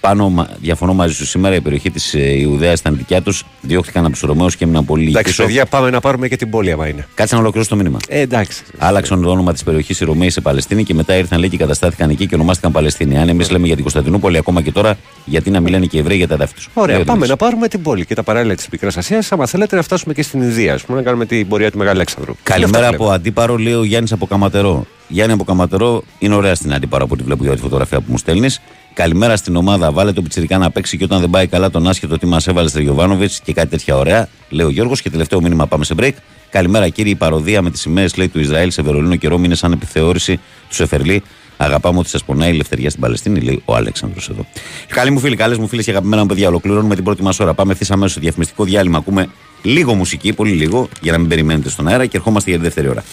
[0.00, 1.54] Πάνω, μα- διαφωνώ μαζί σου σήμερα.
[1.54, 3.44] Η περιοχή της Ιουδαίας ήταν δικιά τους.
[3.60, 5.44] Διώχτηκαν από τους Ρωμαίους και έμειναν πολύ λίγοι Εντάξει, πίσω.
[5.46, 7.06] παιδιά, πάμε να πάρουμε και την πόλη άμα είναι.
[7.14, 7.98] Κάτσε να ολοκληρώσω το μήνυμα.
[8.08, 8.62] Ε, εντάξει.
[8.78, 12.10] Άλλαξαν το όνομα της περιοχής οι Ρωμαίοι σε Παλαιστίνη και μετά ήρθαν λέει και καταστάθηκαν
[12.10, 13.18] εκεί και ονομάστηκαν Παλαιστίνη.
[13.18, 16.16] Αν εμείς λέμε για την Κωνσταντινούπολη ακόμα και τώρα, γιατί να μιλάνε και οι Εβραίοι
[16.16, 18.96] για τα εδάφη τους; Ωραία, πάμε να πάρουμε την πόλη και τα παράλληλα της Μικράς
[18.96, 19.32] Ασίας.
[19.32, 21.96] Άμα θέλετε να φτάσουμε και στην Ινδία, ας πούμε, να κάνουμε την πορεία του Μεγάλου
[21.96, 22.34] Αλέξανδρου.
[22.42, 24.86] Καλημέρα Αυτά από Αντίπαρο, λέει ο Γιάννης από Καματερό.
[25.08, 28.18] Γιάννη από Καματερό είναι ωραία στην Αντίπαρο από ό,τι βλέπω για τη φωτογραφία που μου
[28.18, 28.60] στέλνεις.
[28.94, 29.92] Καλημέρα στην ομάδα.
[29.92, 32.68] Βάλε το πιτσυρικά να παίξει και όταν δεν πάει καλά τον άσχετο τι μας έβαλε
[32.68, 34.28] στο Γιωβάνοβιτς και κάτι τέτοια ωραία.
[34.48, 36.12] Λέει ο Γιώργος και τελευταίο μήνυμα πάμε σε break.
[36.50, 39.54] Καλημέρα κύριε, η παροδία με τις σημαίες λέει του Ισραήλ σε Βερολίνο και Ρώμη είναι
[39.54, 40.36] σαν επιθεώρηση
[40.68, 41.22] του Σεφερλί.
[41.56, 44.46] Αγαπάμε ότι σας πονάει η ελευθερία στην Παλαιστίνη, λέει ο Αλέξανδρος εδώ.
[44.86, 47.54] Καλή μου φίλη, καλές μου φίλες και αγαπημένα μου παιδιά, ολοκληρώνουμε την πρώτη μας ώρα.
[47.54, 48.98] Πάμε ευθύς αμέσως στο διαφημιστικό διάλειμμα.
[48.98, 49.28] Ακούμε
[49.62, 52.88] λίγο μουσική, πολύ λίγο, για να μην περιμένετε στον αέρα και ερχόμαστε για τη δεύτερη
[52.88, 53.04] ώρα.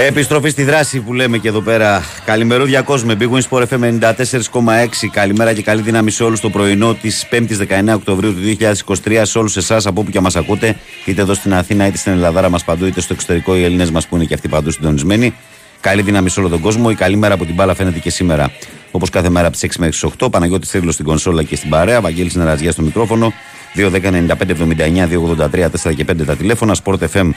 [0.00, 2.02] Επιστροφή στη δράση που λέμε και εδώ πέρα.
[2.24, 3.12] Καλημερούδια κόσμο.
[3.18, 5.08] Big Win Sport FM 94,6.
[5.12, 7.56] Καλημέρα και καλή δύναμη σε όλους το πρωινό της 5η
[7.90, 9.22] 19 Οκτωβρίου του 2023.
[9.22, 12.48] Σε όλους εσάς από όπου και μας ακούτε, είτε εδώ στην Αθήνα είτε στην Ελλάδα
[12.48, 15.34] μας παντού, είτε στο εξωτερικό οι Έλληνες μας που είναι και αυτοί παντού συντονισμένοι.
[15.80, 16.88] Καλή δύναμη σε όλο τον κόσμο.
[16.90, 18.50] Η καλή μέρα από την μπάλα φαίνεται και σήμερα.
[18.90, 20.30] Όπως κάθε μέρα από τις 6 μέχρι τις 8.
[20.30, 22.00] Παναγιώτης Θρύλο στην κονσόλα και στην παρέα.
[22.00, 23.32] Βαγγέλης Νεραζιάς στο μικρόφωνο.
[23.74, 26.76] 2-10-95-79-283-4 και 5 τα τηλέφωνα.
[26.84, 27.30] Sport FM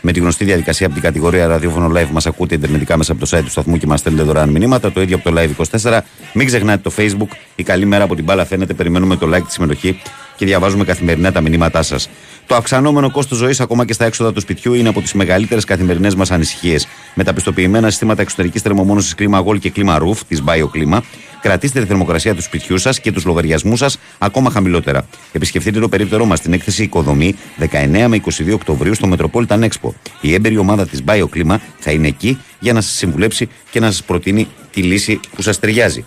[0.00, 3.36] με τη γνωστή διαδικασία από την κατηγορία ραδιόφωνο live μας ακούτε ιντερνετικά μέσα από το
[3.36, 4.92] site του σταθμού και μας στέλνετε δωρεάν μηνύματα.
[4.92, 6.00] Το ίδιο από το live 24.
[6.34, 7.36] Μην ξεχνάτε το facebook.
[7.54, 8.74] Η καλή μέρα από την μπάλα φαίνεται.
[8.74, 10.00] Περιμένουμε το like τη συμμετοχή
[10.40, 12.08] και διαβάζουμε καθημερινά τα μηνύματά σας.
[12.46, 16.14] Το αυξανόμενο κόστος ζωής ακόμα και στα έξοδα του σπιτιού είναι από τις μεγαλύτερες καθημερινές
[16.14, 16.86] μας ανησυχίες.
[17.14, 20.98] Με τα πιστοποιημένα συστήματα εξωτερικής θερμομόνωσης κλίμα Gold και κλίμα Roof της BioClima,
[21.40, 25.06] κρατήστε τη θερμοκρασία του σπιτιού σας και τους λογαριασμούς σας ακόμα χαμηλότερα.
[25.32, 29.90] Επισκεφτείτε το περίπτερό μας στην έκθεση Οικοδομή 19 με 22 Οκτωβρίου στο Metropolitan Expo.
[30.20, 34.02] Η έμπειρη ομάδα της BioClima θα είναι εκεί για να σας συμβουλέψει και να σας
[34.02, 36.04] προτείνει τη λύση που σας ταιριάζει.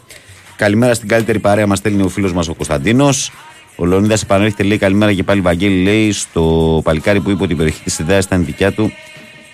[0.56, 3.32] Καλημέρα στην καλύτερη παρέα μας στέλνει ο φίλος μας ο Κωνσταντίνος.
[3.76, 7.56] Ο Λεωνίδας επανέρχεται, λέει καλημέρα και πάλι Βαγγέλη, λέει στο παλικάρι που είπε ότι η
[7.56, 8.92] περιοχή της ιδέας ήταν δικιά του.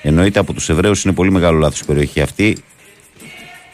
[0.01, 2.57] Εννοείται από τους Εβραίους είναι πολύ μεγάλο λάθος η περιοχή αυτή.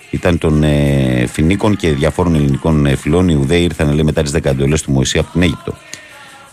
[0.09, 3.29] Ήταν των ε, Φινίκων και διαφόρων ελληνικών ε, φυλών.
[3.29, 5.73] Οι Ιουδαίοι ήρθαν λέει, μετά τις 10 εντολέ του Μωυσή από την Αίγυπτο.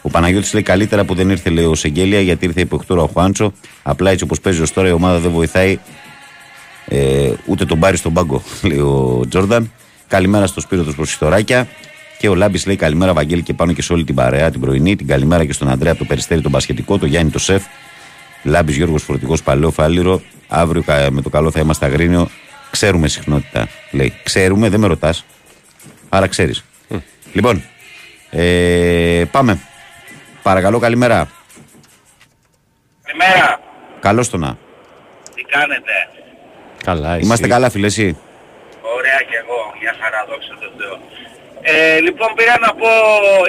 [0.03, 3.07] Ο Παναγιώτης λέει καλύτερα που δεν ήρθε λέει, ο Σεγγέλια γιατί ήρθε υπό εκτόρα ο
[3.07, 3.53] Χουάντσο.
[3.83, 5.79] Απλά έτσι όπως παίζει ως τώρα η ομάδα δεν βοηθάει
[6.89, 9.73] ε, ούτε τον πάρει στον πάγκο, λέει ο Τζόρνταν.
[10.09, 11.69] Καλημέρα στο Σπύρο του Προσιστοράκια.
[12.23, 14.97] Και ο Λάμπης λέει καλημέρα, Βαγγέλη, και πάνω και σε όλη την παρέα την πρωινή.
[14.97, 17.63] Την καλημέρα και στον Αντρέα από το Περιστέρι τον Πασχετικό, το Γιάννη το Σεφ.
[18.43, 20.23] Λάμπης Γιώργος Φορτικό Παλαιό Φάληρο.
[20.49, 22.29] Αύριο κα- με το καλό θα είμαστε αγρίνιο.
[22.71, 24.13] Ξέρουμε συχνότητα, λέει.
[24.23, 25.25] Ξέρουμε, δεν με ρωτάς.
[26.09, 26.65] Άρα ξέρεις.
[27.33, 27.63] Λοιπόν,
[28.31, 29.59] ε, πάμε.
[30.43, 31.29] Παρακαλώ, καλημέρα.
[33.03, 33.61] Καλημέρα.
[34.01, 34.57] Καλώς το να.
[35.35, 35.93] Τι κάνετε;
[36.85, 37.25] Καλά, εσύ.
[37.25, 38.17] Είμαστε καλά, φίλε, εσύ.
[38.97, 40.99] Ωραία και εγώ, μια χαρά δόξα τω Θεώ.
[41.71, 41.75] Ε,
[42.07, 42.91] λοιπόν πήρα να πω,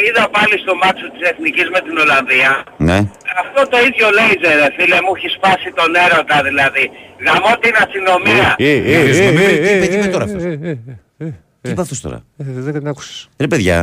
[0.07, 2.51] είδα πάλι στο μάτσο της Εθνικής με την Ολλανδία.
[2.88, 2.97] Ναι.
[3.43, 6.84] Αυτό το ίδιο λέιζερ, ρε φίλε, μου έχει σπάσει τον έρωτα δηλαδή.
[7.26, 8.47] Γαμώ την αστυνομία.
[8.57, 10.28] Ε, ε, ε, Ποιος, ε, με- ε, τι είπε- τι ε, είπε ε, τώρα ε,
[10.30, 10.43] αυτός?
[10.43, 12.18] ε, ε, ε, Τι είπε αυτός τώρα.
[12.38, 12.43] ε,
[12.76, 13.30] Δεν άκουσες.
[13.38, 13.78] Ρε παιδιά.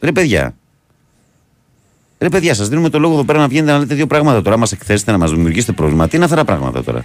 [0.00, 0.44] Ρε παιδιά.
[2.18, 4.56] Ρε παιδιά, σα δίνουμε το λόγο εδώ πέρα να βγαίνετε να λέτε δύο πράγματα τώρα.
[4.56, 6.08] Μα εκθέσετε να μα δημιουργήσετε πρόβλημα.
[6.08, 7.04] Τι είναι αυτά τα πράγματα τώρα.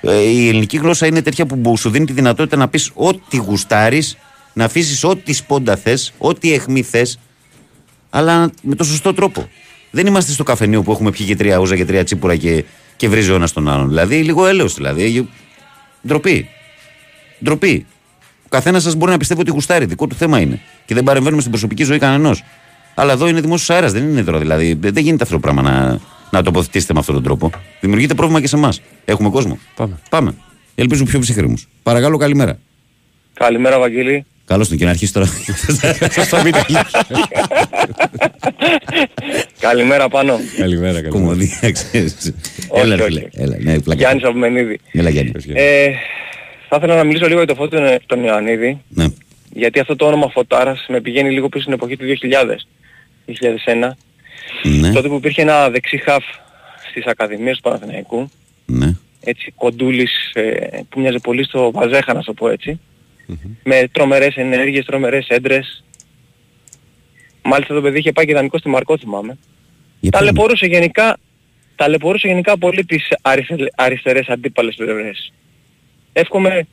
[0.00, 3.36] Ε, η ελληνική γλώσσα είναι τέτοια που μπο- σου δίνει τη δυνατότητα να πει ό,τι
[3.36, 4.02] γουστάρει,
[4.54, 7.18] να αφήσεις ό,τι σπόντα θες, ό,τι αιχμή θες,
[8.10, 9.48] αλλά με το σωστό τρόπο.
[9.90, 12.64] Δεν είμαστε στο καφενείο που έχουμε πιει και τρία ούζα και τρία τσίπουρα και,
[12.96, 13.88] και βρίζει ο ένας τον άλλον.
[13.88, 15.28] Δηλαδή, λίγο έλεος δηλαδή.
[16.06, 16.48] Ντροπή.
[17.44, 17.86] Ντροπή.
[18.44, 20.60] Ο καθένας σας μπορεί να πιστεύει ότι γουστάρει, δικό του θέμα είναι.
[20.86, 22.42] Και δεν παρεμβαίνουμε στην προσωπική ζωή κανενός.
[22.94, 24.74] Αλλά εδώ είναι δημόσιος αέρας, δεν είναι τώρα δηλαδή.
[24.80, 26.00] Δεν γίνεται αυτό το πράγμα να,
[26.30, 27.50] να τοποθετήσετε με αυτόν τον τρόπο.
[27.80, 28.80] Δημιουργείται πρόβλημα και σε εμάς.
[29.04, 29.58] Έχουμε κόσμο.
[29.74, 29.98] Πάμε.
[30.10, 30.34] Πάμε.
[30.74, 31.68] Ελπίζω πιο ψυχρήμους.
[31.82, 32.58] Παρακαλώ, καλημέρα.
[33.34, 34.26] Καλημέρα Βαγγέλη.
[34.46, 35.26] Καλώς την και να αρχίσει τώρα.
[39.60, 40.38] Καλημέρα πάνω.
[40.58, 41.08] Καλημέρα, καλημέρα.
[41.08, 42.34] Κομμωδία, ξέρεις.
[42.68, 43.12] Όχι, Έλα, ρε όχι.
[43.12, 43.28] φίλε.
[43.32, 44.00] Έλα, ναι, πλάκα.
[44.00, 44.80] Γιάννης από Μενίδη.
[44.92, 45.32] Έλα, Γιάννη.
[45.52, 45.90] Ε,
[46.68, 48.80] θα ήθελα να μιλήσω λίγο για το φώτο τον, τον Ιωαννίδη.
[48.88, 49.06] Ναι.
[49.52, 52.66] Γιατί αυτό το όνομα Φωτάρας με πηγαίνει λίγο πίσω στην εποχή του 2000.
[53.26, 53.90] 2001.
[54.62, 54.92] Ναι.
[54.92, 56.24] Τότε που υπήρχε ένα δεξί χαφ
[56.90, 58.30] στις Ακαδημίες του Παναθηναϊκού.
[58.66, 58.96] Ναι.
[59.20, 60.50] Έτσι κοντούλης ε,
[60.88, 62.80] που μοιάζει πολύ στο Βαζέχα να το πω έτσι.
[63.62, 65.84] Με τρομερές ενέργειες, τρομερές έντρες.
[67.42, 69.38] Μάλιστα το παιδί είχε πάει και δανεικό στη Μαρκό θυμάμαι.
[70.00, 70.26] Για πες μου.
[70.26, 71.16] Ταλαιπωρούσε γενικά,
[71.76, 75.32] ταλαιπωρούσε γενικά πολύ τις αριστε- αριστερές αντίπαλες πλευρές.
[76.12, 76.66] Εύχομαι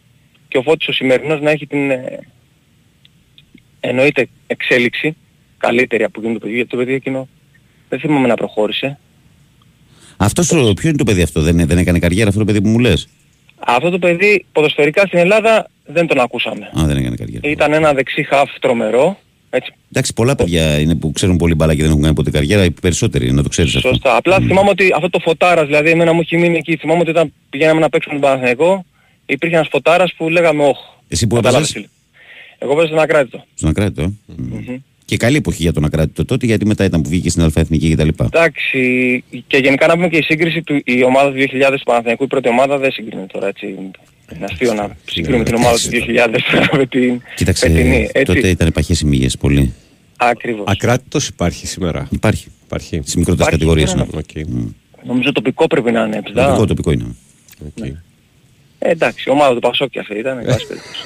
[0.47, 2.19] και ο Φώτης ο σημερινός να έχει την ε,
[3.79, 5.15] εννοείται εξέλιξη
[5.57, 7.27] καλύτερη από εκείνο το παιδί, γιατί το παιδί εκείνο
[7.89, 8.99] δεν θυμάμαι να προχώρησε.
[10.17, 12.69] Αυτός ο, ποιο είναι το παιδί αυτό, δεν, δεν έκανε καριέρα αυτό το παιδί που
[12.69, 13.09] μου λες;
[13.57, 16.65] Αυτό το παιδί ποδοσφαιρικά στην Ελλάδα δεν τον ακούσαμε.
[16.79, 17.49] Α, δεν έκανε καριέρα.
[17.49, 19.17] Ήταν ένα δεξί χαφ τρομερό,
[19.53, 22.63] έτσι, Εντάξει, πολλά παιδιά είναι που ξέρουν πολύ μπάλα και δεν έχουν κάνει ποτέ καριέρα.
[22.63, 23.87] Οι περισσότεροι, να το ξέρεις αυτό.
[23.87, 24.15] Σωστά.
[24.15, 26.75] Απλά θυμάμαι ότι αυτό το φωτάρας, δηλαδή εμένα μου έχει μείνει εκεί.
[26.75, 28.85] Θυμάμαι ότι όταν πηγαίναμε να παίξουμε τον Παναθηναϊκό,
[29.25, 30.77] υπήρχε ένας φωτάρας που λέγαμε όχ.
[31.07, 32.01] Εσύ που Κατάλαβες, έπαιζες; φίλε.
[32.57, 33.45] Εγώ παίζα στον Ακράτητο.
[33.53, 34.01] Στον Ακράτητο.
[34.01, 34.77] Ε; Μμμ.
[35.05, 38.07] Και καλή εποχή για τον Ακράτητο τότε, γιατί μετά ήταν που βγήκε στην Αλφαεθνική κτλ.
[38.23, 42.23] Εντάξει, και γενικά να πούμε και η σύγκριση του, η ομάδα του 2000 του Παναθηναϊκού,
[42.23, 43.75] η πρώτη ομάδα δεν συγκρίνεται τώρα, έτσι.
[44.35, 48.33] Είναι αστείο να συγκρίνουμε την ομάδα του 2000 με την Κοίταξε, φετινή, έτσι.
[48.33, 49.73] τότε ήταν παχιές οι μύγες πολύ.
[50.17, 50.63] Ακριβώς.
[50.67, 52.07] Ακράτητος υπάρχει σήμερα.
[52.11, 52.47] Υπάρχει.
[52.65, 52.99] Υπάρχει.
[53.01, 53.91] Στις μικρότερες Υπάρχει κατηγορίες.
[53.91, 54.17] τώρα, Ναι.
[54.17, 55.05] Οκ.
[55.07, 56.45] Νομίζω τοπικό πρέπει να είναι, ψηλά.
[56.45, 57.15] Τοπικό, τοπικό είναι.
[57.67, 57.85] οκ.
[58.79, 61.05] Ε, εντάξει, ομάδα του Πασόκ και αυτή ήταν, εν πάση περιπτώσει.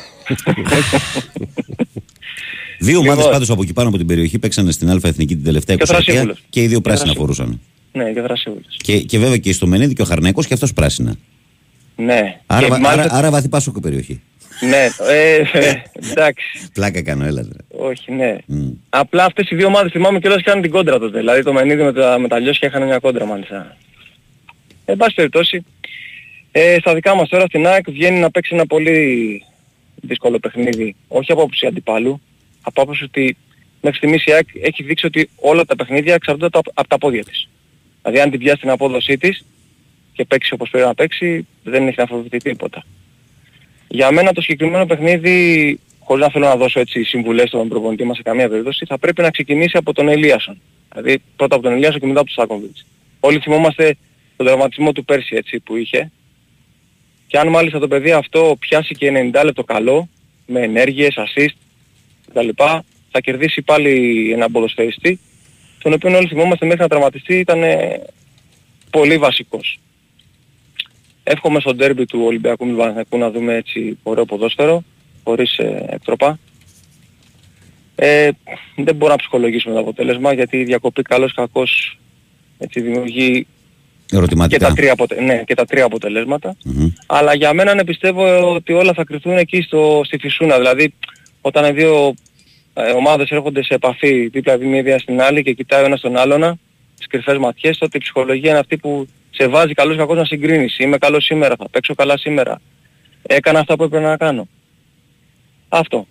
[2.79, 3.31] Δύο ομάδες Λοιπόν.
[3.31, 5.85] πάντως από εκεί πάνω από την περιοχή παίξανε στην Αλφα Εθνική την τελευταία Και ο
[5.85, 6.43] 20 Θρασύβουλος.
[6.49, 7.35] και οι δύο Και ο πράσινα Θρασύβουλος.
[7.37, 7.61] φορούσαν.
[7.91, 8.75] ναι, και Θρασύβουλος.
[8.77, 11.15] Και, και βέβαια και στο Μενίδη και ο Αχαρναϊκός και αυτός πράσινα.
[11.95, 12.39] Ναι.
[12.45, 14.21] Άρα, και βα- μάλιστα- άρα, άρα βαθύ πάσοκο περιοχή.
[14.69, 15.73] Ναι, ε, ε,
[16.11, 16.69] εντάξει.
[16.73, 17.41] Πλάκα κάνω, έλα.
[17.41, 17.79] ρε.
[17.85, 18.35] Όχι, ναι.
[18.45, 18.69] Μμ.
[18.89, 21.17] Απλά αυτές οι δύο ομάδες θυμάμαι κιόλας κάνουν την κόντρα τότε.
[21.19, 23.77] Δηλαδή το Μενίδη με τα, με τα Λιώσια είχαν μια κόντρα μάλιστα.
[24.85, 25.65] Ε, Εν πάση περιπτώσει,
[26.51, 29.43] ε, στα δικά μας τώρα στην ΑΕΚ βγαίνει να παίξει ένα πολύ
[30.01, 30.95] δύσκολο παιχνίδι.
[31.07, 32.21] Όχι από άποψη αντιπάλου,
[32.61, 33.37] από άποψη ότι
[33.81, 37.23] μέχρι στιγμής η ΑΕΚ έχει δείξει ότι όλα τα παιχνίδια εξαρτώνται από, από τα πόδια
[37.23, 37.47] της.
[38.01, 39.45] Δηλαδή αν την πιάσει την απόδοσή της
[40.15, 42.83] και παίξει όπως πρέπει να παίξει, δεν έχει να φοβηθεί τίποτα.
[43.87, 48.15] Για μένα το συγκεκριμένο παιχνίδι, χωρίς να θέλω να δώσω έτσι συμβουλές στον προπονητή μας
[48.15, 50.61] σε καμία περίπτωση, θα πρέπει να ξεκινήσει από τον Ελίασον.
[50.91, 52.85] Δηλαδή πρώτα από τον Ελίασον και μετά από τον Στάκοβιτς.
[53.19, 53.95] Όλοι θυμόμαστε
[54.35, 56.11] τον τραυματισμό του πέρσι έτσι που είχε.
[57.27, 60.09] Και αν μάλιστα το παιδί αυτό πιάσει και 90 λεπτό καλό,
[60.45, 61.55] με ενέργειες, assist
[62.29, 62.49] κτλ.
[63.11, 65.19] θα κερδίσει πάλι έναν ποδοσφαιριστή,
[65.79, 68.01] τον οποίο όλοι θυμόμαστε μέχρι να τραυματιστεί ήταν ε,
[68.89, 69.79] πολύ βασικός.
[71.27, 74.83] Εύχομαι στο ντέρμπι του Ολυμπιακού Μιλβανιακού να δούμε έτσι ωραίο ποδόσφαιρο,
[75.23, 76.39] χωρίς ε, εκτροπά.
[77.95, 78.29] Ε,
[78.75, 81.99] δεν μπορώ να ψυχολογήσουμε το αποτέλεσμα γιατί η διακοπή καλός κακός
[82.57, 83.47] έτσι, δημιουργεί
[84.05, 84.67] και Ερωτηματικά.
[84.67, 85.21] τα, τρία αποτε...
[85.21, 86.55] ναι, και τα τρία αποτελέσματα.
[86.63, 86.89] Μμμ.
[87.05, 90.57] Αλλά για μένα ναι, πιστεύω ότι όλα θα κρυφθούν εκεί στο, στη Φυσούνα.
[90.57, 90.93] Δηλαδή
[91.41, 92.13] όταν οι δύο
[92.73, 96.17] ε, ομάδες έρχονται σε επαφή δίπλα η μία στην άλλη και κοιτάει ο ένας τον
[96.17, 96.59] άλλον
[96.97, 99.07] τις κρυφές ματιές, τότε η ψυχολογία είναι αυτή που
[99.37, 100.77] σε βάζει καλός κακός να συγκρίνεις.
[100.79, 102.61] Είμαι καλός σήμερα, θα παίξω καλά σήμερα.
[103.21, 104.47] Έκανα αυτά που έπρεπε να κάνω.
[105.69, 106.07] Αυτό.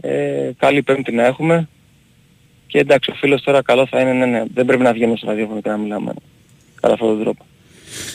[0.00, 1.68] Ε, καλή πέμπτη να έχουμε.
[2.66, 5.26] Και εντάξει, ο φίλος τώρα καλό θα είναι, ναι, ναι, δεν πρέπει να βγαίνουμε στο
[5.26, 6.12] ραδιόφωνο και να μιλάμε
[6.80, 7.44] κατά αυτόν τον τρόπο.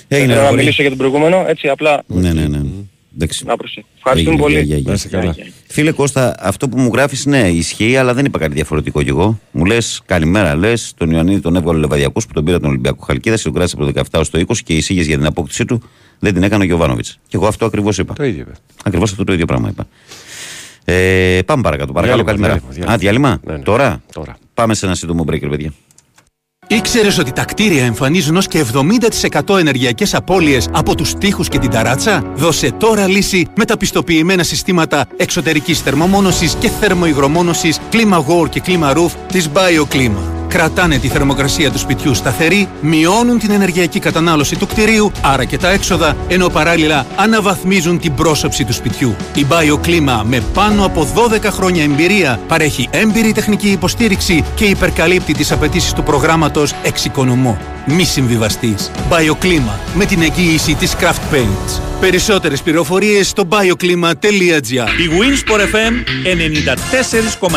[0.08, 0.60] Έγινε, Θέλω ρε να πολύ.
[0.62, 2.61] μιλήσω για τον προηγούμενο, έτσι απλά Ναι, ναι, ναι.
[3.16, 3.46] Εντάξει.
[3.46, 3.86] Να προσέχει.
[3.98, 4.54] Ευχαριστούμε Έγινε, πολύ.
[4.56, 4.88] γεια, γεια, γεια.
[4.88, 5.36] Να είσαι καλά.
[5.68, 9.40] Φίλε Κώστα, αυτό που μου γράφεις, ναι, ισχύει, αλλά δεν είπα κάτι διαφορετικό κι εγώ.
[9.52, 13.04] Μου λες, καλημέρα, λες, τον Ιωαννίδη τον έβγαλε ο Λεβαδιακός που τον πήρε τον Ολυμπιακό
[13.06, 15.82] Χαλκίδας, τον κράτησε από το 17 ως το 20 και εισήγες για την απόκτησή του
[16.20, 17.20] δεν την έκανε ο Γιωβάνοβιτς.
[17.28, 18.14] Και εγώ αυτό ακριβώς είπα.
[18.14, 18.42] Το ίδιο.
[18.42, 18.52] είπε.
[18.84, 19.88] Ακριβώς αυτό το ίδιο πράγμα είπα.
[20.86, 21.94] Ε, πάμε παρακάτω.
[21.94, 22.72] Παρακαλώ, Διάλειμμα, καλημέρα.
[22.74, 23.40] διάλειμμα, Α, διάλειμμα.
[23.44, 23.64] Ναι, ναι.
[23.64, 24.38] Τώρα; Τώρα.
[24.54, 25.74] Πάμε σε ένα σύντομο break, ρε παιδιά.
[26.72, 28.66] Ήξερες ότι τα κτίρια εμφανίζουν ως και
[29.48, 34.44] 70% ενεργειακές απώλειες από τους τοίχους και την ταράτσα; Δώσε τώρα λύση με τα πιστοποιημένα
[34.44, 40.41] συστήματα εξωτερικής θερμομόνωσης και θερμοϊγρομόνωσης Κλίμα War και Κλίμα Roof της BioClima.
[40.52, 45.70] Κρατάνε τη θερμοκρασία του σπιτιού σταθερή, μειώνουν την ενεργειακή κατανάλωση του κτηρίου, άρα και τα
[45.70, 49.16] έξοδα, ενώ παράλληλα αναβαθμίζουν την πρόσωψη του σπιτιού.
[49.36, 55.52] Η BioClima με πάνω από 12 χρόνια εμπειρία παρέχει έμπειρη τεχνική υποστήριξη και υπερκαλύπτει τις
[55.52, 57.58] απαιτήσεις του προγράμματος Εξοικονομώ.
[57.86, 58.92] Μη συμβιβαστείς.
[59.10, 61.91] BioClima με την εγγύηση της Craft Paints.
[62.02, 65.94] Περισσότερες πληροφορίες στο bioclima.gr Η Winsport FM
[67.48, 67.50] 94,6.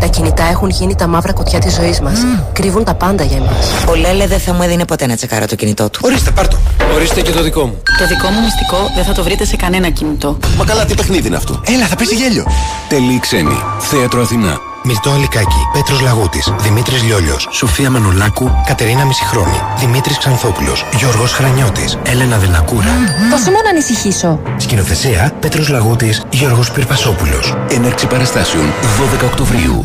[0.00, 2.18] Τα κινητά έχουν γίνει τα μαύρα κουτιά της ζωής μας.
[2.52, 3.70] Κρύβουν τα πάντα για εμάς.
[3.88, 6.00] Ο Λέλε δεν θα μου έδινε ποτέ να τσεκάρω το κινητό του.
[6.02, 6.58] Ορίστε, πάρτο.
[6.94, 7.82] Ορίστε και το δικό μου.
[7.98, 10.38] Το δικό μου μυστικό δεν θα το βρείτε σε κανένα κινητό.
[10.56, 12.46] Μα καλά, τι παιχνίδι είναι αυτό; Έλα, θα πέσει γέλιο.
[12.88, 13.62] Τελή ξένη.
[13.78, 14.71] Θέατρο Αθηνά.
[14.84, 22.38] Μυρτώ Αλικάκη, Πέτρος Λαγούτης, Δημήτρης Λιόλιος, Σοφία Μανολάκου, Κατερίνα Μισηχρόνη, Δημήτρης Ξανθόπουλος, Γιώργος Χρανιώτης, Έλενα
[22.38, 22.90] Δελακούρα.
[23.30, 24.40] Πόσο μόνο να ανησυχήσω.
[24.56, 27.56] Σκηνοθεσία Πέτρος Λαγούτης, Γιώργος Πυρπασόπουλος.
[27.68, 28.64] Έναρξη παραστάσεων
[28.98, 29.84] 12 Οκτωβρίου.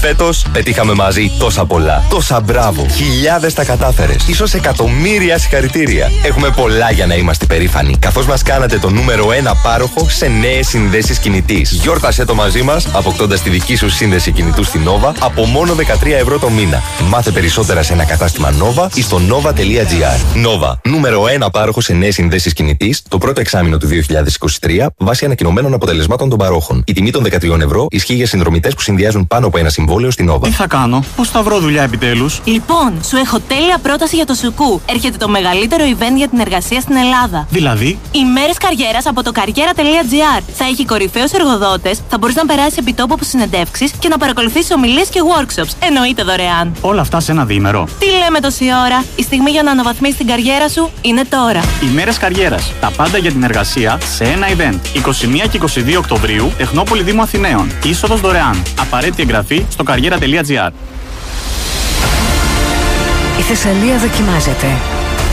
[0.00, 2.04] Φέτος πετύχαμε μαζί τόσα πολλά.
[2.08, 2.86] Τόσα μπράβο.
[2.88, 4.26] Χιλιάδες τα κατάφερες.
[4.34, 6.10] σω εκατομμύρια συγχαρητήρια.
[6.24, 7.96] Έχουμε πολλά για να είμαστε περήφανοι.
[7.98, 11.70] Καθώς μας κάνατε το νούμερο 1 πάροχο σε νέες συνδέσεις κινητής.
[11.70, 16.06] Γιόρτασε το μαζί μας, αποκτώντας τη δική σου σύνδεση κινητού στην Nova από μόνο 13
[16.06, 16.82] ευρώ το μήνα.
[17.08, 20.44] Μάθε περισσότερα σε ένα κατάστημα Nova ή στο nova.gr.
[20.46, 25.74] Nova, νούμερο 1 πάροχος σε νέες συνδέσεις κινητής, το πρώτο εξάμεινο του 2023, βάσει ανακοινωμένων
[25.74, 26.82] αποτελεσμάτων των παρόχων.
[26.86, 30.30] Η τιμή των 13 ευρώ ισχύει για συνδρομητές που συνδυάζουν πάνω από ένα συμβόλαιο στην
[30.30, 30.42] Nova.
[30.42, 34.34] Τι θα κάνω, πώς θα βρω δουλειά επιτέλους; Λοιπόν, σου έχω τέλεια πρόταση για το
[34.34, 34.80] Σουκού.
[34.86, 37.46] Έρχεται το μεγαλύτερο event για την εργασία στην Ελλάδα.
[37.50, 40.42] Δηλαδή, Ημέρες καριέρας από το καριέρα.gr.
[40.54, 44.72] Θα έχει κορυφαίους εργοδότες, θα μπορείς να περάσεις επί τόπου από συνεντεύξεις και να παρακολουθήσει
[44.74, 45.72] ομιλίες και workshops.
[45.78, 46.76] Εννοείται δωρεάν.
[46.80, 47.88] όλα αυτά σε ένα διήμερο.
[47.98, 51.60] Τι λέμε τόση ώρα; Η στιγμή για να αναβαθμίσεις την καριέρα σου είναι τώρα.
[51.90, 52.72] Ημέρε καριέρας.
[52.80, 54.78] Τα πάντα για την εργασία σε ένα event.
[54.94, 57.70] 21 και 22 Οκτωβρίου, Τεχνόπολη Δήμου Αθηναίων.
[57.84, 58.62] Είσοδος δωρεάν.
[58.80, 60.70] Απαραίτητη εγγραφή στο καριέρα.gr.
[63.38, 64.66] Η Θεσσαλία δοκιμάζεται.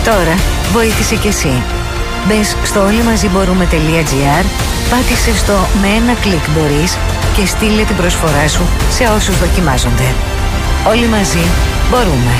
[0.05, 0.35] Τώρα
[0.73, 1.78] βοήθησε κι εσύ.
[2.27, 4.45] Μπες στο όλοι μαζί μπορούμε.gr,
[4.89, 6.97] πάτησε στο με ένα κλικ μπορείς
[7.35, 8.61] και στείλε την προσφορά σου
[8.91, 10.13] σε όσους δοκιμάζονται.
[10.87, 11.43] Όλοι μαζί
[11.89, 12.33] μπορούμε.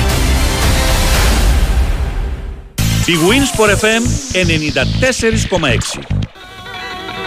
[3.06, 4.02] Η Winsport FM
[4.32, 6.00] 94,6.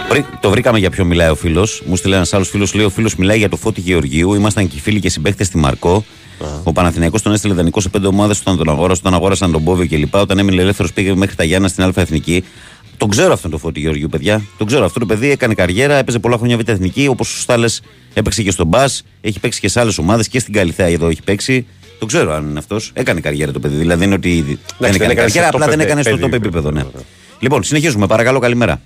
[0.08, 1.82] Βρή- Το βρήκαμε για ποιο μιλάει ο φίλος.
[1.86, 2.74] Μου στείλε ένας άλλος φίλος.
[2.74, 4.34] Λέει: Ο φίλος μιλάει για το Φώτη Γεωργίου.
[4.34, 6.04] Ήμασταν και φίλοι και συμπαίχτε στη Μαρκό.
[6.62, 9.88] Ο Παναθηναϊκός τον έστειλε δανεικό σε πέντε ομάδες όταν τον αγόρασε, όταν αγόρασαν τον Πόβιο
[9.88, 10.14] κλπ.
[10.14, 12.44] Όταν έμεινε ελεύθερος πήγε μέχρι τα Γιάννα στην Α Εθνική.
[12.96, 14.42] Τον ξέρω αυτόν τον Φώτη Γεωργίου, παιδιά.
[14.58, 14.84] Τον ξέρω.
[14.84, 17.06] Αυτό το παιδί έκανε καριέρα, έπαιζε πολλά χρόνια Β' Εθνική.
[17.06, 17.66] Όπως σωστά λε,
[18.14, 21.22] έπαιξε και στον Μπας, έχει παίξει και σε άλλες ομάδες και στην Καλιθέα εδώ έχει
[21.22, 21.66] παίξει.
[21.98, 22.90] Το ξέρω αν είναι αυτός.
[22.94, 23.76] Έκανε καριέρα το παιδί.
[23.76, 26.10] Δηλαδή δεν είναι ότι δεν δεν έκανε έκανε καριέρα, στο απλά δεν top έκανε στο
[26.10, 26.36] επίπεδο.
[26.36, 26.70] top επίπεδο.
[26.70, 26.82] Ναι.
[27.38, 28.06] Λοιπόν, συνεχίζουμε.
[28.06, 28.80] Παρακαλώ, καλημέρα.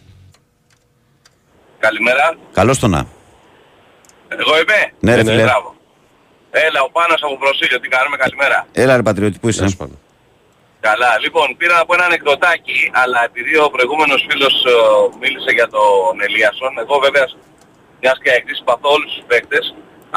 [1.79, 2.37] Καλημέρα.
[2.53, 3.07] Καλώς το να.
[4.29, 4.93] Εγώ είμαι.
[5.01, 5.43] Ναι, ρε φίλε.
[5.43, 5.75] Μπράβο.
[6.67, 7.79] Έλα, ο Πάνος από Προσήλιο.
[7.83, 8.59] Τι κάνουμε, καλημέρα.
[8.83, 9.77] Έλα, ρε πατριώτη, πού είσαι;
[10.81, 11.11] Καλά.
[11.25, 14.75] Λοιπόν, πήρα από ένα ανεκδοτάκι, αλλά επειδή ο προηγούμενος φίλος ε,
[15.21, 17.27] μίλησε για τον Ελίασον, εγώ βέβαια
[18.01, 19.65] μιας και εκτίση συμπαθώ όλους τους παίκτες,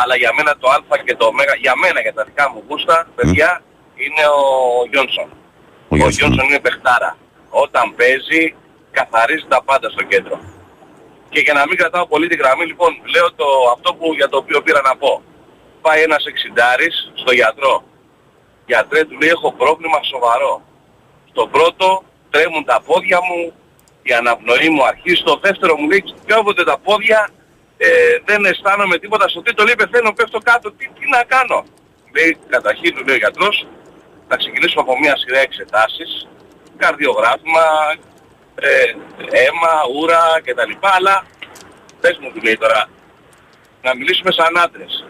[0.01, 1.31] αλλά για μένα το Α και το Ω,
[1.65, 3.49] για μένα, για τα δικά μου γούστα, παιδιά,
[4.03, 4.41] είναι ο
[4.91, 5.29] Γιόνσον.
[5.91, 6.17] Ο, Γιόνσον.
[6.19, 7.11] Γιόνσον είναι παιχτάρα.
[7.63, 8.43] Όταν παίζει,
[8.97, 10.35] καθαρίζει τα πάντα στο κέντρο.
[11.33, 14.37] Και για να μην κρατάω πολύ τη γραμμή, λοιπόν, λέω το, αυτό που, για το
[14.37, 15.11] οποίο πήρα να πω.
[15.82, 17.84] Πάει ένας εξιντάρης στο γιατρό.
[18.65, 20.61] Γιατρέ, του λέει, έχω πρόβλημα σοβαρό.
[21.29, 23.53] Στο πρώτο, τρέμουν τα πόδια μου,
[24.01, 25.15] η αναπνοή μου αρχίζει.
[25.15, 27.29] Στο δεύτερο μου λέει, κόβονται τα πόδια,
[27.77, 27.88] ε,
[28.25, 29.27] δεν αισθάνομαι τίποτα.
[29.29, 31.65] Στο τρίτο λέει, πεθαίνω, πέφτω κάτω, τι, τι να κάνω.
[32.15, 33.67] Λέει, καταρχήν του λέει ο γιατρός,
[34.27, 36.27] θα ξεκινήσουμε από μια σειρά εξετάσεις,
[36.77, 37.65] καρδιογράφημα,
[38.55, 38.67] ε,
[39.39, 40.71] αίμα, ούρα κτλ.
[40.82, 41.25] Αλλά
[42.01, 42.89] πες μου του λέει τώρα,
[43.82, 45.05] να μιλήσουμε σαν άντρες.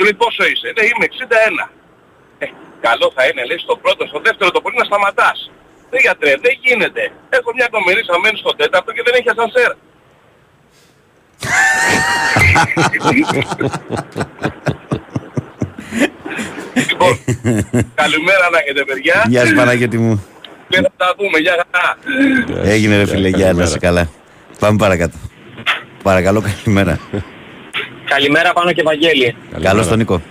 [0.00, 1.06] Του λέει πόσο είσαι, λέει είμαι
[1.64, 1.68] 61.
[2.38, 2.46] Ε,
[2.86, 5.38] καλό θα είναι λέει στο πρώτο, στο δεύτερο το πολύ να σταματάς.
[5.90, 7.02] Δεν γιατρέ, δεν γίνεται.
[7.36, 9.70] Έχω μια κομμερίσσα μένει στο τέταρτο και δεν έχει ασανσέρ.
[16.88, 17.12] λοιπόν,
[18.02, 19.24] καλημέρα να έχετε παιδιά.
[19.28, 20.26] Γεια σου, Παναγιώτη μου.
[20.68, 21.98] Και θα τα πούμε, γεια χαρά.
[22.70, 24.10] Έγινε ρε φίλε, γεια να είσαι καλά.
[24.58, 25.16] Πάμε παρακάτω.
[26.02, 26.98] Παρακαλώ, καλημέρα.
[28.14, 29.36] Καλημέρα πάνω και Βαγγέλη.
[29.62, 30.22] Καλώς τον Νίκο.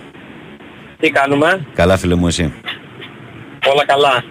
[1.00, 2.52] Τι κάνουμε, Καλά, φίλε μου, εσύ.
[3.72, 4.24] όλα καλά.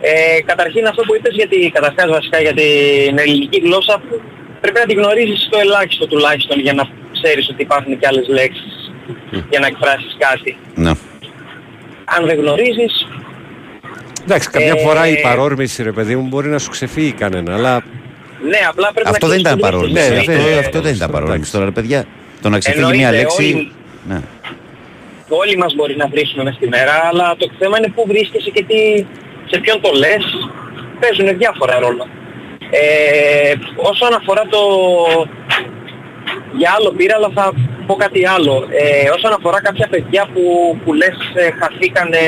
[0.00, 4.02] Ε, καταρχήν αυτό που είπες για τη, καταρχάς βασικά για την ελληνική γλώσσα
[4.60, 8.92] πρέπει να την γνωρίζεις το ελάχιστο τουλάχιστον για να ξέρεις ότι υπάρχουν και άλλες λέξεις
[9.50, 10.56] για να εκφράσεις κάτι.
[10.74, 10.90] Ναι.
[12.04, 13.06] Αν δεν γνωρίζεις,
[14.24, 17.82] Εντάξει, καμιά Ε, φορά η παρόρμηση, ρε παιδί μου, μπορεί να σου ξεφύγει κανένα, αλλά
[18.50, 20.10] ναι απλά πρέπει Αυτό να δεν ήταν ξέρεις παρόρμηση.
[20.10, 21.52] Ναι, αυτό, ναι, αυτό δεν ήταν παρόρμηση.
[21.52, 22.04] Τώρα, ρε παιδιά,
[22.44, 23.44] το να ξεφύγει Εννοείται, μια λέξη.
[23.44, 23.72] όλοι-
[24.08, 24.20] Ναι.
[25.28, 28.64] όλοι μας μπορεί να βρίσκουμε μες στη μέρα, αλλά το θέμα είναι πού βρίσκεσαι και
[28.68, 28.78] τι,
[29.50, 30.24] σε ποιον το λες,
[31.00, 32.04] παίζουν διάφορα ρόλο.
[32.70, 34.60] Ε, όσον αφορά το...
[36.58, 37.52] Για άλλο πήρα, αλλά θα
[37.86, 38.54] πω κάτι άλλο.
[38.70, 40.42] Ε, όσον αφορά κάποια παιδιά που,
[40.84, 42.18] που λες ε, χαθήκανε,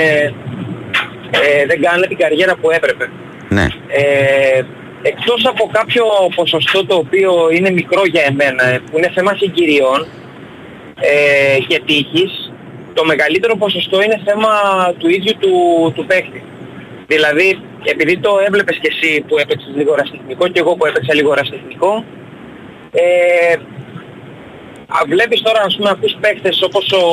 [1.31, 3.11] ε, δεν κάνανε την καριέρα που έπρεπε.
[3.49, 3.67] ναι.
[3.89, 4.63] Ε,
[5.11, 6.05] εκτός από κάποιο
[6.35, 10.07] ποσοστό το οποίο είναι μικρό για εμένα, ε, που είναι θέμα συγκυριών
[11.01, 12.53] ε, και τύχης,
[12.95, 14.53] το μεγαλύτερο ποσοστό είναι θέμα
[14.99, 15.53] του ίδιου του,
[15.95, 16.43] του παίκτη.
[17.07, 21.35] Δηλαδή, επειδή το έβλεπες και εσύ που έπαιξες λίγο ραστεχνικό και εγώ που έπαιξα λίγο
[21.35, 22.05] ραστεχνικό,
[22.93, 23.53] ε,
[24.87, 27.05] α, βλέπεις τώρα ας πούμε ακούς παίκτες όπως ο,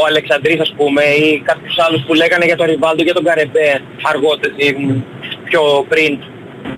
[0.00, 3.82] ο Αλεξανδρής ας πούμε ή κάποιους άλλους που λέγανε για τον Ριβάλντο για τον Καρεμπέ
[4.02, 5.02] αργότερα ή μ,
[5.44, 6.18] πιο πριν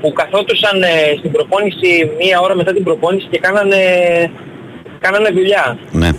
[0.00, 3.80] που καθόντουσαν ε, στην προπόνηση μία ώρα μετά την προπόνηση και κάνανε,
[5.00, 5.78] κάνανε δουλειά.
[5.92, 6.10] ναι.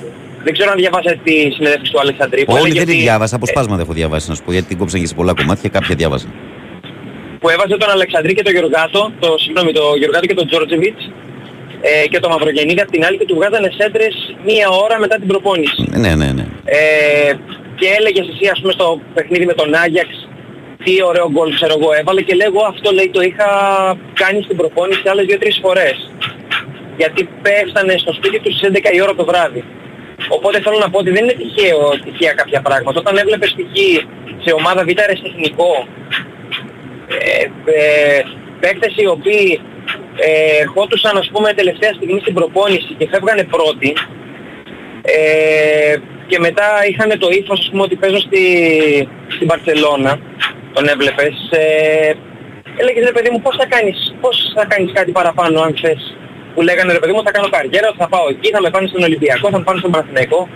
[0.45, 2.45] Δεν ξέρω αν διαβάσατε τη συνέντευξη του Αλεξανδρή.
[2.45, 3.35] που Όλη έλεγε δεν τη ότι- διάβασα.
[3.35, 5.69] Αποσπάσματα έχω διαβάσει να σου πω γιατί την κόψαν και σε πολλά κομμάτια.
[5.69, 6.27] Κάποια διάβασα.
[7.39, 11.03] που έβαζε τον Αλεξανδρή και τον Γεωργάτο, το, συγγνώμη, τον Γεωργάτο και τον Τζόρτζεβιτς
[11.81, 14.13] ε, και τον Μαυρογεννίδη απ' την άλλη και του βγάζανε σέντρες
[14.45, 15.81] μία ώρα μετά την προπόνηση.
[16.03, 16.45] Ναι, ναι, ναι.
[16.65, 17.33] Ε,
[17.79, 20.09] και έλεγες εσύ ας πούμε στο παιχνίδι με τον Άγιαξ
[20.83, 23.49] τι ωραίο γκολ ξέρω εγώ έβαλε και λέγω αυτό λέει το είχα
[24.13, 26.11] κάνει στην προπόνηση άλλες δύο-τρεις φορές.
[26.97, 29.63] Γιατί πέφτανε στο σπίτι τους στις 11 η ώρα το βράδυ.
[30.29, 32.99] Οπότε θέλω να πω ότι δεν είναι τυχαίο τυχαία κάποια πράγματα.
[32.99, 33.75] Όταν έβλεπες π.χ.
[34.43, 35.87] σε ομάδα Β' αεραστεχνικό
[37.07, 38.21] ε, ε,
[38.59, 39.59] παίκτες οι οποίοι
[40.15, 43.93] ε, ερχόντουσαν ας πούμε τελευταία στιγμή στην προπόνηση και φεύγανε πρώτοι
[45.01, 45.95] ε,
[46.27, 48.43] και μετά είχαν το ύφος ας πούμε ότι παίζω στη,
[49.27, 50.19] στην Μπαρτσελώνα
[50.73, 52.13] τον έβλεπες ε,
[52.77, 56.15] έλεγες ρε παιδί μου πώς θα κάνεις, πώς θα κάνεις κάτι παραπάνω αν θες
[56.53, 59.03] που λέγανε ρε παιδί μου θα κάνω καριέρα, θα πάω εκεί, θα με πάνε στον
[59.03, 60.49] Ολυμπιακό, θα με πάνε στον Παναθηναϊκό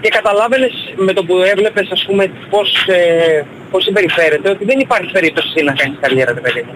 [0.00, 5.12] και καταλάβαινες με το που έβλεπες ας πούμε πώς, ε, πώς συμπεριφέρεται ότι δεν υπάρχει
[5.12, 6.74] περίπτωση εσύ να κάνεις καριέρα ρε παιδί μου.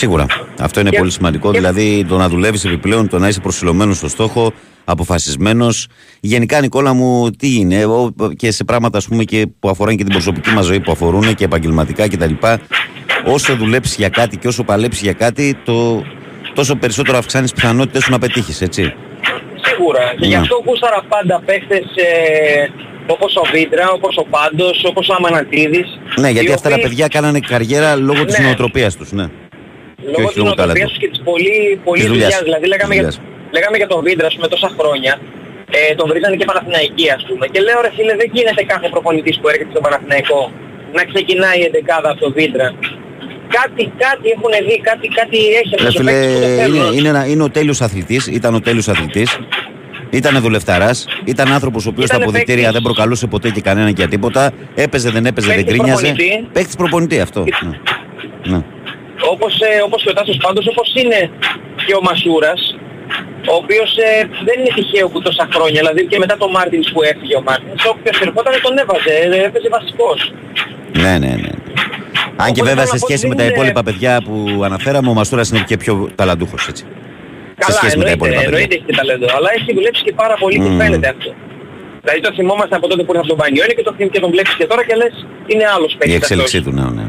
[0.00, 0.26] Σίγουρα.
[0.60, 1.50] Αυτό είναι Και- πολύ σημαντικό.
[1.50, 4.52] και- Δηλαδή το να δουλεύεις επιπλέον, το να είσαι προσιλωμένος στο στόχο,
[4.84, 5.86] αποφασισμένος.
[6.20, 10.02] Γενικά, Νικόλα μου, τι είναι, εγώ, και σε πράγματα ας πούμε, και που αφορούν και
[10.04, 12.32] την προσωπική μας ζωή, που αφορούν και επαγγελματικά κτλ.
[13.24, 16.04] Όσο δουλέψεις για κάτι και όσο παλέψεις για κάτι, το,
[16.54, 18.92] τόσο περισσότερο αυξάνεις τι πιθανότητες σου να πετύχεις, έτσι.
[19.64, 20.14] Σίγουρα.
[20.18, 20.40] Και γι' Ναι.
[20.40, 22.68] αυτό γούσταρα πάντα παίχτες ε,
[23.06, 25.98] όπως ο Βίντρα, όπως ο Πάντος, όπως ο Αμανατίδης.
[26.20, 28.44] Ναι, γιατί οι αυτά τα οποίοι, παιδιά κάνανε καριέρα λόγω της Ναι.
[28.44, 29.12] νοοτροπίας τους.
[29.12, 29.26] Ναι.
[30.12, 30.88] Λόγω όχι της λόγω νοοτροπίας ταλέντου.
[30.90, 31.56] τους και της πολύ,
[31.88, 32.28] πολύ Της δουλειάς.
[32.28, 32.42] δουλειάς.
[32.48, 33.52] Δηλαδή λέγαμε, Της για, δουλειάς.
[33.56, 35.12] λέγαμε για τον Βίντρα με τόσα χρόνια.
[35.78, 37.44] Ε, τον βρίζανε και Παναθηναϊκή ας πούμε.
[37.52, 40.40] Και λέω ρε φίλε δεν γίνεται κάθε προπονητής που έρχεται στον Παναθηναϊκό
[40.96, 42.66] να ξεκινάει η εντεκάδα από τον Βίντρα.
[43.58, 46.56] Κάτι, κάτι έχουν δει, κάτι, κάτι έχει Ρε αυτός ο φίλε, παίκτης που το είναι,
[46.62, 46.92] θέλουν.
[46.98, 49.30] είναι, ένα- είναι ο τέλειος αθλητής, ήταν ο τέλειος αθλητής.
[50.10, 52.72] Ήταν δουλευταράς, ήταν άνθρωπος ο οποίος στα Ήτανε αποδητήρια παίκτης.
[52.82, 54.50] δεν προκαλούσε ποτέ και κανέναν για τίποτα.
[54.74, 56.04] Έπαιζε, δεν έπαιζε, δεν Παίκτης γκρίνιαζε.
[56.06, 56.48] προπονητή.
[56.52, 57.44] Παίκτης προπονητή αυτό.
[58.44, 58.62] Ναι.
[59.20, 59.28] Ναι.
[59.34, 61.20] όπως, ε, όπως και ο Τάσος πάντως, όπως είναι
[61.86, 62.60] και ο Μασούρας,
[63.52, 64.10] ο οποίος ε,
[64.46, 67.80] δεν είναι τυχαίο που τόσα χρόνια, δηλαδή και μετά τον Μάρτινς που έφυγε ο Μάρτινς,
[67.92, 70.18] όποιος ερχόταν τον έβαζε, ε, έπαιζε βασικός.
[71.04, 71.52] ναι, ναι, ναι.
[72.44, 74.12] Αν και Οπότε βέβαια θέλω σε να πω σχέση ότι με τα είναι- υπόλοιπα παιδιά
[74.26, 74.34] που
[74.68, 76.84] αναφέραμε, ο Μαστούρα είναι και πιο ταλαντούχος έτσι.
[77.64, 78.48] Καλά, σχέση με τα εννοείται, υπόλοιπα παιδιά.
[78.48, 80.78] εννοείται έχει και ταλέντο, αλλά έχει δουλέψει και πάρα πολύ και Μμμ.
[80.80, 81.30] φαίνεται αυτό.
[82.04, 84.30] Δηλαδή το θυμόμαστε από τότε που ήρθε από τον Πανιόνι και, το, θυμ- και τον
[84.34, 85.14] βλέπεις και τώρα και λες
[85.52, 86.72] είναι άλλος Η παίκτης εξέλιξή αυτός.
[86.74, 87.06] του, ναι, ναι.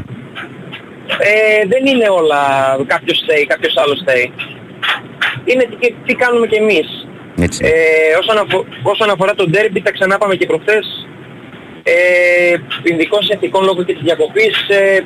[1.18, 2.42] Ε, δεν είναι όλα
[2.86, 4.32] κάποιος θέει, κάποιος άλλος θέει.
[5.44, 7.06] Είναι τι, τι κάνουμε κι εμείς.
[7.40, 7.64] Έτσι.
[7.64, 11.06] Ε, όσον, αφο- όσον αφορά τον ντέρμπι, τα ξανά πάμε και προχθές.
[11.82, 14.98] Ε, ειδικών συνθηκών λόγω και της διακοπής, ε,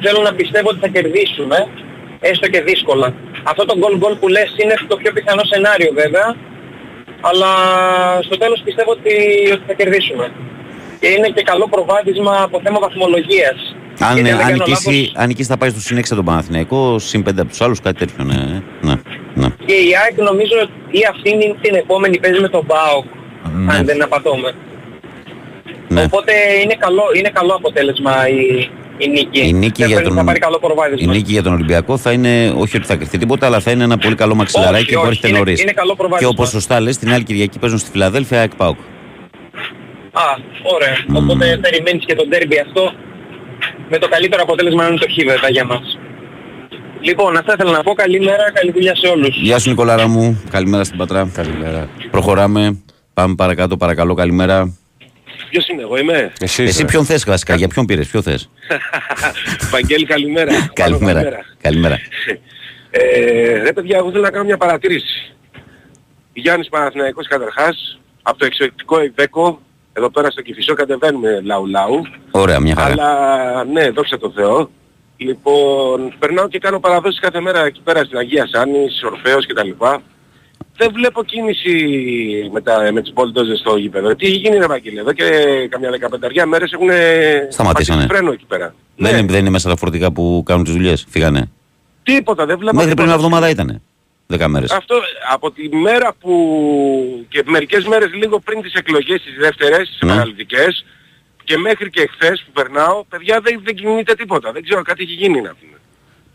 [0.00, 1.68] θέλω να πιστεύω ότι θα κερδίσουμε,
[2.20, 3.14] έστω και δύσκολα.
[3.42, 6.36] Αυτό το goal goal που λες είναι το πιο πιθανό σενάριο βέβαια,
[7.20, 7.50] αλλά
[8.22, 9.14] στο τέλος πιστεύω ότι,
[9.52, 10.32] ότι θα κερδίσουμε.
[11.00, 13.75] Και είναι και καλό προβάδισμα από θέμα βαθμολογίας.
[13.98, 16.24] Αν, Γιατί δεν αν, κάνω νικήσει, λάθος, αν νικήσει θα πάει στο συν 6 τον
[16.24, 18.34] Παναθηναϊκό, συν 5 από τους άλλους, κάτι τέτοιο, ναι.
[18.82, 18.94] ναι,
[19.34, 19.46] ναι.
[19.66, 23.04] Και η ΑΕΚ νομίζω ότι αυτήν την επόμενη παίζει με τον ΠΑΟΚ,
[23.56, 23.72] Ναι.
[23.74, 24.52] αν δεν απατώμε.
[25.88, 26.02] Ναι.
[26.02, 26.32] Οπότε
[26.64, 28.68] είναι καλό, είναι καλό αποτέλεσμα η,
[28.98, 29.40] Η νίκη.
[29.48, 31.12] Η νίκη, Δεν για φαίνεται τον, θα πάρει καλό προβάδισμα.
[31.12, 33.84] η νίκη για τον Ολυμπιακό θα είναι, όχι ότι θα κρυφτεί τίποτα, αλλά θα είναι
[33.84, 35.62] ένα πολύ καλό μαξιλαράκι Όχι, που όχι, έρχεται είναι- νωρίς.
[35.62, 36.30] είναι καλό Και προβάδισμα.
[36.34, 38.76] όπω σωστά λες, την άλλη Κυριακή παίζουν στη Φιλαδέλφια ΑΕΚ ΠΑΟΚ.
[40.12, 40.22] Α,
[40.74, 40.96] ωραία.
[41.20, 42.92] Οπότε περιμένεις και τον τέρμπι αυτό
[43.88, 45.98] με το καλύτερο αποτέλεσμα να είναι το χ βέβαια για μας.
[47.00, 47.92] Λοιπόν, αυτά ήθελα να πω.
[47.94, 49.36] Καλημέρα, καλή δουλειά σε όλους.
[49.36, 51.30] Γεια σου Νικολάρα μου, καλημέρα στην Πατρά.
[51.34, 51.88] Καλημέρα.
[52.10, 52.82] Προχωράμε.
[53.14, 54.76] Πάμε παρακάτω, παρακαλώ, καλημέρα.
[55.50, 58.50] Ποιος είμαι εγώ, είμαι; Εσύ, Εσύ ποιον θες βασικά, για ποιον πήρες, ποιο θες;
[59.72, 60.52] Βαγγέλη, καλημέρα.
[60.72, 61.44] καλημέρα.
[61.60, 61.98] καλημέρα.
[62.90, 65.34] Ε, ρε παιδιά, εγώ θέλω να κάνω μια παρατήρηση.
[66.32, 69.60] Γιάννης Παναθηναϊκός καταρχάς, από το εξωτερικό Ιβέκο,
[69.96, 72.02] εδώ πέρα στο Κηφισό κατεβαίνουμε λαού λαού.
[72.30, 72.92] Ωραία, μια χαρά.
[72.92, 74.70] Αλλά ναι, δόξα τω Θεώ.
[75.16, 79.70] Λοιπόν, περνάω και κάνω παραδόσεις κάθε μέρα εκεί πέρα στην Αγία Σάνης, Ορφέως κτλ.
[80.78, 81.74] Δεν βλέπω κίνηση
[82.52, 84.14] με, τα, με τις μπολντόζες στο γήπεδο.
[84.14, 85.24] Τι έχει γίνει ρε Βαγγέλη, εδώ και
[85.70, 86.88] καμιά δεκαπενταριά μέρες έχουν
[87.48, 88.00] Σταματήσανε.
[88.00, 88.74] πατήσει φρένο εκεί πέρα.
[88.96, 91.50] Δεν, είναι, δεν είναι μέσα τα φορτικά που κάνουν τις δουλειές, φύγανε.
[92.02, 93.04] Τίποτα, δεν βλέπω Μέχρι πριν τίποτα.
[93.04, 93.82] μια εβδομάδα ήτανε.
[94.26, 94.70] Δέκα μέρες.
[94.70, 94.94] Αυτό
[95.32, 96.32] από τη μέρα που
[97.28, 100.10] και μερικές μέρες λίγο πριν τις εκλογές τις δεύτερες, τις Ναι.
[100.10, 100.84] επαναληπτικές
[101.44, 104.52] και μέχρι και εχθές που περνάω, παιδιά δεν, δεν κινείται τίποτα.
[104.52, 105.72] Δεν ξέρω, κάτι έχει γίνει να πούμε.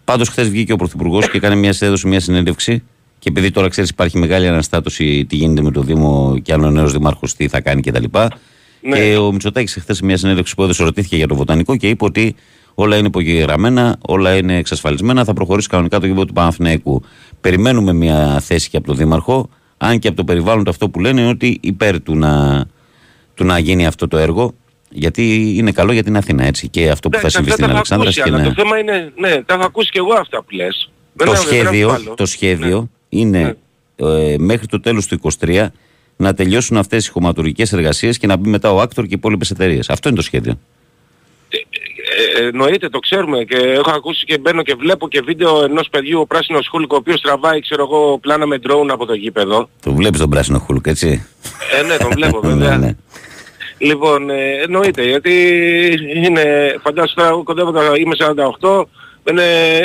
[0.05, 2.83] Πάντως χθες βγήκε ο Πρωθυπουργός και έκανε μια, έδωσε μια συνέντευξη
[3.19, 6.69] και επειδή τώρα ξέρεις υπάρχει μεγάλη αναστάτωση τι γίνεται με το Δήμο και αν ο
[6.69, 8.03] νέος Δήμαρχος τι θα κάνει κτλ.
[8.81, 8.95] Ναι.
[8.95, 12.05] Και ο Μητσοτάκης χθες σε μια συνέντευξη που έδωσε ρωτήθηκε για το βοτανικό και είπε
[12.05, 12.35] ότι
[12.73, 17.03] όλα είναι υπογεγραμμένα, όλα είναι εξασφαλισμένα, θα προχωρήσει κανονικά το γήπεδο του Παναθηναϊκού.
[17.41, 20.99] Περιμένουμε μια θέση και από τον Δήμαρχο, αν και από το περιβάλλον του αυτό που
[20.99, 22.65] λένε είναι ότι υπέρ του να,
[23.33, 24.53] του να γίνει αυτό το έργο,
[24.89, 26.67] γιατί είναι καλό για την Αθήνα έτσι.
[26.67, 28.53] Και αυτό που θα Εντάξει, συμβεί αυτά στην τα έχω Αλεξάνδρα ακούσει, και αλλά ναι.
[28.53, 30.91] το θέμα είναι, ναι, τα έχω ακούσει και εγώ αυτά που λες.
[31.13, 32.15] Δεν το λέω, δεν σχέδιο, αμφιβάλλω.
[32.15, 33.57] το σχέδιο είναι
[33.95, 35.67] ε, μέχρι το τέλος του 23
[36.15, 39.51] να τελειώσουν αυτές οι χωματουργικές εργασίες και να μπει μετά ο Άκτορ και οι υπόλοιπες
[39.51, 39.89] εταιρείες.
[39.89, 40.59] Αυτό είναι το σχέδιο.
[42.37, 46.19] Ε, εννοείται, το ξέρουμε και έχω ακούσει και μπαίνω και βλέπω και βίντεο ενός παιδιού
[46.19, 49.69] ο πράσινος χούλικο ο οποίος τραβάει ξέρω εγώ πλάνα με drone από το γήπεδο.
[49.83, 51.25] Το βλέπεις τον πράσινο χούλουκ, έτσι;
[51.79, 52.77] Ε, ναι, τον βλέπω Ναι, βέβαια.
[52.77, 52.95] ναι.
[53.77, 55.33] Λοιπόν, ε, εννοείται, γιατί
[56.25, 58.15] είναι, φαντάσου τώρα, εγώ κοντεύω, τα- είμαι
[58.61, 58.83] 48,
[59.29, 59.43] είναι,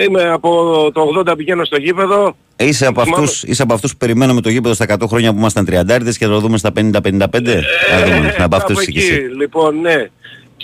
[0.09, 0.51] είμαι από
[0.95, 2.37] το 80 πηγαίνω στο γήπεδο.
[2.57, 5.39] Είσαι από, Θυμάμαι- αυτούς, είσαι από αυτούς που περιμέναμε το γήπεδο στα 100 χρόνια που
[5.39, 7.63] ήμασταν 30 και θα το δούμε στα 50-55.
[7.93, 9.21] Να δούμε, να από αυτούς από είσαι κι εκεί, εσύ.
[9.39, 10.07] λοιπόν, ναι.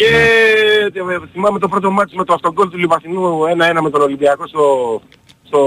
[0.02, 3.38] Και ε, θυμάμαι το πρώτο μάτι με το αυτογκόλ του Λιβαθινού
[3.76, 5.00] 1-1 με τον Ολυμπιακό στο,
[5.46, 5.60] στο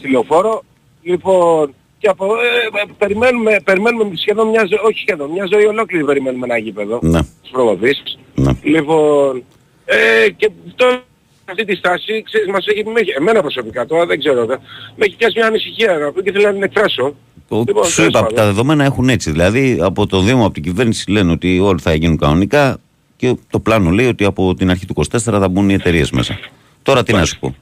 [0.00, 0.62] Σιλιοφόρο.
[1.02, 6.04] Λοιπόν, και από, ε, ε, περιμένουμε, περιμένουμε σχεδόν μια ζωή, όχι σχεδόν, μια ζωή ολόκληρη
[6.04, 6.98] περιμένουμε ένα γήπεδο.
[7.02, 7.18] Ναι.
[7.38, 8.18] Στις προβοδίσεις.
[8.34, 8.50] Ναι.
[8.62, 9.42] Λοιπόν,
[9.84, 11.02] ε, και τώρα
[11.44, 14.56] αυτή τη στάση, ξέρεις, μας έχει, με έχει- εμένα προσωπικά τώρα δεν ξέρω, δε,
[14.96, 17.14] με έχει πιάσει μια ανησυχία να πω και θέλω να την εκφράσω.
[17.48, 18.34] Ο- Λοιπόν, σου τέλος είπα, πάντων.
[18.36, 19.30] τα δεδομένα έχουν έτσι.
[19.30, 22.78] Δηλαδή από το Δήμο, από την κυβέρνηση λένε ότι όλα θα γίνουν κανονικά
[23.20, 26.38] και το πλάνο λέει ότι από την αρχή του 24 θα μπουν οι εταιρείες μέσα.
[26.82, 27.54] Τώρα τι να σου πω.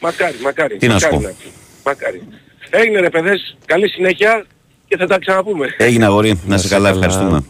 [0.00, 0.76] Μακάρι, μακάρι.
[0.76, 1.36] Τι να σου μακάρι πω.
[1.42, 1.50] πει.
[1.84, 2.22] Μακάρι.
[2.70, 4.44] Έγινε ρε παιδες, καλή συνέχεια
[4.88, 5.66] και θα τα ξαναπούμε.
[5.76, 7.04] Έγινε αγόρι, να σε σε καλά, καλά.
[7.04, 7.44] ευχαριστούμε.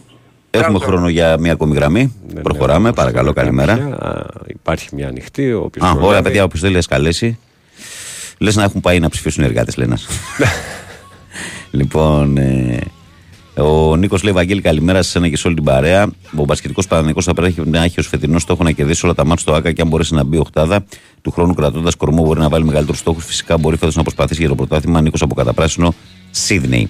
[0.51, 2.15] Έχουμε χρόνο για μια ακόμη γραμμή.
[2.43, 3.73] Προχωράμε, παρακαλώ, καλημέρα.
[3.73, 5.53] Α, Υπάρχει μια ανοιχτή.
[5.53, 6.07] όποιος Α, προλάβει.
[6.07, 7.39] ωραία, παιδιά, όποιος θέλει, α καλέσει.
[8.37, 9.97] Λες να έχουν πάει να ψηφίσουν οι εργάτες, λένε.
[11.71, 12.79] λοιπόν, ε,
[13.57, 16.11] ο Νίκος λέει: Βαγγέλη, καλημέρα σε ένα και σε όλη την παρέα.
[16.35, 19.41] Ο μπασκετικός Παναγενικό θα πρέπει να έχει ως φετινό στόχο να κερδίσει όλα τα μάτια
[19.41, 20.85] στο ΑΚΑ και αν μπορέσει να μπει οχτάδα
[21.21, 23.25] του χρόνου κρατώντας κορμό, μπορεί να βάλει μεγαλύτερους στόχους.
[23.25, 25.01] Φυσικά μπορεί φέτος να προσπαθήσει για το πρωτάθλημα.
[25.01, 25.93] Νίκος από Καταπράσινο,
[26.31, 26.89] Σίδνεϊ.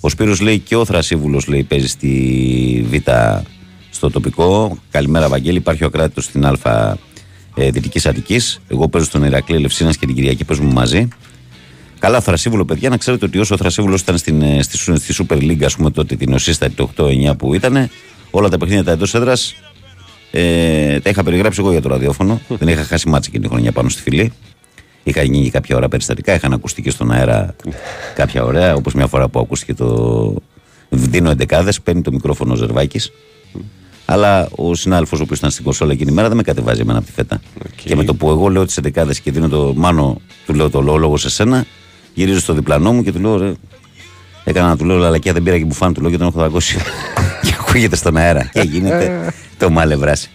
[0.00, 2.94] Ο Σπύρος λέει και ο Θρασίβουλος λέει παίζει στη Β
[3.90, 4.78] στο τοπικό.
[4.90, 5.56] Καλημέρα, Βαγγέλη.
[5.56, 6.96] Υπάρχει ο Ακράτητος στην Α
[7.54, 8.60] ε, Δυτικής Αττικής.
[8.68, 11.08] Εγώ παίζω στον Ηρακλή Ελευσίνας και την Κυριακή παίζουμε μαζί.
[12.02, 15.24] Καλά, Θρασίβουλο, παιδιά, να ξέρετε ότι όσο ο Θρασίβουλος ήταν στην, ε, στη, Σου- στη
[15.28, 17.88] Super League, ας πούμε, τότε την οσύστατη το 8-9 που ήταν,
[18.30, 19.54] όλα τα παιχνίδια τα εντός έδρας
[20.30, 22.40] ε, τα είχα περιγράψει εγώ για το ραδιόφωνο.
[22.48, 24.32] Δεν είχα χάσει μάτσα εκείνη τη χρονιά πάνω στη φυλή.
[25.02, 27.54] Είχα γίνει κάποια ώρα περιστατικά, είχαν ακουστεί και στον αέρα
[28.14, 30.34] κάποια ωραία, όπως μια φορά που ακούστηκε το.
[30.88, 33.10] Δίνω εντεκάδες, παίρνει το μικρόφωνο ο Ζερβάκης.
[34.04, 36.98] Αλλά ο συνάδελφος ο οποίος ήταν στην κονσόλα εκείνη η μέρα δεν με κατεβάζει εμένα
[36.98, 37.40] από τη φέτα.
[37.84, 40.80] Και με το που εγώ λέω τις εντεκάδες και δίνω το μάνο, του λέω το
[40.80, 41.64] λόγο σε σένα,
[42.14, 43.52] γυρίζω στο διπλανό μου και του λέω ρε.
[44.44, 46.76] Έκανα να του λέω λαλακιά, δεν πήρα και μπουφάν, του λέω και τον έχω δαγκώσει.
[47.42, 48.50] και ακούγεται στον αέρα.
[48.52, 50.30] και γίνεται το μάλευρας.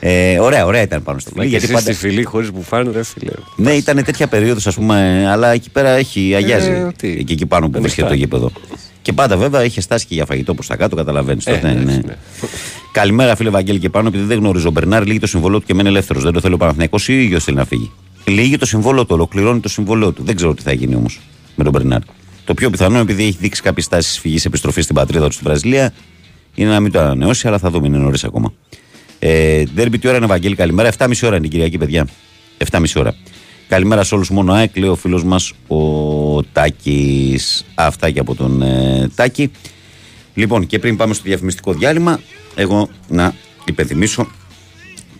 [0.00, 1.52] Ε, ωραία, ωραία ήταν πάνω στο Μα φιλί.
[1.52, 1.94] και Γιατί εσύ πάντα...
[1.96, 3.30] στη φυλή χωρίς μπουφάν, ρε φίλε.
[3.56, 6.70] Ναι, ήταν τέτοια περίοδος, ας πούμε, ε, αλλά εκεί πέρα έχει αγιάζει.
[6.70, 7.08] Ε, τι.
[7.08, 8.20] εκεί, εκεί πάνω που Δεν βρίσκεται το φτάνει.
[8.20, 8.50] γήπεδο.
[9.02, 11.46] Και πάντα βέβαια είχε στάσει και για φαγητό προς τα κάτω, καταλαβαίνεις.
[11.46, 11.92] Ε, τότε, ναι, ναι.
[11.92, 12.16] ναι.
[12.92, 14.68] Καλημέρα, φίλε Βαγγέλη και πάνω, επειδή δεν γνωρίζω.
[14.68, 16.22] Ο Μπερνάρ λύγει το συμβόλαιο του και μένει ελεύθερος.
[16.22, 17.90] Δεν το θέλει ο Παναθυνιακό ή ο ίδιο θέλει να φύγει.
[18.26, 20.22] Λύγει το συμβόλαιο του, ολοκληρώνει το συμβόλαιο του.
[20.24, 21.20] Δεν ξέρω τι θα γίνει όμως
[21.54, 22.00] με τον Μπερνάρ.
[22.44, 25.92] Το πιο πιθανό, επειδή έχει δείξει κάποιες τάσεις φυγής επιστροφής στην πατρίδα του στη Βραζιλία,
[26.54, 28.52] είναι να μην το ανανεώσει, αλλά θα δούμε, είναι νωρίς ακόμα.
[29.18, 30.90] Ε, Ντέρμπι τι ώρα είναι, Βαγγέλη, καλημέρα.
[30.98, 32.08] 7.30 ώρα είναι η Κυριακή, παιδιά.
[32.70, 33.14] 7.30 ώρα.
[33.68, 34.30] Καλημέρα σε όλους.
[34.30, 37.64] Μόνο ΑΕΚ, λέει ο φίλος μας ο Τάκης.
[37.74, 39.50] Αυτά και από τον ε, Τάκη.
[40.34, 42.20] Λοιπόν, και πριν πάμε στο διαφημιστικό διάλειμμα,
[42.54, 43.34] εγώ να
[43.64, 44.26] υπενθυμίσω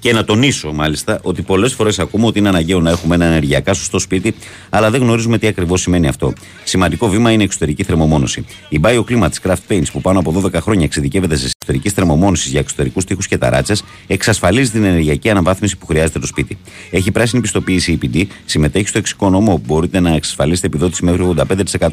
[0.05, 3.75] και να τονίσω μάλιστα ότι πολλές φορές ακούμε ότι είναι αναγκαίο να έχουμε ένα ενεργειακά
[3.75, 4.35] σωστό σπίτι,
[4.71, 6.33] αλλά δεν γνωρίζουμε τι ακριβώς σημαίνει αυτό.
[6.65, 8.45] Σημαντικό βήμα είναι η εξωτερική θερμομόνωση.
[8.69, 12.61] Η BioClima της Craft Paints, που πάνω από 12 χρόνια εξειδικεύεται σε εξωτερική θερμομόνωση για
[12.61, 16.59] εξωτερικούς τείχους και ταράτσες, εξασφαλίζει την ενεργειακή αναβάθμιση που χρειάζεται το σπίτι.
[16.91, 21.35] Έχει πράσινη πιστοποίηση EPD, συμμετέχει στο εξοικονομώ που μπορείτε να εξασφαλίσετε επιδότηση μέχρι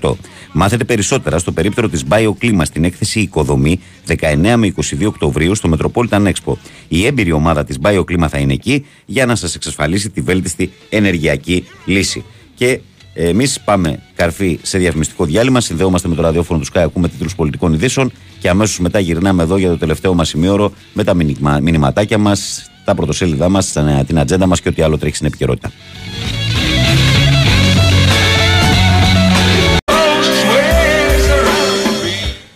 [0.02, 0.12] 85%.
[0.52, 6.32] Μάθετε περισσότερα στο περίπτερο της BioClima στην έκθεση Οικοδομή 19 με 22 Οκτωβρίου στο Metropolitan
[6.32, 6.54] Expo.
[6.88, 11.66] Η έμπειρη ομάδα της BioClima θα είναι εκεί για να σας εξασφαλίσει τη βέλτιστη ενεργειακή
[11.86, 12.24] λύση.
[12.56, 12.80] Και
[13.14, 15.62] Εμείς πάμε καρφί σε διαφημιστικό διάλειμμα.
[15.62, 19.58] Συνδέομαστε με το ραδιόφωνο του Sky, ακούμε τίτλους πολιτικών ειδήσεων και αμέσως μετά γυρνάμε εδώ
[19.58, 23.74] για το τελευταίο μας σημείωρο με τα μηνυμα- μηνυματάκια μας, τα πρωτοσέλιδά μας,
[24.08, 25.72] την ατζέντα μας και ό,τι άλλο τρέχει στην επικαιρότητα.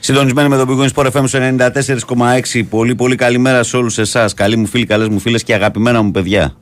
[0.06, 1.40] Συντονισμένοι με τον Big Win Sport FM στο
[2.54, 2.62] 94,6.
[2.70, 4.34] Πολύ πολύ καλημέρα σε όλους εσάς.
[4.34, 6.56] Καλοί μου φίλοι, καλές μου φίλες και αγαπημένα μου παιδιά.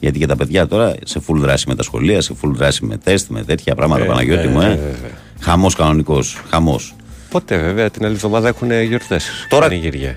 [0.00, 2.96] Γιατί και τα παιδιά τώρα σε full δράση με τα σχολεία, σε full δράση με
[2.96, 4.70] τεστ, με τέτοια πράγματα, Ε, Παναγιώτη ε, μου, ε, ε.
[4.70, 4.94] ε,
[5.40, 6.38] Χαμός κανονικός.
[6.50, 6.94] Χαμός.
[7.30, 9.28] Πότε βέβαια την άλλη εβδομάδα έχουν γιορτές.
[9.48, 9.68] Τώρα,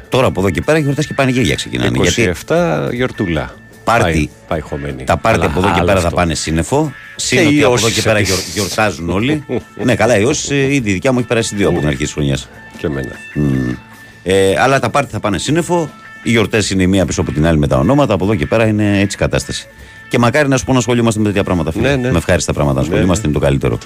[0.10, 1.98] τώρα από εδώ και πέρα γιορτές και πανηγύρια ξεκινάνε.
[1.98, 3.54] 27 Γιατί γιορτούλα.
[3.84, 4.04] Πάρτι.
[4.12, 5.04] Πάει, πάει χωμένη.
[5.04, 6.16] τα πάρτι Αλλά από εδώ και άλλο πέρα θα αυτό.
[6.20, 6.92] πάνε σύννεφο.
[7.16, 9.44] Και Συν οι ότι από εδώ όσοι και σε πέρα τις- γιορ- γιορτάζουν όλοι.
[9.84, 12.14] ναι, καλά, η όσοι ήδη η δικιά μου έχει περάσει δύο από την αρχή της
[12.14, 12.50] χρονιάς.
[12.80, 13.12] Και εμένα.
[14.24, 15.90] Ε, αλλά τα πάρτι θα πάνε σύννεφο.
[16.24, 18.14] Οι γιορτές είναι η μία πίσω από την άλλη με τα ονόματα.
[18.14, 19.68] Από εδώ και πέρα είναι έτσι η κατάσταση.
[20.10, 21.72] Και μακάρι να σου πω να ασχολούμαστε με τέτοια πράγματα.
[21.72, 21.90] Φίλε.
[21.90, 22.12] Ναι, ναι.
[22.12, 22.80] Με ευχάριστα πράγματα.
[22.80, 23.78] Να Ναι, ασχολούμαστε είναι το καλύτερο.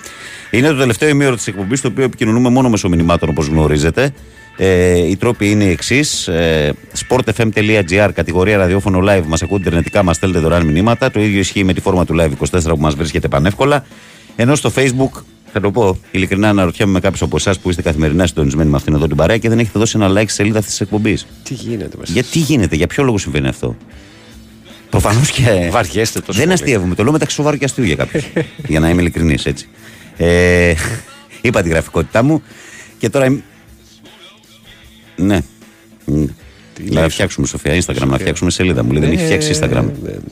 [0.51, 4.13] Είναι το τελευταίο ημίωρο της εκπομπής, το οποίο επικοινωνούμε μόνο μέσω μηνυμάτων όπως γνωρίζετε.
[4.57, 6.27] Ε, οι τρόποι είναι οι εξής.
[6.27, 6.73] Ε,
[7.07, 11.11] sportfm.gr, κατηγορία ραδιόφωνο live, μας ακούτε ιντερνετικά, μας στέλνετε δωρεάν μηνύματα.
[11.11, 13.85] Το ίδιο ισχύει με τη φόρμα του live 24 που μας βρίσκεται πανεύκολα.
[14.35, 15.21] Ενώ στο facebook,
[15.53, 18.93] θα το πω ειλικρινά, αναρωτιέμαι με κάποιους από εσάς που είστε καθημερινά συντονισμένοι με αυτήν
[18.93, 21.25] εδώ την παρέα και δεν έχετε δώσει ένα like στη σελίδα αυτής της εκπομπής.
[21.43, 22.13] Τι γίνεται μέσα.
[22.13, 23.75] Γιατί γίνεται, για ποιο λόγο συμβαίνει αυτό;
[24.89, 25.69] Προφανώς και.
[25.71, 26.53] Βαριέστε τόσο Δεν πολύ.
[26.53, 28.23] αστείευομαι, το λέω μεταξύ σοβαρού και αστείου για κάποιους.
[28.67, 29.67] για να είμαι ειλικρινής, έτσι.
[30.17, 30.73] Ε,
[31.41, 32.43] είπα τη γραφικότητά μου
[32.97, 33.25] και τώρα.
[33.25, 33.43] είμαι-
[35.15, 35.39] Ναι.
[36.05, 36.23] Μ.
[36.89, 38.91] Να λες; φτιάξουμε Σοφία Instagram, να φτιάξουμε σελίδα μου.
[38.91, 39.85] Λέει, δεν έχει φτιάξει Instagram.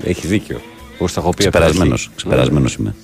[0.04, 0.62] Ε, Έχει δίκιο.
[0.98, 2.02] Πώς τα έχω πει από την Ξεπερασμένος.
[2.06, 2.16] αρχή.
[2.16, 2.96] Ξεπερασμένος είμαι.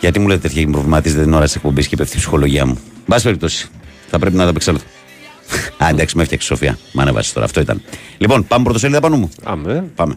[0.00, 2.66] Γιατί μου λέτε τέτοια και με προβληματίζετε την ώρα της εκπομπής και πέφτει η ψυχολογία
[2.66, 2.78] μου.
[3.06, 3.68] Μπα περιπτώσει.
[4.10, 4.84] Θα πρέπει να τα απεξέλθω.
[5.84, 6.78] Α, εντάξει, με έφτιαξε η Σοφία.
[6.92, 7.46] Μ' ανέβασε τώρα.
[7.46, 7.82] Αυτό ήταν.
[8.18, 9.30] Λοιπόν, πάμε πρωτοσέλιδα πάνω μου.
[9.44, 9.84] Άμε.
[9.94, 10.14] Πάμε.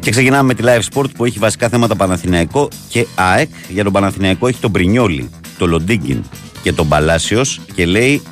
[0.00, 3.48] Και ξεκινάμε με τη Live Sport που έχει βασικά θέματα Παναθηναϊκό και ΑΕΚ.
[3.68, 6.24] Για τον Παναθηναϊκό έχει τον Πρινιόλι, τον Λοντίγκιν
[6.62, 8.22] και τον Παλάσιος και λέει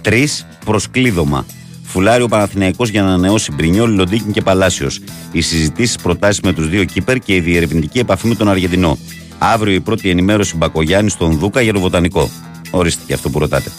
[0.00, 1.46] τρεις προσκλείδωμα.
[1.82, 5.00] Φουλάρει ο Παναθηναϊκός για να ανανεώσει Μπρινιόλι, Λοντίγκιν και Παλάσιος.
[5.32, 8.98] Οι συζητήσεις, προτάσεις με τους δύο κύπερ και η διερευνητική επαφή με τον Αργεντινό.
[9.38, 12.30] Αύριο η πρώτη ενημέρωση Μπακογιάννη στον Δούκα για το βοτανικό.
[12.70, 13.70] Ορίστε και αυτό που ρωτάτε.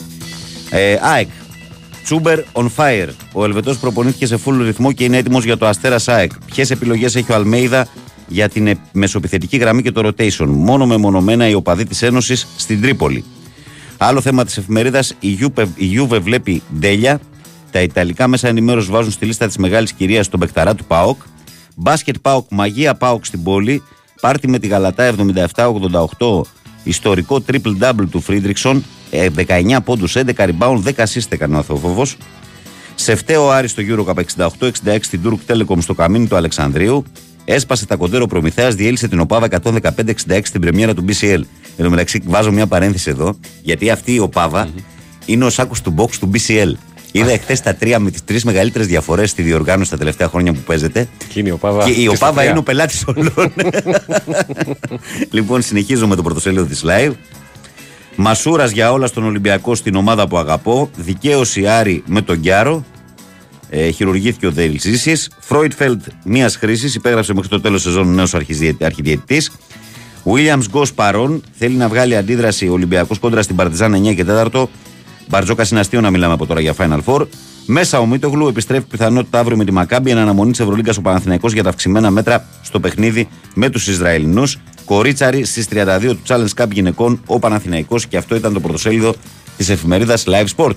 [0.70, 1.28] Ε, ΑΕΚ.
[2.04, 3.10] Τσούμπερ on fire.
[3.34, 6.32] Ο Ελβετός προπονήθηκε σε full ρυθμό και είναι έτοιμος για το Αστέρα ΑΕΚ.
[6.46, 7.88] Ποιες επιλογές έχει ο Αλμέιδα
[8.28, 12.82] για την ε, μεσοπιθετική γραμμή και το rotation; Μόνο μεμονωμένα οι οπαδοί της Ένωσης στην
[12.82, 13.24] Τρίπολη.
[13.98, 17.20] Άλλο θέμα της εφημερίδας, η Γιούβε, η Γιούβε βλέπει ντέλια.
[17.72, 21.22] Τα Ιταλικά μέσα ενημέρωσης βάζουν στη λίστα της μεγάλης κυρίας στον Πεκταρά του Πάοκ.
[21.76, 23.84] Μπάσκετ Πάοκ, μαγεία Πάοκ στην πόλη.
[24.22, 25.04] Πάρτι με τη Γαλατά
[26.18, 26.42] 77-88.
[26.84, 28.84] Ιστορικό triple-double του Φρίντριξον.
[29.10, 32.18] ε, 19 πόντους, 11 rebound, 10 assist έκανε ο αθεόφοβος.
[32.96, 37.04] Σε φταίο Άρη στο Eurocup 68-66 στην Turk Telecom στο καμίνι του Αλεξανδρίου.
[37.46, 41.42] Έσπασε τα κοντέρ ο Προμηθέας, διέλυσε την Οπάβα 115-66 στην πρεμιέρα του BCL.
[41.78, 44.68] Εν τω μεταξύ, βάζω μια παρένθεση εδώ, γιατί αυτή η Οπάβα
[45.26, 46.74] είναι ο σάκος του μποξ του BCL.
[47.12, 50.60] Είδα εχθές τα τρία με τις τρεις μεγαλύτερες διαφορές στη διοργάνωση τα τελευταία χρόνια που
[50.60, 51.08] παίζεται.
[51.34, 51.84] Και είναι η Οπάβα.
[51.84, 52.50] Και η και στα Οπάβα τρία.
[52.50, 53.34] είναι ο πελάτης όλων.
[55.32, 57.12] λοιπόν, συνεχίζω με το πρωτοσέλιδο της Live.
[58.16, 60.90] Μασούρας για όλα στον Ολυμπιακό στην ομάδα που αγαπώ.
[60.96, 62.86] Δικαίωση Άρη με τον Γκιάρο.
[63.70, 65.30] Ε, χειρουργήθηκε ο Ντέιλ Ζήσης.
[65.40, 66.96] Φρόιτφελντ μια χρήσης.
[66.96, 68.34] Υπέγραψε μέχρι το τέλος σεζόν νέος
[68.80, 69.52] αρχιδιαιτητής.
[70.24, 71.44] Williams Γκο παρόν.
[71.58, 74.68] Θέλει να βγάλει αντίδραση ο Ολυμπιακός κόντρα στην Παρτιζάν 9 και 4.
[75.28, 77.26] Μπαρτζόκα είναι αστείο να μιλάμε από τώρα για Final Four.
[77.66, 81.54] Μέσα ο Μίτογλου επιστρέφει πιθανότητα αύριο με τη Μακάμπη εν αναμονή της Ευρωλίγκας ο Παναθηναϊκός
[81.54, 84.58] για τα αυξημένα μέτρα στο παιχνίδι με τους Ισραηλινούς.
[84.86, 89.16] Κορίτσαρη στις 32 του Challenge Cup γυναικών ο Παναθηναϊκός και αυτό ήταν το πρωτοσέλιδο
[89.58, 90.76] της εφημερίδας Live Sport.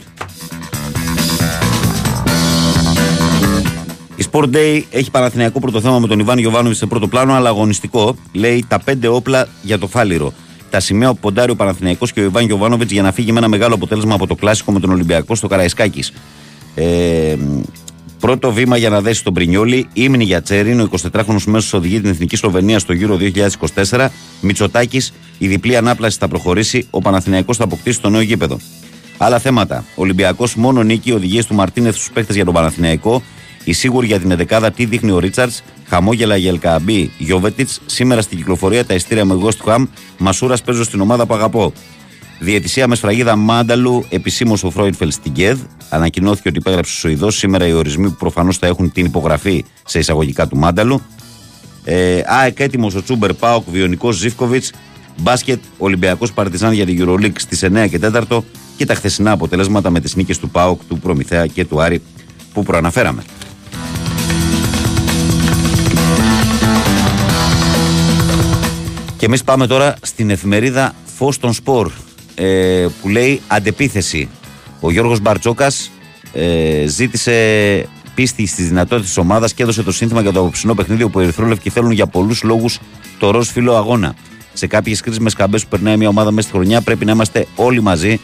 [4.19, 7.49] Η Sport Day έχει Παναθηναϊκό πρώτο θέμα με τον Ιβάν Γιοβάνοβιτ σε πρώτο πλάνο, αλλά
[7.49, 8.17] αγωνιστικό.
[8.33, 10.33] Λέει τα πέντε όπλα για το φάληρο.
[10.71, 13.49] Τα σημαία που ποντάρει ο Παναθηναϊκός και ο Ιβάν Γιοβάνοβιτ για να φύγει με ένα
[13.49, 16.13] μεγάλο αποτέλεσμα από το κλασικό με τον Ολυμπιακό στο Καραϊσκάκης.
[16.75, 17.37] Ε,
[18.21, 19.89] πρώτο βήμα για να δέσει τον Πρινιόλι.
[19.93, 24.09] Ήμνη για Τσέριν, ο 24χρονο μέσος οδηγεί την Εθνική Σλοβενία στο γύρο 2024.
[24.41, 26.87] Μητσοτάκης, η διπλή ανάπλαση θα προχωρήσει.
[26.91, 28.59] Ο Παναθηναϊκός θα αποκτήσει το νέο γήπεδο.
[29.19, 29.85] Άλλα θέματα.
[29.95, 33.23] Ολυμπιακός μόνο νίκη, οδηγίες του Μαρτίνεθ στους παίχτε για τον Παναθηναϊκό.
[33.69, 37.81] Η σίγουρη για την 11 τι δείχνει ο Ρίτσαρτς; Χαμόγελα για Ελκαμπή, Γιώβετιτς.
[37.87, 39.87] Σήμερα στην κυκλοφορία τα ειστήρια με Ghost Ham.
[40.19, 41.73] Μασούρας παίζω στην ομάδα που αγαπώ.
[42.39, 45.59] Διαιτησία με σφραγίδα Μάνταλου, επισήμως ο Φρόιντφελ στην ΚΕΔ.
[45.89, 47.37] Ανακοινώθηκε ότι υπέγραψε ο Σουηδός.
[47.37, 51.03] Σήμερα οι ορισμοί που προφανώς θα έχουν την υπογραφή σε εισαγωγικά του Μάνταλου.
[51.85, 54.73] Ε, ΑΕΚ έτοιμος ο Τσούμπερ Πάοκ, Βιονικός Ζήφκοβιτς.
[55.17, 58.45] Μπάσκετ Ολυμπιακός Παρτιζάν για την Euroleague στις 9 και 4
[58.77, 62.03] και τα χθεσινά αποτελέσματα με τις νίκες του Πάοκ, του Προμηθέα και του Άρη
[62.53, 63.23] που προαναφέραμε.
[69.19, 71.91] Και εμείς πάμε τώρα στην εφημερίδα Φως των Σπορ
[72.35, 74.29] ε, που λέει αντεπίθεση.
[74.81, 75.91] Ο Γιώργος Μπαρτσόκας
[76.33, 77.35] ε, ζήτησε
[78.15, 81.23] πίστη στις δυνατότητες της ομάδας και έδωσε το σύνθημα για το απόψινό παιχνίδι όπου οι
[81.23, 82.79] Ερυθρόλευκοι θέλουν για πολλούς λόγους
[83.19, 84.15] το ροζ φύλλο αγώνα.
[84.53, 87.83] Σε κάποιες κρίσιμες καμπές που περνάει μια ομάδα μέσα στη χρονιά πρέπει να είμαστε όλοι
[87.83, 88.21] μαζί,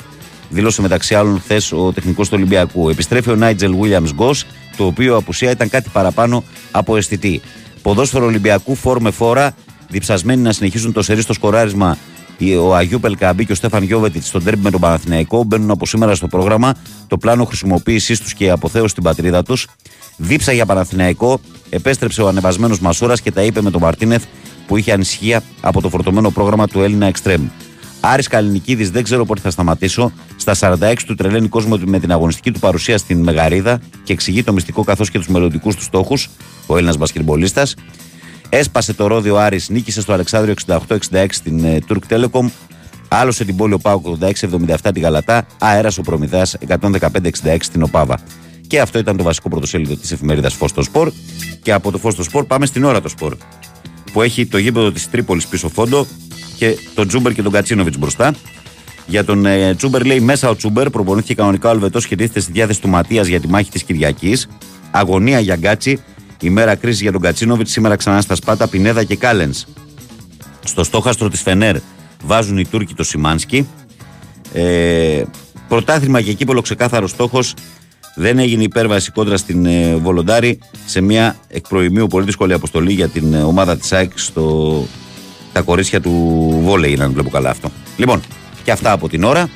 [0.51, 2.89] δήλωσε μεταξύ άλλων χθες ο τεχνικός του Ολυμπιακού.
[2.89, 4.45] Επιστρέφει ο Νάιτζελ Βίλιαμς Γκος,
[4.77, 7.41] το οποίο απουσία ήταν κάτι παραπάνω από αισθητή.
[7.83, 9.55] Ποδόσφαιρο Ολυμπιακού φόρμε φόρα,
[9.95, 11.99] διψασμένοι να συνεχίσουν το σερί στο σκοράρισμα
[12.61, 16.15] ο Αγίου Πελκαμπή και ο Στέφαν Γιώβετιτς στον τέρμπι με τον Παναθηναϊκό μπαίνουν από σήμερα
[16.15, 16.75] στο πρόγραμμα
[17.07, 19.69] το πλάνο χρησιμοποίησής τους και η αποθέωση στην πατρίδα τους.
[20.17, 21.41] Δίψα για Παναθηναϊκό,
[21.71, 24.25] επέστρεψε ο ανεβασμένος Μασούρας και τα είπε με τον Μαρτίνεθ
[24.67, 27.49] που είχε ανησυχία από το φορτωμένο πρόγραμμα του Έλληνα Εξτρέμ.
[28.01, 30.13] Άρης Καλλινικίδης δεν ξέρω πότε θα σταματήσω.
[30.37, 34.53] Στα 46 του τρελαίνει κόσμο με την αγωνιστική του παρουσία στην Μεγαρίδα και εξηγεί το
[34.53, 36.31] μυστικό καθώς και τους μελλοντικούς του στόχους,
[36.67, 37.75] ο Έλληνας μπασκετμπολίστας.
[38.49, 40.55] Έσπασε το ρόδιο Άρης, νίκησε στο Αλεξάνδριο
[41.11, 42.47] 68-66 στην ε, Turk Telecom.
[43.09, 45.47] Άλωσε την πόλη ο Πάουκ 86-77 την Γαλατά.
[45.59, 48.19] Αέρασε ο Προμηθέα 115-66 στην Οπάβα.
[48.67, 51.13] Και αυτό ήταν το βασικό πρωτοσέλιδο της εφημερίδας Φως των Σπορ.
[51.63, 53.37] Και από το Φως των Σπορ πάμε στην Ώρα των Σπορ.
[54.13, 56.07] Που έχει το γήπεδο της Τρίπολης πίσω φόντο
[56.57, 58.35] και τον Τζούμπερ και τον Κατσίνοβιτς μπροστά.
[59.07, 62.53] Για τον ε, Τζούμπερ λέει μέσα ο Τζούμπερ, προπονήθηκε κανονικά ο Ελβετός και τίθεται στη
[62.53, 64.49] διάθεση του Ματίας για τη μάχη της Κυριακής.
[64.91, 66.01] Αγωνία για Γκάτσι,
[66.41, 69.65] ημέρα κρίσης για τον Κατσίνοβιτς, σήμερα ξανά στα Σπάτα, Πινέδα και Κάλενς.
[70.65, 71.77] Στο στόχαστρο της Φενέρ
[72.25, 73.69] βάζουν οι Τούρκοι το Σιμάνσκι.
[74.53, 75.23] Ε,
[75.69, 77.55] πρωτάθλημα και κύπολο ξεκάθαρος στόχος.
[78.15, 83.09] Δεν έγινε υπέρβαση κόντρα στην ε, Βολοντάρη σε μια εκ προημίου πολύ δύσκολη αποστολή για
[83.09, 84.87] την ε, ομάδα της ΑΕΚ στο.
[85.53, 86.11] Τα κορίτσια του
[86.63, 87.71] Βόλεϊ, αν βλέπω καλά αυτό.
[87.97, 88.21] Λοιπόν,
[88.65, 89.49] και αυτά από την ώρα.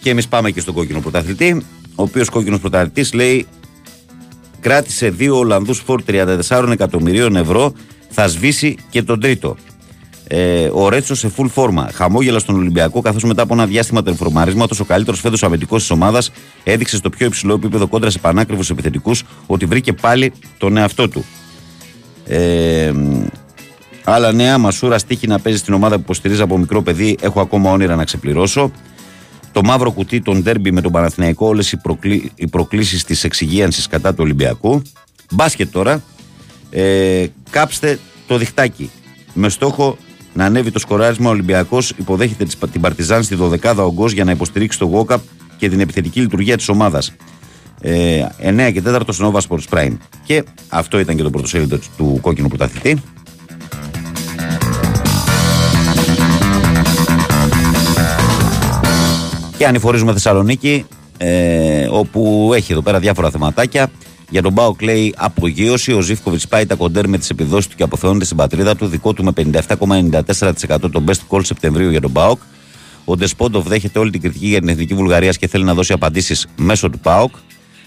[0.00, 1.62] Και εμείς πάμε και στον κόκκινο πρωταθλητή.
[1.94, 3.46] Ο οποίος κόκκινος πρωταθλητής λέει
[4.64, 7.72] κράτησε δύο Ολλανδούς φόρ 34 εκατομμυρίων ευρώ,
[8.08, 9.56] θα σβήσει και τον τρίτο.
[10.28, 11.90] Ε, ο Ρέτσος σε full φόρμα.
[11.92, 16.30] Χαμόγελα στον Ολυμπιακό, καθώς μετά από ένα διάστημα τερφορμαρίσματο, ο καλύτερος φέτος αμυντικός της ομάδας
[16.64, 21.24] έδειξε στο πιο υψηλό επίπεδο κόντρα σε πανάκριβους επιθετικούς ότι βρήκε πάλι τον εαυτό του.
[22.26, 22.92] Ε,
[24.04, 27.16] άλλα νέα, Μασούρα στίχη να παίζει στην ομάδα που υποστηρίζει από μικρό παιδί.
[27.20, 28.70] Έχω ακόμα όνειρα να ξεπληρώσω.
[29.54, 33.86] Το μαύρο κουτί των ντέρμπι με τον Παναθηναϊκό, όλες οι, προκλή, οι προκλήσεις της εξυγίανσης
[33.86, 34.82] κατά του Ολυμπιακού.
[35.30, 36.02] Μπάσκετ τώρα.
[36.70, 38.90] Ε, κάψτε το διχτάκι.
[39.34, 39.96] Με στόχο
[40.32, 44.78] να ανέβει το σκοράρισμα, ο Ολυμπιακός υποδέχεται την Παρτιζάν στη 12η ογκός για να υποστηρίξει
[44.78, 45.16] το walk
[45.56, 47.12] και την επιθετική λειτουργία της ομάδας.
[47.80, 49.96] Ε, 9 και 4 στο Nova Sports Prime.
[50.24, 53.02] Και αυτό ήταν και το πρωτοσέλιδο του κόκκινου πρωταθλητή.
[59.64, 60.84] Και ανηφορίζουμε Θεσσαλονίκη,
[61.18, 63.90] ε, όπου έχει εδώ πέρα διάφορα θεματάκια.
[64.30, 65.92] Για τον ΠΑΟΚ λέει απογείωση.
[65.92, 68.86] Ο Ζίβκοβιτς σπάει τα κοντέρ με τις επιδόσεις του και αποθεώνεται στην πατρίδα του.
[68.86, 72.40] Δικό του με 57,94% το best goal Σεπτεμβρίου για τον ΠΑΟΚ.
[73.04, 76.46] Ο Ντεσπόντοφ δέχεται όλη την κριτική για την εθνική Βουλγαρίας και θέλει να δώσει απαντήσεις
[76.56, 77.34] μέσω του ΠΑΟΚ.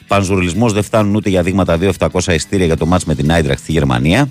[0.08, 3.72] Πανζουρλισμός, δεν φτάνουν ούτε για δείγματα 2.700 εισιτήρια για το ματς με την Άιντραχτ στη
[3.72, 4.30] Γερμανία.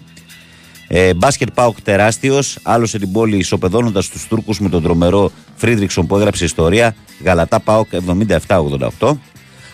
[0.89, 2.59] Ε, μπάσκετ ΠΑΟΚ τεράστιος.
[2.62, 6.95] Άλωσε την πόλη ισοπεδώνοντας τους Τούρκους με τον τρομερό Φρίντρικσον που έγραψε ιστορία.
[7.25, 7.89] Γαλατά Πάοκ
[8.99, 9.19] 77-88.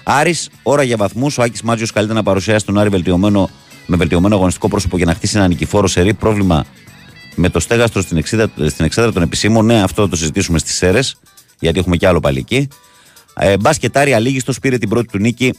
[0.03, 1.39] Άρης, ώρα για βαθμούς.
[1.39, 3.51] Ο Άκης Μάτζιος καλείται να παρουσιάσει τον Άρη βελτιωμένο,
[3.87, 6.15] με βελτιωμένο αγωνιστικό πρόσωπο για να χτίσει ένα νικηφόρο σερή.
[6.15, 6.65] Πρόβλημα
[7.35, 9.65] με το στέγαστρο στην εξέδρα, στην εξέδρα των επισήμων.
[9.65, 11.01] Ναι, αυτό το συζητήσουμε στις ΣΕΡΕ,
[11.61, 12.69] γιατί έχουμε και άλλο παλίκι.
[13.35, 15.53] Ε, μπάσκετ Άρη Αλίγιστο πήρε την πρώτη του νίκη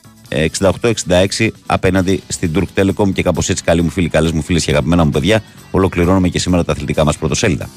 [1.38, 4.72] 68-66 απέναντι στην Turk Telecom και κάπως έτσι καλοί μου φίλοι, καλές μου φίλες και
[4.72, 7.70] αγαπημένα μου παιδιά ολοκληρώνουμε και σήμερα τα αθλητικά μας πρωτοσέλιδα.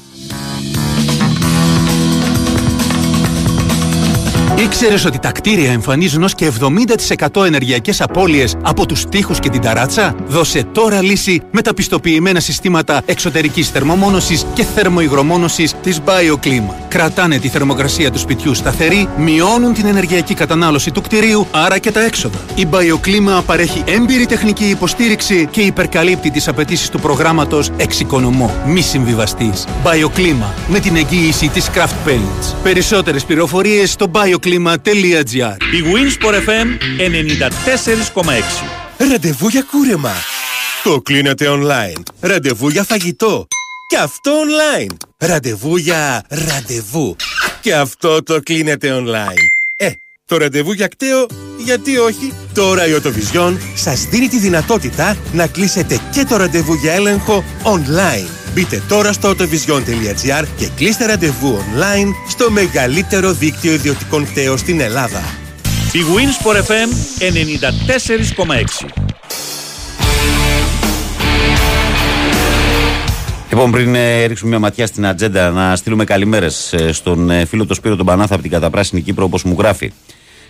[4.63, 6.51] Ήξερες ότι τα κτίρια εμφανίζουν ως και
[7.35, 12.39] 70% ενεργειακές απώλειες από τους τοίχους και την ταράτσα; Δώσε τώρα λύση με τα πιστοποιημένα
[12.39, 16.73] συστήματα εξωτερικής θερμομόνωσης και θερμοϊγρομόνωσης της BioClima.
[16.87, 22.03] Κρατάνε τη θερμοκρασία του σπιτιού σταθερή, μειώνουν την ενεργειακή κατανάλωση του κτηρίου, άρα και τα
[22.03, 22.37] έξοδα.
[22.55, 28.55] Η BioClima παρέχει έμπειρη τεχνική υποστήριξη και υπερκαλύπτει τις απαιτήσεις του προγράμματος Εξοικονομώ.
[28.65, 29.65] Μη συμβιβαστής.
[29.83, 32.55] BioClima με την εγγύηση της Craft Paints.
[32.63, 34.05] Περισσότερες πληροφορίες στο
[34.47, 36.67] bioclima.gr Η Winsport FM
[38.97, 40.13] 94,6 Ραντεβού για κούρεμα.
[40.83, 42.01] Το κλείνετε online.
[42.19, 43.47] Ραντεβού για φαγητό.
[43.89, 44.95] Και αυτό online.
[45.17, 47.15] Ραντεβού για ραντεβού.
[47.61, 49.41] Και αυτό το κλείνετε online.
[49.75, 49.91] Ε,
[50.25, 51.25] το ραντεβού για κταίο,
[51.57, 56.93] γιατί όχι; Τώρα η Οτοβιζιόν σας δίνει τη δυνατότητα να κλείσετε και το ραντεβού για
[56.93, 58.36] έλεγχο online.
[58.57, 65.19] Μπείτε τώρα στο autovision.gr και κλείστε ραντεβού online στο μεγαλύτερο δίκτυο ιδιωτικών κταίων στην Ελλάδα.
[65.91, 66.89] Η Winsport FM
[68.85, 68.87] 94,6
[73.49, 77.73] Λοιπόν, πριν ε, ρίξουμε μια ματιά στην ατζέντα, να στείλουμε καλημέρες στον ε, φίλο του
[77.73, 79.91] Σπύρο τον Πανάθα από την καταπράσινη Κύπρο, όπως μου γράφει.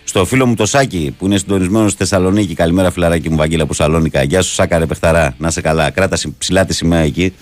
[0.04, 2.54] Στο φίλο μου το Σάκη που είναι συντονισμένος στη Θεσσαλονίκη.
[2.54, 4.22] Καλημέρα, φιλαράκι μου, Βαγγέλα από Σαλόνικα.
[4.22, 5.34] Γεια σου, Σάκα, ρε Πεχταρά.
[5.38, 5.90] Να σε καλά.
[5.90, 7.34] Κράτα ψηλά τη σημαία εκεί,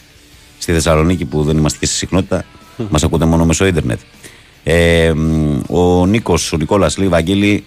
[0.66, 2.44] στη Θεσσαλονίκη που δεν είμαστε και στη συχνότητα.
[2.90, 4.00] Μας ακούτε μόνο μέσω ίντερνετ.
[4.62, 7.64] Ε, μ, ο Νίκος, ο Νικόλας λέει, Βαγγέλη,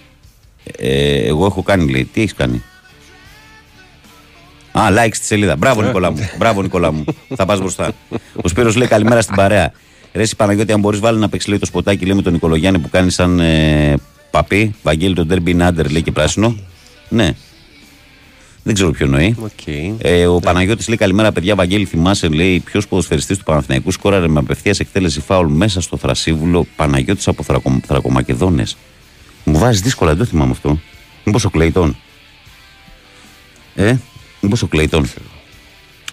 [0.78, 2.06] ε, εγώ έχω κάνει, λέει.
[2.14, 2.64] Τι έχεις κάνει;
[4.72, 5.56] Α, like στη σελίδα.
[5.56, 6.30] Μπράβο, Νικόλα μου.
[6.38, 7.04] Μπράβο, Νικόλα μου.
[7.36, 7.92] Θα πας μπροστά.
[8.42, 9.72] Ο Σπύρος λέει καλημέρα στην παρέα.
[10.14, 12.80] Ρε, εσύ Παναγιώτη, αν μπορείς, βάλει να παίξει λέει, το σποτάκι λέει, με τον Νικολογιάννη
[12.80, 13.96] που κάνει σαν ε,
[14.32, 14.76] παπί.
[14.84, 16.56] Βαγγέλη, τον Derby Νάντερ λέει και πράσινο.
[17.10, 17.36] Ναι.
[18.64, 19.36] Δεν ξέρω ποιο εννοεί.
[19.46, 19.96] Okay.
[19.98, 21.56] Ε, ο Παναγιώτης λέει καλημέρα, παιδιά.
[21.56, 26.68] Βαγγέλη, θυμάσαι, λέει, ποιος ποδοσφαιριστής του Παναθηναϊκού σκόραρε με απευθείας εκτέλεση φάουλ μέσα στο Θρασίβουλο
[26.76, 28.78] Παναγιώτης από Θρακο, Θρακομακεδόνες.
[29.44, 30.80] Μου βάζει δύσκολα, δεν το θυμάμαι αυτό.
[31.24, 31.98] Μήπως ο Κλεϊτόν.
[33.76, 33.96] Ε,
[34.42, 35.06] μήπως ο Κλεϊτόν.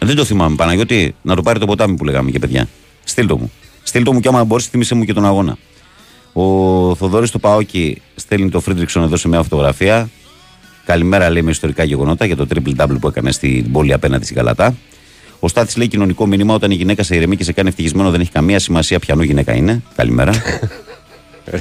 [0.00, 2.68] Δεν το θυμάμαι, Παναγιώτη, να το πάρει το ποτάμι που λέγαμε και παιδιά.
[3.04, 3.52] Στείλ το μου.
[3.82, 5.56] Στείλ το μου και άμα μπορείς, θύμισε μου και τον αγώνα.
[6.32, 10.10] Ο Θοδωρής του Παόκη στέλνει το Φρίντριξον εδώ σε μια φωτογραφία.
[10.86, 14.36] Καλημέρα, λέει με ιστορικά γεγονότα για το triple double που έκανε στην πόλη απέναντι στην
[14.36, 14.76] Καλατά.
[15.40, 18.20] Ο Στάθης λέει κοινωνικό μήνυμα όταν η γυναίκα σε ηρεμεί και σε κάνει ευτυχισμένο δεν
[18.20, 19.82] έχει καμία σημασία ποιανού γυναίκα είναι.
[19.96, 20.32] Καλημέρα.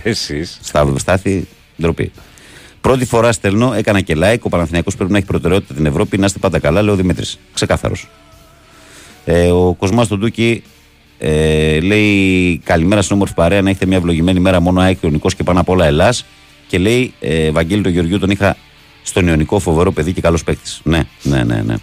[0.04, 0.60] Εσείς.
[0.62, 1.48] Στα Στάθη,
[1.82, 2.12] ντροπή.
[2.82, 4.40] Πρώτη φορά στέλνω, έκανα και like.
[4.42, 6.18] Ο Παναθηναϊκός πρέπει να έχει προτεραιότητα την Ευρώπη.
[6.18, 7.40] Να είστε πάντα καλά, λέει ο Δημήτρης.
[7.54, 8.08] Ξεκάθαρος.
[9.26, 10.64] Ε, ο Κοσμάς του Ντούκι
[11.18, 15.44] ε, λέει καλημέρα στην όμορφη παρέα να έχετε μια ευλογημένη μέρα μόνο ΑΕΚ Ιωνικό και
[15.44, 16.26] πάνω απ' όλα Ελλάς.
[16.68, 18.58] Και λέει ε, Βαγγέλη τον Γεωργιού τον είχα
[19.07, 20.82] στον Ιωνικό φοβερό παιδί και καλός παίκτης.
[20.84, 21.76] Ναι, ναι, ναι, ναι.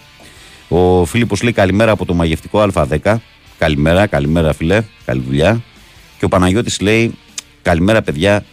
[0.68, 3.14] Ο Φίλιππος λέει καλημέρα από το μαγευτικό Α10.
[3.58, 5.62] Καλημέρα, καλημέρα φίλε, καλή δουλειά.
[6.18, 7.14] Και ο Παναγιώτης λέει
[7.62, 8.44] καλημέρα παιδιά.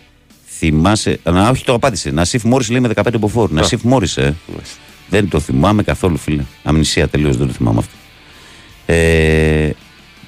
[0.45, 1.19] Θυμάσαι.
[1.23, 2.11] Να, όχι, το απάντησε.
[2.11, 3.51] Νασίφ Μόρις λέει με 15 μποφόρ.
[3.51, 4.35] Νασίφ Μόρις, ε.
[5.09, 6.43] Δεν το θυμάμαι καθόλου, φίλε.
[6.63, 7.93] Αμνησία τελείως δεν το θυμάμαι αυτό.
[8.85, 9.69] Ε,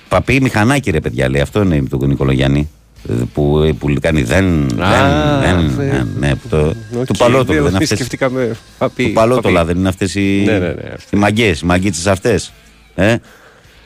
[0.09, 1.41] παπί μηχανάκι, ρε παιδιά, λέει.
[1.41, 2.69] Αυτό είναι το Νικολογιάννη.
[3.09, 4.45] Ε, Που, που κάνει δεν.
[4.81, 7.45] Α, δεν, δεν, ε, ναι, ναι, που το, οκ, του παλότολου.
[7.45, 9.67] δεν Δεν είναι αυτές- σκεφτήκαμε παπί, του παλότολα παπί.
[9.67, 10.73] δεν είναι αυτές οι, Ναι, ναι, ναι,
[11.11, 12.51] οι μαγκές, οι μαγκίτσες αυτές.
[12.95, 13.15] Ε;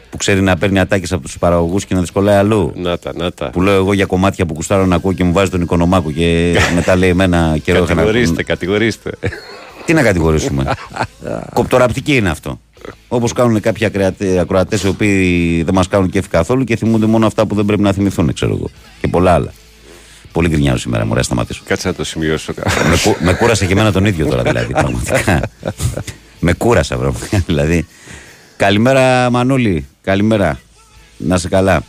[0.09, 2.71] Που ξέρει να παίρνει ατάκες από τους παραγωγούς και να τις κολλάει αλλού.
[2.75, 3.49] Να τα, να τα.
[3.49, 6.55] Που λέω εγώ για κομμάτια που κουστάρω να ακούω και μου βάζει τον οικονομάκο και
[6.75, 9.09] μετά λέει εμένα καιρό είχα να Κατηγορήστε, κατηγορήστε.
[9.85, 10.63] Τι να κατηγορήσουμε.
[11.53, 12.59] Κοπτοραπτική είναι αυτό.
[13.07, 13.87] Όπως κάνουν κάποιοι
[14.39, 17.81] ακροατές οι οποίοι δεν μας κάνουν κέφι καθόλου και θυμούνται μόνο αυτά που δεν πρέπει
[17.81, 18.69] να θυμηθούν, ξέρω εγώ.
[19.01, 19.53] Και πολλά άλλα.
[20.31, 21.61] Πολύ γκρινιάζω σήμερα, μωρέ, σταματήσω.
[21.65, 22.53] Κάτσε να το σημειώσω.
[22.89, 24.73] με, κου- με κούρασε και εμένα τον ίδιο τώρα δηλαδή.
[24.73, 25.41] Πραγματικά.
[26.39, 27.43] με κούρασα, πραγματικά.
[27.45, 27.85] δηλαδή.
[28.57, 29.85] Καλημέρα, Μανούλη.
[30.01, 30.59] Καλημέρα.
[31.17, 31.83] Να σε καλά.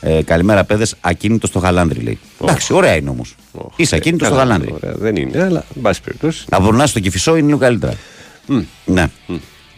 [0.00, 0.94] Ε, καλημέρα, παιδες.
[1.00, 2.18] Ακίνητος στο γαλάνδρι, λέει.
[2.42, 3.34] Εντάξει, ωραία είναι όμως.
[3.76, 4.74] Είσαι ακίνητος στο Καλά, γαλάνδρι.
[4.82, 6.44] ωραία, Δεν είναι, αλλά εν πάση περιπτώσει.
[6.50, 7.92] Να βουρνάς στο κυφισό είναι λίγο καλύτερα.
[8.84, 9.06] Ναι.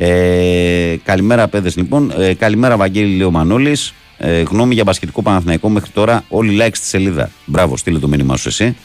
[0.04, 2.12] Ε, καλημέρα, παιδες, λοιπόν.
[2.18, 3.94] Ε, καλημέρα, Βαγγέλη, λέει ο Μανώλης.
[4.18, 6.24] Ε, γνώμη για μπασκετικό Παναθηναϊκό μέχρι τώρα.
[6.28, 7.30] Όλοι like στη σελίδα.
[7.44, 8.76] Μπράβο, στείλε το μήνυμά σου εσύ.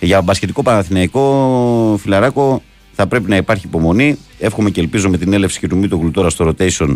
[0.00, 2.62] Για μπασκετικό Παναθηναϊκό, φιλαράκο,
[2.92, 4.18] θα πρέπει να υπάρχει υπομονή.
[4.38, 6.94] Εύχομαι και ελπίζω με την έλευση και του Μήτογλου τώρα στο rotation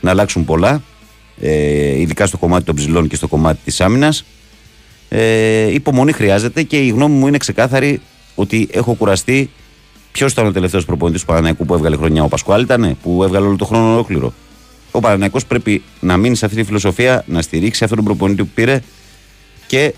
[0.00, 0.82] να αλλάξουν πολλά.
[1.40, 4.24] Ε, ειδικά στο κομμάτι των ψηλών και στο κομμάτι της άμυνας.
[5.08, 8.00] Ε, υπομονή χρειάζεται και η γνώμη μου είναι ξεκάθαρη
[8.34, 9.50] ότι έχω κουραστεί.
[10.18, 13.46] Ποιος ήταν ο τελευταίος προπονητής του Παναναϊκού που έβγαλε χρονιά, ο Πασκουάλ ήταν, που έβγαλε
[13.46, 14.32] όλο το χρόνο ολόκληρο;
[14.90, 18.50] Ο Παναναϊκός πρέπει να μείνει σε αυτή τη φιλοσοφία, να στηρίξει αυτόν τον προπονητή που
[18.54, 18.82] πήρε
[19.66, 19.94] και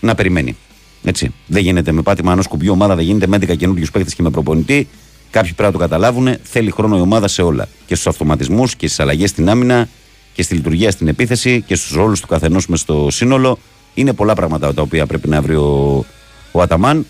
[0.00, 0.56] να περιμένει.
[1.04, 1.34] Έτσι.
[1.46, 4.30] Δεν γίνεται με πάτημα ενός κουμπιού ομάδα, δεν γίνεται με 11 καινούριου παίκτες και με
[4.30, 4.88] προπονητή.
[5.30, 6.36] Κάποιοι πρέπει να το καταλάβουν.
[6.42, 7.68] Θέλει χρόνο η ομάδα σε όλα.
[7.86, 9.88] Και στους αυτοματισμούς και στις αλλαγές στην άμυνα
[10.32, 13.58] και στη λειτουργία στην επίθεση και στους ρόλους του καθενός μες στο σύνολο.
[13.94, 16.04] Είναι πολλά πράγματα τα οποία πρέπει να βρει ο,
[16.52, 17.06] ο Αταμάν.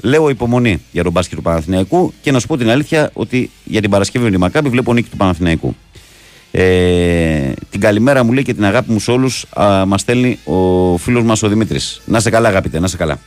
[0.00, 3.80] Λέω υπομονή για τον μπάσκετ του Παναθηναϊκού και να σου πω την αλήθεια ότι για
[3.80, 5.76] την Παρασκευή με τη Μακάμπη βλέπω νίκη του Παναθηναϊκού.
[6.50, 9.44] Ε, την καλημέρα μου λέει και την αγάπη μου σε όλους
[9.86, 12.00] μας στέλνει ο φίλος μας ο Δημήτρης.
[12.04, 13.18] Να σε καλά, αγαπητέ, να σε καλά.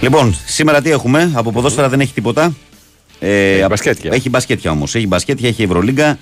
[0.00, 2.54] Λοιπόν, σήμερα τι έχουμε, από ποδόσφαιρα δεν έχει τίποτα.
[3.20, 4.10] Ε, Έχει απ- μπασκέτια.
[4.14, 4.94] Έχει μπασκέτια όμως.
[4.94, 6.18] Έχει μπασκέτια, έχει Ευρωλίγκα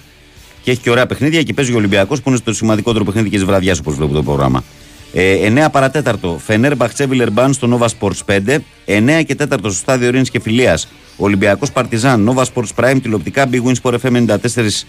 [0.62, 3.36] και έχει και ωραία παιχνίδια και παίζει ο Ολυμπιακός που είναι στο σημαντικότερο παιχνίδι και
[3.36, 4.64] της βραδιάς όπως βλέπω το πρόγραμμα.
[5.12, 8.58] Ε, 9 παρατέταρτο, Φενέρ Μπαχτσέβιλερ Μπαν στο Nova Sports 5.
[8.84, 10.88] 9 και 4 στο στάδιο Ειρήνης και Φιλίας.
[11.16, 14.86] Ολυμπιακός Παρτιζάν, Nova Sports Prime, τηλεοπτικά Big Win Sport FM 94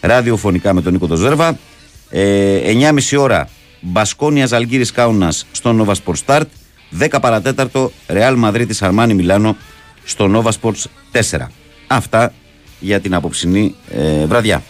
[0.00, 1.58] ραδιοφωνικά με τον Νίκο Τοζέρβα.
[2.10, 3.48] Ε, 9.30 ώρα
[3.80, 6.44] Μπασκόνια Αλγύρη Κάουνας στο Nova Sports Start.
[6.98, 9.56] 10 παρατέταρτο Real Madrid Αρμάνι Μιλάνο
[10.04, 11.46] στο Nova Sports 4.
[11.86, 12.32] Αυτά
[12.80, 14.62] για την απόψινή ε, βραδιά.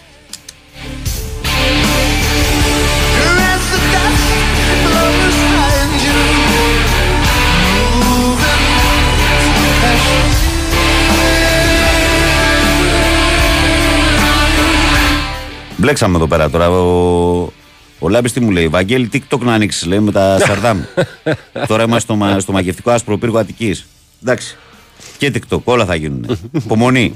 [15.82, 16.70] Μπλέξαμε εδώ πέρα τώρα.
[16.70, 17.52] Ο,
[17.98, 20.80] ο Λάμπης τι μου λέει, Βαγγέλη, TikTok να ανοίξεις, λέει με τα Σαρδάμ.
[21.66, 23.86] τώρα είμαστε στο, μα- στο μαγευτικό άσπρο πύργο Αττικής.
[24.22, 24.56] Εντάξει.
[25.18, 26.38] Και TikTok, όλα θα γίνουν.
[26.52, 27.14] Υπομονή.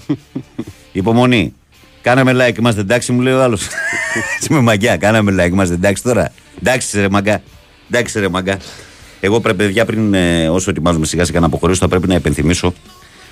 [0.93, 1.55] Υπομονή.
[2.03, 3.67] Κάναμε like, είμαστε εντάξει, μου λέει ο άλλος.
[4.51, 6.33] Είμαι μαγκιά, κάναμε like, είμαστε εντάξει τώρα.
[6.61, 7.43] Εντάξει, ρε μαγκά.
[7.91, 8.59] Εντάξει, ρε μαγκά.
[9.21, 12.73] Εγώ πρέπει, παιδιά, πριν ε, όσο ετοιμάζουμε σιγά σιγά να αποχωρήσω, θα πρέπει να υπενθυμίσω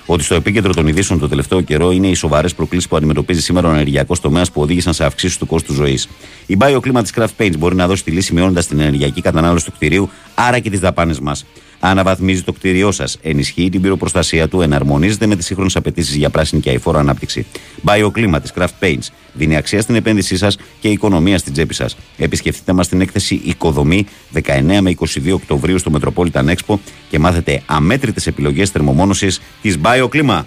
[0.05, 3.67] ότι στο επίκεντρο των ειδήσεων το τελευταίο καιρό είναι οι σοβαρές προκλήσεις που αντιμετωπίζει σήμερα
[3.67, 6.07] ο ενεργειακός τομέας που οδήγησαν σε αυξήσεις του κόστου ζωής.
[6.45, 9.71] Η BioClima της Craft Paints μπορεί να δώσει τη λύση μειώνοντας την ενεργειακή κατανάλωση του
[9.71, 11.45] κτηρίου, άρα και τις δαπάνες μας.
[11.79, 16.61] Αναβαθμίζει το κτίριό σας, ενισχύει την πυροπροστασία του, εναρμονίζεται με τις σύγχρονες απαιτήσεις για πράσινη
[16.61, 17.45] και αηφόρο ανάπτυξη.
[17.85, 21.97] BioClima της Craft Paints δίνει αξία στην επένδυσή σας και οικονομία στην τσέπη σας.
[22.17, 26.75] Επισκεφτείτε μας στην έκθεση Οικοδομή 19 με 22 Οκτωβρίου στο Metropolitan Expo
[27.09, 30.43] και μάθετε αμέτρητες επιλογές θερμομόνωσης της BioClima.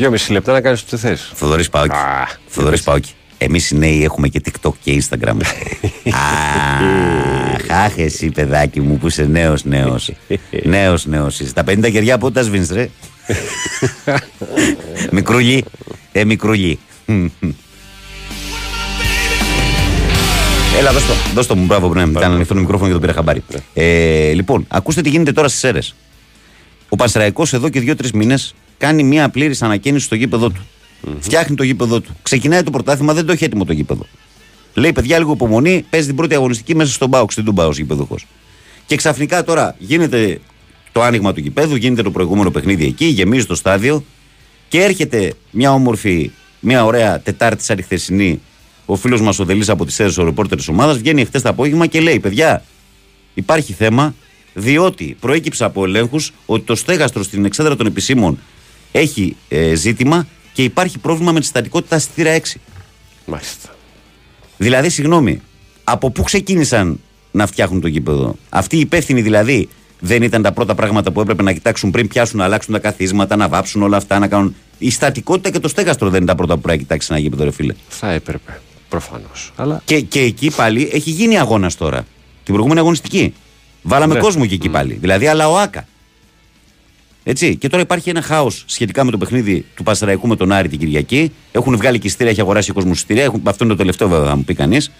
[0.00, 1.30] Δυόμιση λεπτά να κάνεις ό,τι θες.
[1.34, 1.94] Θοδωρής Πάοκη.
[2.46, 3.12] Θοδωρής Πάοκη.
[3.38, 5.36] Εμείς οι νέοι έχουμε και TikTok και Instagram.
[7.54, 10.12] Αχ, αχ, εσύ παιδάκι μου που είσαι νέος, νέος.
[10.62, 11.40] Νέος, νέος.
[11.54, 12.90] Τα 50 κεριά πότε τα σβήνεις, ρε.
[15.16, 15.64] μικρούλι.
[16.12, 16.78] Ε, μικρούλι.
[20.78, 23.12] Έλα, δώσ' το, δώσ' το μου, μπράβο, ναι, ήταν ανοιχτό το μικρόφωνο και το πήρα
[23.12, 23.42] χαμπάρι.
[23.74, 25.94] Ε, λοιπόν, ακούστε τι γίνεται τώρα στις αίρες.
[26.88, 30.66] Ο Πανσεραϊκός εδώ και δύο-τρεις μήνες κάνει μια πλήρης ανακαίνιση στο γήπεδο του.
[31.20, 32.16] Φτιάχνει το γήπεδο του.
[32.22, 34.06] Ξεκινάει το πρωτάθλημα, δεν το έχει έτοιμο το γήπεδο.
[34.74, 38.08] Λέει παιδιά, λίγο υπομονή, παίζει την πρώτη αγωνιστική μέσα στον Μπάουξ, στην Τουμπάου γήπεδο
[38.86, 40.40] Και ξαφνικά τώρα γίνεται
[40.92, 44.04] το άνοιγμα του γηπέδου, γίνεται το προηγούμενο παιχνίδι εκεί, γεμίζει το στάδιο
[44.68, 46.30] και έρχεται μια όμορφη,
[46.60, 48.40] μια ωραία Τετάρτη σαν τη χθεσινή.
[48.86, 51.48] Ο φίλος μας ο Δελής από τις θέσει ο ρεπόρτερ της ομάδας βγαίνει χθες το
[51.48, 52.64] απόγευμα και λέει: Παιδιά,
[53.34, 54.14] υπάρχει θέμα,
[54.54, 58.38] διότι προέκυψε από ελέγχους ότι το στέγαστρο στην εξέδρα των επισήμων
[58.92, 62.40] έχει ε, ζήτημα και υπάρχει πρόβλημα με τη στατικότητα στη θύρα 6.
[63.26, 63.68] Μάλιστα.
[64.56, 65.40] Δηλαδή, συγγνώμη,
[65.84, 67.00] από πού ξεκίνησαν
[67.30, 69.68] να φτιάχνουν το γήπεδο; Αυτοί οι υπεύθυνοι δηλαδή
[70.00, 73.36] δεν ήταν τα πρώτα πράγματα που έπρεπε να κοιτάξουν πριν πιάσουν, να αλλάξουν τα καθίσματα,
[73.36, 74.54] να βάψουν όλα αυτά, να κάνουν.
[74.78, 77.44] Η στατικότητα και το στέγαστρο δεν είναι τα πρώτα που πρέπει να κοιτάξει ένα γήπεδο,
[77.44, 77.74] ρε φίλε.
[77.88, 78.60] Θα έπρεπε.
[78.88, 79.52] Προφανώς.
[79.56, 79.82] Αλλά...
[79.84, 81.98] Και, και εκεί πάλι έχει γίνει αγώνας τώρα.
[82.44, 83.34] Την προηγούμενη αγωνιστική.
[83.82, 84.20] Βάλαμε Ναι.
[84.20, 84.94] κόσμο και εκεί πάλι.
[85.00, 85.86] Δηλαδή, αλλά ο Άκα.
[87.22, 87.56] Έτσι.
[87.56, 90.78] Και τώρα υπάρχει ένα χάος σχετικά με το παιχνίδι του Πασαραϊκού με τον Άρη την
[90.78, 91.32] Κυριακή.
[91.52, 93.24] Έχουν βγάλει και ειστήρια, έχει αγοράσει ο κόσμος ειστήρια.
[93.24, 94.90] Έχουν, αυτό είναι το τελευταίο, βέβαια, θα μου πει κανείς.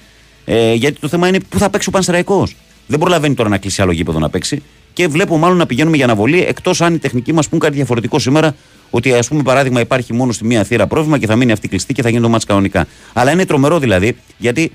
[0.45, 2.57] Ε, γιατί το θέμα είναι πού θα παίξει ο Πανσεραϊκός.
[2.87, 4.63] Δεν προλαβαίνει τώρα να κλείσει άλλο γήπεδο να παίξει.
[4.93, 8.19] Και βλέπω μάλλον να πηγαίνουμε για αναβολή, εκτός αν οι τεχνικοί μας πούν κάτι διαφορετικό
[8.19, 8.55] σήμερα.
[8.91, 11.93] Ότι ας πούμε παράδειγμα υπάρχει μόνο στη μία θύρα πρόβλημα και θα μείνει αυτή κλειστή
[11.95, 12.87] και θα γίνει το μάτς κανονικά.
[13.13, 14.73] Αλλά είναι τρομερό δηλαδή, γιατί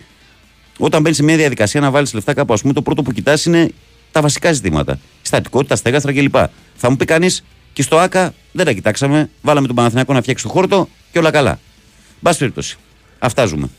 [0.77, 3.45] όταν μπαίνεις σε μια διαδικασία να βάλεις λεφτά κάπου, ας πούμε, το πρώτο που κοιτάς
[3.45, 3.69] είναι
[4.15, 4.93] τα βασικά ζητήματα.
[4.93, 6.35] Η στατικότητα, στέγαστρα κλπ.
[6.75, 7.43] Θα μου πει κανείς
[7.73, 9.29] και στο ΑΚΑ δεν τα κοιτάξαμε.
[9.41, 11.59] Βάλαμε τον Παναθηναϊκό να φτιάξει το χόρτο και όλα καλά.
[12.19, 12.77] Μπας περιπτώσει.
[13.19, 13.69] Αυτά ζούμε.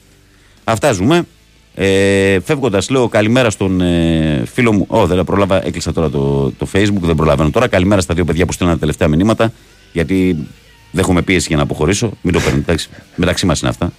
[0.65, 1.27] Αυτά ζούμε.
[1.75, 4.85] Ε, Φεύγοντας, λέω καλημέρα στον ε, φίλο μου.
[4.89, 7.69] Ω, δεν πρόλαβα, έκλεισα τώρα το, το Facebook, δεν προλαβαίνω τώρα.
[7.69, 9.53] Καλημέρα στα δύο παιδιά που στείλαν τα τελευταία μηνύματα.
[9.93, 10.47] Γιατί
[10.91, 12.11] δέχομαι πίεση για να αποχωρήσω.
[12.23, 12.63] Μην το παίρνετε.
[12.63, 12.89] εντάξει.
[13.17, 13.93] Μεταξύ μας είναι αυτά.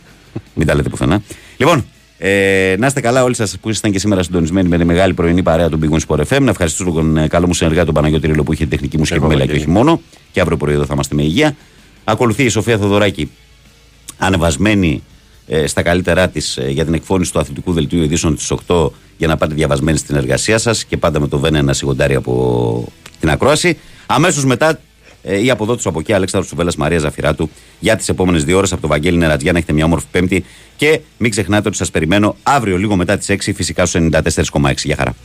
[0.53, 1.21] Μην τα λέτε πουθενά.
[1.57, 1.85] Λοιπόν,
[2.17, 5.43] ε, να είστε καλά όλοι σας που ήσασταν και σήμερα συντονισμένοι με τη μεγάλη πρωινή
[5.43, 6.41] παρέα του Big Win Sport FM.
[6.41, 9.03] Να ευχαριστήσω τον ε, καλό μου συνεργάτη τον Παναγιώτη Ρίλο που είχε την τεχνική μου
[9.03, 10.01] και επιμέλεια και όχι μόνο.
[10.31, 11.55] Και αύριο πρωί εδώ θα είμαστε με υγεία.
[12.03, 13.31] Ακολουθεί η Σοφία Θοδωράκη
[14.17, 15.03] ανεβασμένη
[15.47, 19.37] ε, στα καλύτερά της για την εκφώνηση του αθλητικού δελτίου ειδήσεων της 8 για να
[19.37, 22.87] πάτε διαβασμένοι στην εργασία σας και πάντα με το Βένε ένα σιγοντάρι από
[23.19, 23.77] την ακρόαση.
[24.05, 24.79] Αμέσως μετά
[25.27, 27.49] ε, η αποδότη από εκεί, Αλέξανδρος Τσουβέλλα Μαρία Ζαφυράτου,
[27.79, 30.45] για τις επόμενες δύο ώρες από το Βαγγέλη Νερατζιά να έχετε μια όμορφη Πέμπτη.
[30.75, 34.85] Και μην ξεχνάτε ότι σας περιμένω αύριο λίγο μετά τις 6 φυσικά στους 94,6.
[34.85, 35.15] Για χαρά.